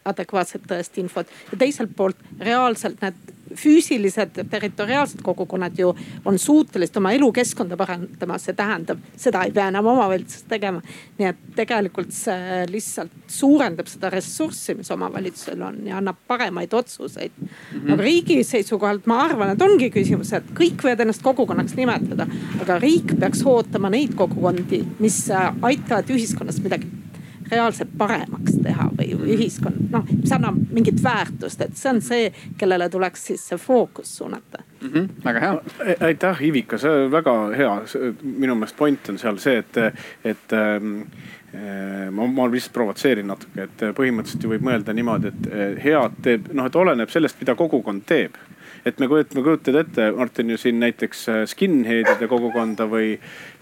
[0.04, 5.94] adekvaatset tõest infot ja teiselt poolt reaalselt need füüsilised territoriaalsed kogukonnad ju
[6.24, 10.82] on suutelised oma elukeskkonda parandama, see tähendab, seda ei pea enam omavalitsus tegema.
[11.18, 17.32] nii et tegelikult see lihtsalt suurendab seda ressurssi, mis omavalitsusel on ja annab paremaid otsuseid
[17.38, 17.48] mm.
[17.48, 17.92] -hmm.
[17.92, 22.26] aga riigi seisukohalt ma arvan, et ongi küsimus, et kõik võivad ennast kogukonnaks nimetada,
[22.60, 25.28] aga riik peaks ootama neid kogukondi, mis
[25.62, 27.03] aitavad ühiskonnas midagi
[27.54, 32.88] reaalselt paremaks teha või, ühiskond, noh, mis annab mingit väärtust, et see on see, kellele
[32.92, 34.90] tuleks siis see fookus suunata mm.
[34.90, 35.94] -hmm, väga hea.
[36.08, 37.76] aitäh, Ivika, see on väga hea,
[38.22, 39.76] minu meelest point on seal see, et,
[40.24, 41.00] et ähm,
[41.54, 46.20] äh, ma, ma lihtsalt provotseerin natuke, et põhimõtteliselt ju võib mõelda niimoodi, et äh, head
[46.22, 48.36] teeb, noh, et oleneb sellest, mida kogukond teeb
[48.84, 53.14] et me kujutame, kujutad ette, Martin ju siin näiteks äh, skinhead'ide kogukonda või,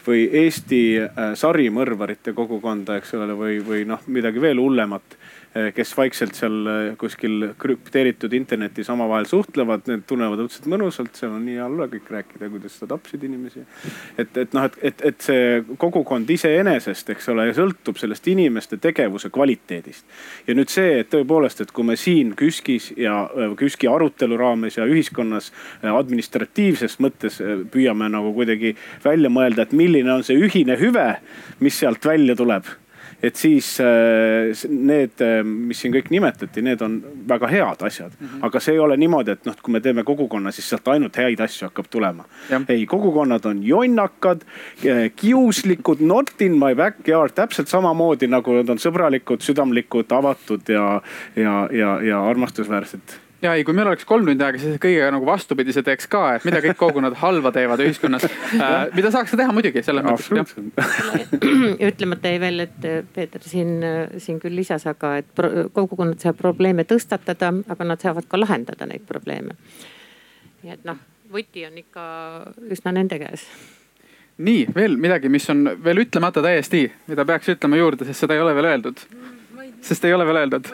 [0.06, 5.18] või Eesti äh, sarimõrvarite kogukonda, eks ole, või, või noh, midagi veel hullemat
[5.74, 11.44] kes vaikselt seal eh, kuskil krüpteeritud internetis omavahel suhtlevad, need tunnevad õudselt mõnusalt, seal on
[11.44, 13.64] nii alla kõik rääkida, kuidas sa tapsid inimesi.
[14.16, 19.28] et, et noh, et, et, et see kogukond iseenesest, eks ole, sõltub sellest inimeste tegevuse
[19.34, 20.06] kvaliteedist.
[20.46, 24.80] ja nüüd see, et tõepoolest, et kui me siin KÜSK-is ja eh, KÜSK-i arutelu raames
[24.80, 25.52] ja ühiskonnas
[25.82, 27.40] administratiivses mõttes
[27.72, 28.72] püüame nagu kuidagi
[29.04, 31.10] välja mõelda, et milline on see ühine hüve,
[31.60, 32.72] mis sealt välja tuleb
[33.22, 38.26] et siis äh, need, äh, mis siin kõik nimetati, need on väga head asjad mm.
[38.26, 38.46] -hmm.
[38.48, 41.40] aga see ei ole niimoodi, et noh, kui me teeme kogukonna, siis sealt ainult häid
[41.40, 42.24] asju hakkab tulema.
[42.68, 44.42] ei, kogukonnad on jonnakad,
[44.86, 51.02] äh, kiuslikud, not in my backyard, täpselt samamoodi nagu nad on sõbralikud, südamlikud, avatud ja,
[51.36, 55.26] ja, ja, ja armastusväärsed ja ei, kui meil oleks kolm tundi aega, siis kõigega nagu
[55.26, 58.74] vastupidise teeks ka, et mida kõik kogukonnad halba teevad ühiskonnas äh,.
[58.94, 60.54] mida saaks ka teha muidugi selles mõttes.
[61.90, 65.44] ütlemata jäi veel, et äh, Peeter siin, äh, siin küll lisas, aga et
[65.74, 69.56] kogukonnad saavad probleeme tõstatada, aga nad saavad ka lahendada neid probleeme.
[70.62, 71.00] nii et noh,
[71.32, 72.04] võti on ikka
[72.70, 73.46] üsna nende käes
[74.42, 78.42] nii veel midagi, mis on veel ütlemata täiesti, mida peaks ütlema juurde, sest seda ei
[78.42, 79.02] ole veel öeldud.
[79.82, 80.70] sest ei ole veel öeldud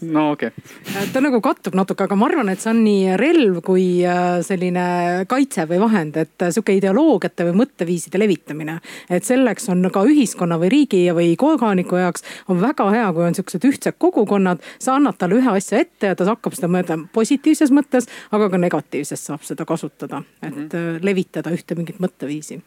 [0.00, 1.06] no okei okay..
[1.12, 4.86] ta nagu kattub natuke, aga ma arvan, et see on nii relv kui äh, selline
[5.30, 8.78] kaitse või vahend, et äh, sihuke ideoloogiate või mõtteviiside levitamine.
[9.08, 13.38] et selleks on ka ühiskonna või riigi või kodaniku jaoks on väga hea, kui on
[13.38, 14.62] sihukesed ühtsed kogukonnad.
[14.78, 18.60] sa annad talle ühe asja ette ja ta hakkab seda mõelda positiivses mõttes, aga ka
[18.60, 21.04] negatiivses saab seda kasutada, et mm -hmm.
[21.04, 22.60] levitada ühte mingit mõtteviisi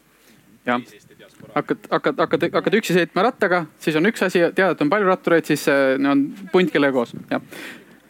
[0.68, 0.80] jah,
[1.54, 5.08] hakkad, hakkad, hakkad, hakkad üksi sõitma rattaga, siis on üks asi, tead, et on palju
[5.10, 7.44] rattureid, siis on punt kellega koos, jah.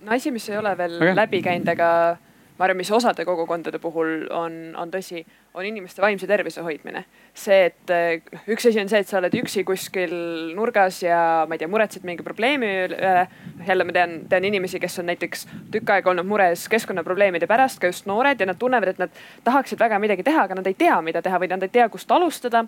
[0.04, 1.16] no asi, mis ei ole veel okay.
[1.18, 1.90] läbi käinud, aga
[2.58, 5.22] ma arvan, mis osade kogukondade puhul on, on tõsi,
[5.54, 7.04] on inimeste vaimse tervise hoidmine.
[7.34, 10.14] see, et noh, üks asi on see, et sa oled üksi kuskil
[10.58, 13.28] nurgas ja ma ei tea, muretsed mingi probleemi üle.
[13.66, 17.92] jälle ma tean, tean inimesi, kes on näiteks tükk aega olnud mures keskkonnaprobleemide pärast, ka
[17.92, 20.98] just noored ja nad tunnevad, et nad tahaksid väga midagi teha, aga nad ei tea,
[21.02, 22.66] mida teha või nad ei tea, kust alustada.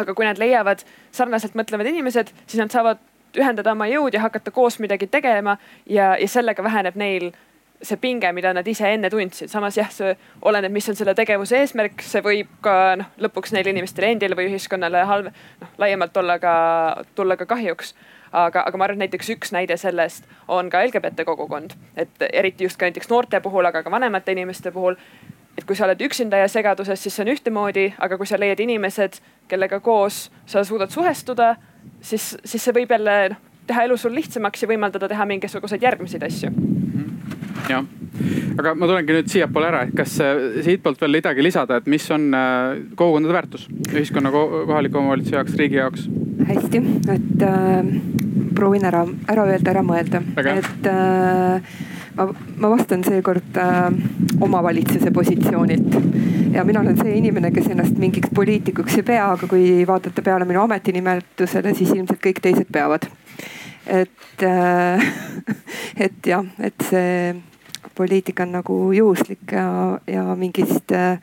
[0.00, 0.84] Aga kui nad leiavad
[1.14, 3.02] sarnaselt mõtlevad inimesed, siis nad saavad
[3.38, 5.56] ühendada oma jõud ja hakata koos midagi tegema
[5.86, 7.32] ja, ja sellega väheneb neil
[7.84, 10.14] see pinge, mida nad ise enne tundsid, samas jah, see
[10.46, 14.48] oleneb, mis on selle tegevuse eesmärk, see võib ka noh, lõpuks neile inimestele endile või
[14.52, 15.30] ühiskonnale halb,
[15.60, 16.54] noh laiemalt olla ka,
[17.18, 17.94] tulla ka kahjuks.
[18.34, 22.66] Aga, aga ma arvan, et näiteks üks näide sellest on ka LGBT kogukond, et eriti
[22.66, 24.96] just ka näiteks noorte puhul, aga ka vanemate inimeste puhul.
[25.58, 28.60] Et kui sa oled üksinda ja segaduses, siis see on ühtemoodi, aga kui sa leiad
[28.64, 31.54] inimesed, kellega koos sa suudad suhestuda,
[32.02, 36.26] siis, siis see võib jälle noh, teha elu sul lihtsamaks ja võimaldada teha mingisuguseid järgmiseid
[36.26, 36.50] asju.
[37.64, 37.86] Jah,
[38.60, 42.04] aga ma tulengi nüüd siiapoole ära, et kas äh, siitpoolt veel midagi lisada, et mis
[42.12, 43.64] on äh, kogukondade väärtus
[43.94, 46.10] ühiskonna, kohaliku omavalitsuse jaoks, riigi jaoks?
[46.44, 46.82] hästi,
[47.14, 47.88] et äh,
[48.54, 51.72] proovin ära, ära öelda, ära mõelda, et äh,
[52.16, 53.88] ma, ma vastan seekord äh,
[54.40, 55.98] omavalitsuse positsioonilt
[56.54, 60.46] ja mina olen see inimene, kes ennast mingiks poliitikuks ei pea, aga kui vaatate peale
[60.48, 63.08] minu ametinimetusele, siis ilmselt kõik teised peavad.
[63.86, 65.10] et äh,
[66.06, 67.34] et jah, et see
[67.94, 71.18] poliitika on nagu juhuslik ja, ja mingist äh,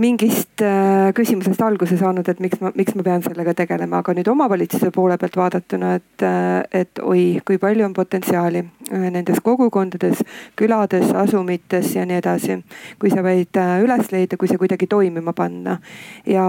[0.00, 4.30] mingist äh, küsimusest alguse saanud, et miks ma, miks ma pean sellega tegelema, aga nüüd
[4.32, 10.24] omavalitsuse poole pealt vaadatuna, et, äh, et oi, kui palju on potentsiaali nendes kogukondades,
[10.58, 12.58] külades, asumites ja nii edasi.
[13.00, 15.78] kui sa võid üles leida, kui see kuidagi toimima panna
[16.28, 16.44] ja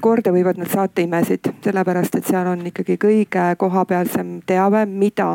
[0.00, 5.28] korda võivad nad saata imesid, sellepärast et seal on ikkagi kõige kohapealsem teave, mida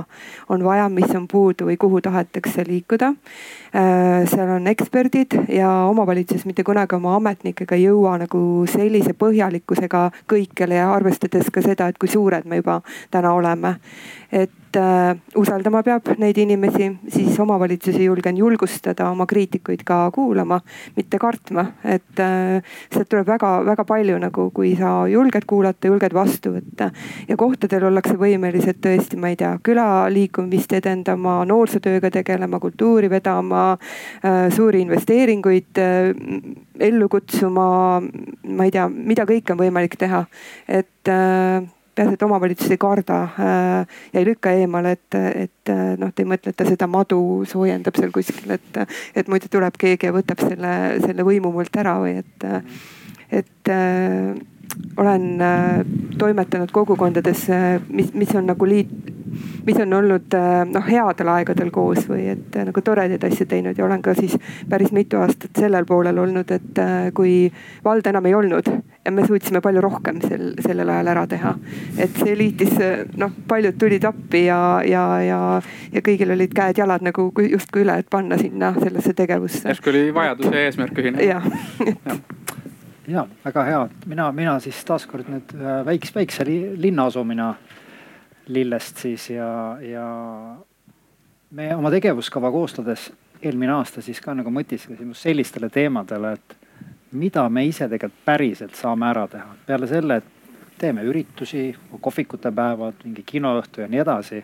[0.49, 3.11] on vaja, mis on puudu või kuhu tahetakse liikuda.
[3.75, 8.39] Äh, seal on eksperdid ja omavalitsus mitte kunagi oma ametnikega ei jõua nagu
[8.71, 12.79] sellise põhjalikkusega kõikjale ja arvestades ka seda, et kui suured me juba
[13.11, 13.75] täna oleme.
[14.31, 20.59] Et äh, usaldama peab neid inimesi, siis omavalitsusi julgen julgustada oma kriitikuid ka kuulama,
[20.95, 26.55] mitte kartma, et äh, sealt tuleb väga-väga palju nagu, kui sa julged kuulata, julged vastu
[26.55, 26.91] võtta.
[27.27, 34.49] ja kohtadel ollakse võimelised tõesti, ma ei tea, külaliikumist edendama, noorsootööga tegelema, kultuuri vedama äh,,
[34.55, 36.11] suuri investeeringuid äh,
[36.79, 40.25] ellu kutsuma, ma ei tea, mida kõike on võimalik teha,
[40.67, 41.63] et äh,
[41.95, 46.25] peaasi, et omavalitsus ei karda äh, ja ei lükka eemale, et, et äh, noh, te
[46.25, 47.19] ei mõtle, et ta seda madu
[47.49, 48.81] soojendab seal kuskil, et,
[49.15, 50.73] et muidu tuleb keegi ja võtab selle,
[51.05, 52.49] selle võimu mult ära või et,
[53.43, 54.35] et äh,
[54.97, 55.85] olen äh,
[56.17, 58.89] toimetanud kogukondades, äh, mis, mis on nagu liit,
[59.65, 63.85] mis on olnud äh, noh, headel aegadel koos või et nagu toredaid asju teinud ja
[63.85, 64.37] olen ka siis
[64.69, 66.81] päris mitu aastat sellel poolel olnud, et
[67.13, 67.51] kui
[67.83, 68.69] valda enam ei olnud
[69.05, 71.53] ja me suutsime palju rohkem sel, sellel ajal ära teha.
[71.97, 72.77] et see liitis,
[73.19, 75.41] noh, paljud tulid appi ja, ja, ja,
[75.91, 79.67] ja kõigil olid käed-jalad nagu justkui üle, et panna sinna sellesse tegevusse.
[79.67, 81.23] järsku oli vajadus ja eesmärk ühine.
[81.25, 81.51] jah
[81.85, 82.19] ja
[83.07, 87.53] ja väga hea, mina, mina siis taaskord nüüd äh, väikse, väikse linna asumina
[88.47, 90.05] Lillest siis ja, ja
[91.51, 93.09] me oma tegevuskava koostades
[93.41, 96.55] eelmine aasta siis ka nagu mõtisklesime just sellistele teemadele, et
[97.15, 99.55] mida me ise tegelikult päriselt saame ära teha.
[99.65, 101.69] peale selle, et teeme üritusi,
[102.01, 104.43] kohvikute päevad, mingi kinoõhtu ja nii edasi.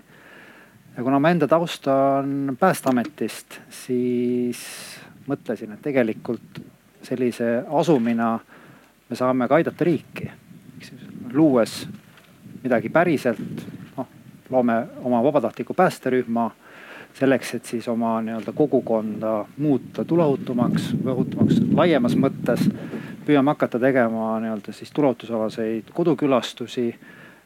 [0.97, 4.61] ja kuna mu enda taust on Päästeametist, siis
[5.27, 6.61] mõtlesin, et tegelikult
[7.03, 8.39] sellise asumina
[9.11, 10.31] me saame ka aidata riiki.
[11.33, 11.87] luues
[12.63, 13.61] midagi päriselt,
[13.97, 14.07] noh
[14.49, 14.73] loome
[15.03, 16.51] oma vabatahtliku päästerühma
[17.13, 22.69] selleks, et siis oma nii-öelda kogukonda muuta tuleohutumaks, ohutumaks laiemas mõttes.
[23.25, 26.95] püüame hakata tegema nii-öelda siis tuleohutusalaseid kodukülastusi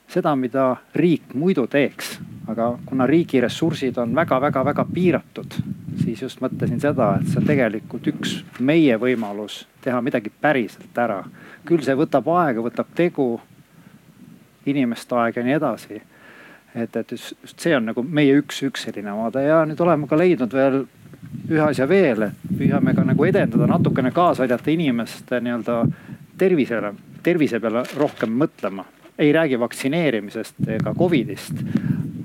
[0.08, 2.20] seda, mida riik muidu teeks.
[2.48, 5.56] aga kuna riigi ressursid on väga-väga-väga piiratud,
[6.04, 11.24] siis just mõtlesin seda, et see on tegelikult üks meie võimalus teha midagi päriselt ära.
[11.66, 13.42] küll see võtab aega, võtab tegu,
[14.66, 16.02] inimeste aega ja nii edasi.
[16.76, 20.18] et, et just see on nagu meie üks, üks selline vaade ja nüüd oleme ka
[20.18, 20.84] leidnud veel
[21.50, 25.80] ühe asja veel, et püüame ka nagu edendada, natukene kaasa aidata inimeste nii-öelda
[26.38, 28.86] tervisele, tervise peale rohkem mõtlema
[29.20, 31.54] ei räägi vaktsineerimisest ega Covidist.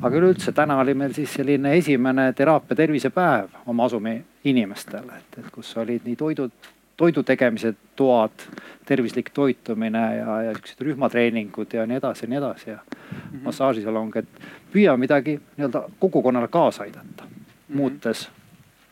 [0.02, 5.50] aga üleüldse täna oli meil siis selline esimene teraapia tervisepäev oma asumi inimestele, et, et
[5.52, 6.52] kus olid nii toidud,
[6.96, 8.46] toidu tegemise toad,
[8.86, 13.42] tervislik toitumine ja, ja siuksed rühmatreeningud ja nii edasi ja nii edasi ja mm -hmm.
[13.44, 14.28] massaažisalong, et
[14.72, 17.76] püüa midagi nii-öelda kogukonnale kaasa aidata mm, -hmm.
[17.76, 18.28] muutes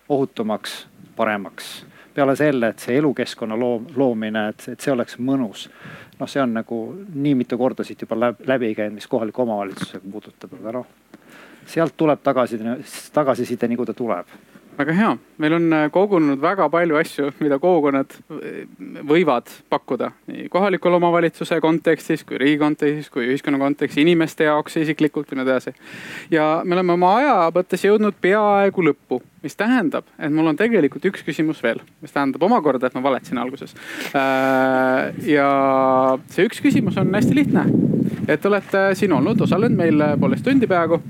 [0.08, 1.86] ohutumaks, paremaks.
[2.14, 5.68] peale selle, et see elukeskkonna loom, loomine, et, et see oleks mõnus.
[6.18, 6.80] Noh, see on nagu
[7.14, 10.86] nii mitu korda siit juba läbi käinud, mis kohaliku omavalitsusega puudutab, aga noh
[11.68, 12.58] sealt tuleb tagasi,
[13.12, 14.30] tagasiside, nii kui ta tuleb
[14.78, 15.10] väga hea,
[15.42, 18.60] meil on äh, kogunenud väga palju asju, mida kogukonnad äh,
[19.08, 25.32] võivad pakkuda nii kohaliku omavalitsuse kontekstis kui riigi kontekstis kui ühiskonna kontekstis, inimeste jaoks isiklikult
[25.32, 25.74] ja nii edasi.
[26.30, 31.10] ja me oleme oma aja mõttes jõudnud peaaegu lõppu, mis tähendab, et mul on tegelikult
[31.10, 33.74] üks küsimus veel, mis tähendab omakorda, et ma valetasin alguses.
[34.14, 35.48] Äh, ja
[36.30, 37.66] see üks küsimus on hästi lihtne,
[38.30, 41.02] et olete siin olnud, osalenud meil poolteist tundi peaaegu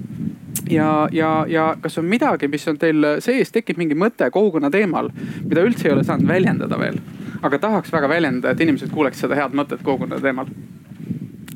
[0.71, 5.11] ja, ja, ja kas on midagi, mis on teil sees, tekib mingi mõte kogukonna teemal,
[5.45, 6.99] mida üldse ei ole saanud väljendada veel,
[7.43, 10.51] aga tahaks väga väljendada, et inimesed kuuleks seda head mõtet kogukonna teemal.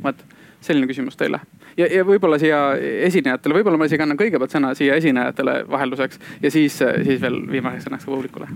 [0.02, 0.24] vot
[0.62, 1.38] selline küsimus teile
[1.76, 2.60] ja, ja võib-olla siia
[3.08, 7.88] esinejatele, võib-olla ma isegi annan kõigepealt sõna siia esinejatele vahelduseks ja siis, siis veel viimaseks
[7.88, 8.48] sõnaks ka publikule.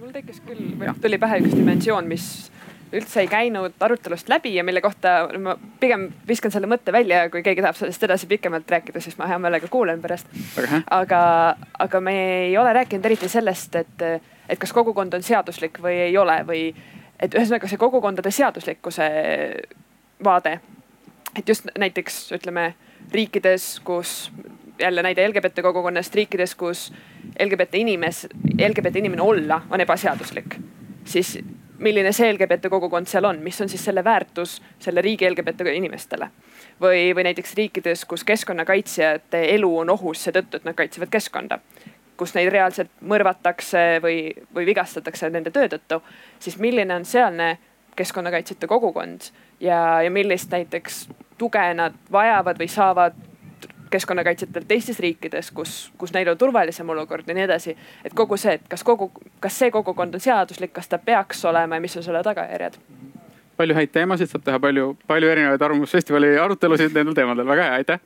[0.00, 0.72] mul tekkis küll,
[1.02, 2.50] tuli pähe üks dimensioon, mis
[2.92, 7.30] üldse ei käinud arutelust läbi ja mille kohta ma pigem viskan selle mõtte välja ja
[7.30, 10.26] kui keegi tahab sellest edasi pikemalt rääkida, siis ma hea meelega kuulan pärast.
[10.90, 11.20] aga,
[11.78, 14.06] aga me ei ole rääkinud eriti sellest, et,
[14.48, 16.64] et kas kogukond on seaduslik või ei ole või
[17.20, 19.10] et ühesõnaga see kogukondade seaduslikkuse
[20.24, 20.60] vaade.
[21.38, 22.74] et just näiteks ütleme
[23.12, 24.32] riikides, kus
[24.80, 26.92] jälle näide LGBT kogukonnast, riikides, kus
[27.40, 28.26] LGBT inimes,
[28.68, 30.56] LGBT inimene olla on ebaseaduslik,
[31.04, 31.38] siis
[31.80, 36.30] milline see LGBT kogukond seal on, mis on siis selle väärtus selle riigi LGBT inimestele.
[36.80, 41.60] või, või näiteks riikides, kus keskkonnakaitsjate elu on ohus seetõttu, et nad kaitsevad keskkonda
[42.20, 46.02] kus neid reaalselt mõrvatakse või, või vigastatakse nende töö tõttu,
[46.38, 47.54] siis milline on sealne
[47.96, 49.30] keskkonnakaitsjate kogukond
[49.60, 51.06] ja, ja millist näiteks
[51.40, 53.16] tuge nad vajavad või saavad
[53.90, 57.76] keskkonnakaitsjatel teistes riikides, kus, kus neil on turvalisem olukord ja nii edasi.
[58.04, 59.10] et kogu see, et kas kogu,
[59.40, 62.78] kas see kogukond on seaduslik, kas ta peaks olema ja mis on selle tagajärjed?
[63.60, 67.98] palju häid teemasid, saab teha palju, palju erinevaid Arvamusfestivali arutelusid nendel teemadel, väga hea, aitäh.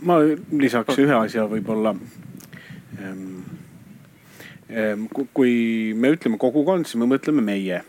[0.00, 0.18] ma
[0.60, 1.94] lisaks ühe asja võib-olla
[2.98, 3.22] ehm,
[4.68, 5.54] ehm, kui
[5.94, 7.80] me ütleme kogukond, siis me mõtleme meie.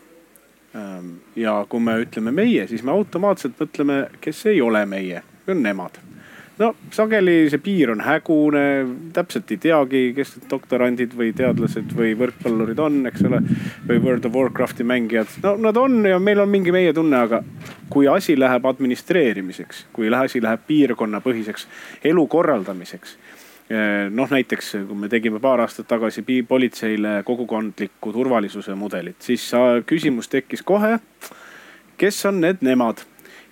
[0.74, 5.62] Ehm, ja kui me ütleme meie, siis me automaatselt mõtleme, kes ei ole meie on
[5.62, 5.98] nemad.
[6.58, 8.62] no sageli see piir on hägune,
[9.16, 13.40] täpselt ei teagi, kes need doktorandid või teadlased või võrkpallurid on, eks ole.
[13.88, 17.42] või World of Warcrafti mängijad, no nad on ja meil on mingi meie tunne, aga
[17.90, 21.66] kui asi läheb administreerimiseks, kui asi läheb piirkonnapõhiseks
[22.12, 23.16] elu korraldamiseks
[23.70, 29.48] eh, noh, näiteks kui me tegime paar aastat tagasi politseile kogukondliku turvalisuse mudelit, siis
[29.86, 30.98] küsimus tekkis kohe.
[31.96, 33.00] kes on need nemad?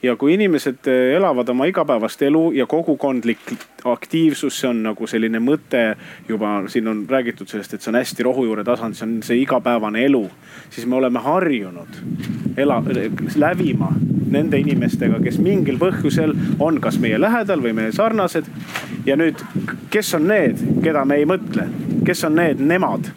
[0.03, 3.53] Ja kui inimesed eh, elavad oma igapäevast elu ja kogukondlik
[3.85, 5.83] aktiivsus, see on nagu selline mõte
[6.29, 10.05] juba, siin on räägitud sellest, et see on hästi rohujuure tasand, see on see igapäevane
[10.07, 10.25] elu.
[10.71, 12.01] siis me oleme harjunud
[12.57, 12.83] ela-,
[13.37, 13.93] lävima
[14.31, 18.47] nende inimestega, kes mingil põhjusel on kas meie lähedal või meie sarnased.
[19.07, 19.43] ja nüüd,
[19.91, 21.69] kes on need, keda me ei mõtle,
[22.07, 23.11] kes on need nemad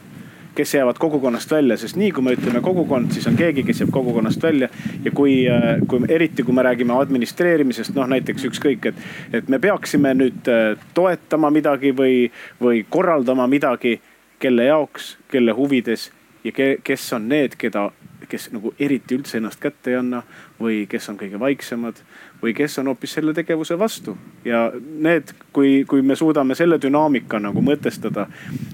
[0.56, 3.92] kes jäävad kogukonnast välja, sest nii kui me ütleme kogukond, siis on keegi, kes jääb
[3.94, 4.70] kogukonnast välja.
[5.06, 8.96] ja kui, äh, kui eriti, kui me räägime administreerimisest, noh näiteks ükskõik, et,
[9.34, 14.00] et me peaksime nüüd äh, toetama midagi või, või korraldama midagi,
[14.40, 16.10] kelle jaoks, kelle huvides
[16.44, 17.90] ja ke, kes on need, keda,
[18.30, 20.24] kes nagu eriti üldse ennast kätte ei anna
[20.60, 22.02] või kes on kõige vaiksemad
[22.42, 24.18] või kes on hoopis selle tegevuse vastu.
[24.46, 28.28] ja need, kui, kui me suudame selle dünaamika nagu mõtestada,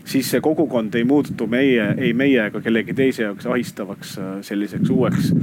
[0.05, 4.89] siis see kogukond ei muutu meie, ei meie ega kellegi teise jaoks ahistavaks äh, selliseks
[4.89, 5.33] uueks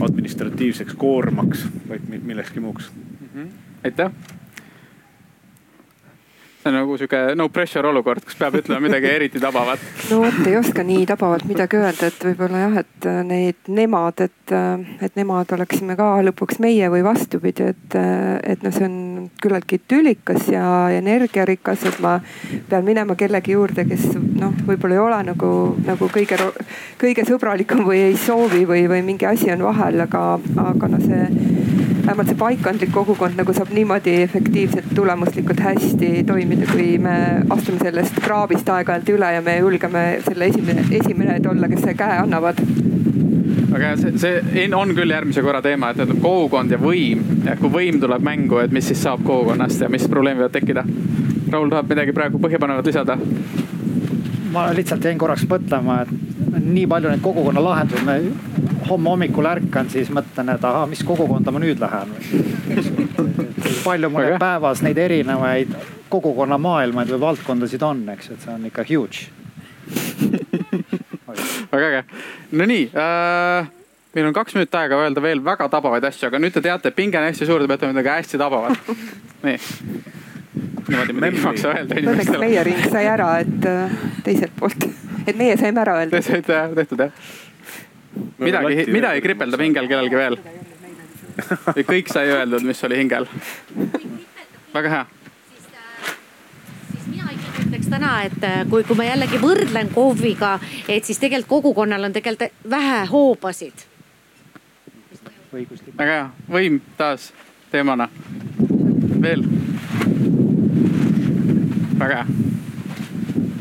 [0.00, 3.28] administratiivseks koormaks, vaid millekski muuks mm.
[3.34, 3.50] -hmm.
[3.84, 4.40] aitäh
[6.76, 9.82] nagu sihuke no pressure olukord, kus peab ütlema midagi eriti tabavat.
[10.10, 14.22] no vot, ei oska nii tabavalt midagi öelda, et võib-olla jah, et äh, need nemad,
[14.26, 18.88] et, äh, et nemad oleksime ka lõpuks meie või vastupidi, et, äh, et noh, see
[18.88, 20.64] on küllaltki tülikas ja
[20.94, 22.18] energiarikas, et ma
[22.70, 25.52] pean minema kellegi juurde, kes noh, võib-olla ei ole nagu,
[25.86, 26.38] nagu kõige,
[27.00, 30.26] kõige sõbralikum või ei soovi või, või mingi asi on vahel, aga,
[30.62, 36.96] aga noh, see vähemalt see paikkondlik kogukond nagu saab niimoodi efektiivselt, tulemuslikult hästi toimida, kui
[37.02, 37.16] me
[37.50, 42.60] astume sellest kraavist aeg-ajalt üle ja me julgeme selle esimene, esimehed olla, kes käe annavad
[43.72, 44.12] aga see,
[44.52, 48.24] see on küll järgmise korra teema, et ütleme kogukond ja võim ja kui võim tuleb
[48.24, 50.84] mängu, et mis siis saab kogukonnast ja mis probleemid võivad tekkida.
[51.52, 53.18] Raul tahab midagi praegu põhjapanevat lisada?
[54.52, 58.18] ma lihtsalt jäin korraks mõtlema, et nii palju neid kogukonna lahendusi, me
[58.90, 62.12] homme hommikul ärkan, siis mõtlen, et ahah, mis kogukonda ma nüüd lähen.
[63.86, 65.72] palju mul päevas neid erinevaid
[66.12, 69.28] kogukonna maailmaid või valdkondasid on, eks, et see on ikka huge
[71.72, 72.02] väga äge,
[72.58, 73.70] no nii äh,
[74.14, 76.96] meil on kaks minutit aega öelda veel väga tabavaid asju, aga nüüd te teate, et
[76.96, 78.90] pinge on hästi suur, te peate midagi hästi tabavat.
[79.46, 79.56] nii.
[80.88, 82.42] niimoodi midagi ei maksa öelda Õnneks inimestele.
[82.44, 84.88] meie ring sai ära, et äh, teiselt poolt,
[85.28, 86.18] et meie saime ära öelda.
[86.18, 87.32] Te saite jah tehtud jah.
[88.42, 90.38] midagi, midagi kripeldab hingel kellelgi veel.
[91.88, 93.28] kõik sai öeldud, mis oli hingel.
[94.76, 95.04] väga hea
[97.62, 100.56] ütleks täna, et äh, kui, kui ma jällegi võrdlen KOV-iga,
[100.88, 103.86] et siis tegelikult kogukonnal on tegelikult vähe hoobasid.
[105.52, 107.32] väga hea, võim taas
[107.70, 108.08] teemana.
[109.22, 109.44] veel.
[111.98, 112.26] väga hea.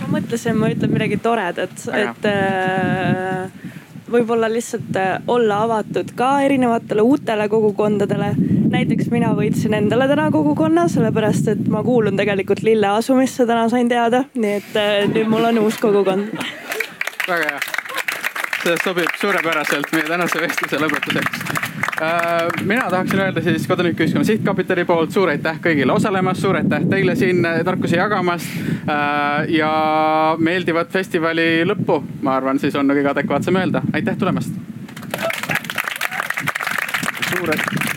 [0.01, 3.51] ma mõtlesin, ma ütlen midagi toredat, et äh,
[4.11, 8.33] võib-olla lihtsalt äh, olla avatud ka erinevatele uutele kogukondadele.
[8.71, 13.89] näiteks mina võitsin endale täna kogukonna, sellepärast et ma kuulun tegelikult Lille asumisse, täna sain
[13.89, 16.33] teada, nii et äh, nüüd mul on uus kogukond.
[17.27, 17.80] väga hea,
[18.63, 21.61] see sobib suurepäraselt meie tänase vestluse lõpetuseks
[22.01, 27.13] Äh, mina tahaksin öelda siis Kodanikuühiskonna Sihtkapitali poolt suur aitäh kõigile osalemast, suur aitäh teile
[27.15, 28.47] siin äh, tarkusi jagamast.
[29.47, 29.71] ja
[30.39, 34.57] meeldivat festivali lõppu, ma arvan, siis on kõige adekvaatsem öelda, aitäh tulemast.
[37.29, 37.90] suur aitäh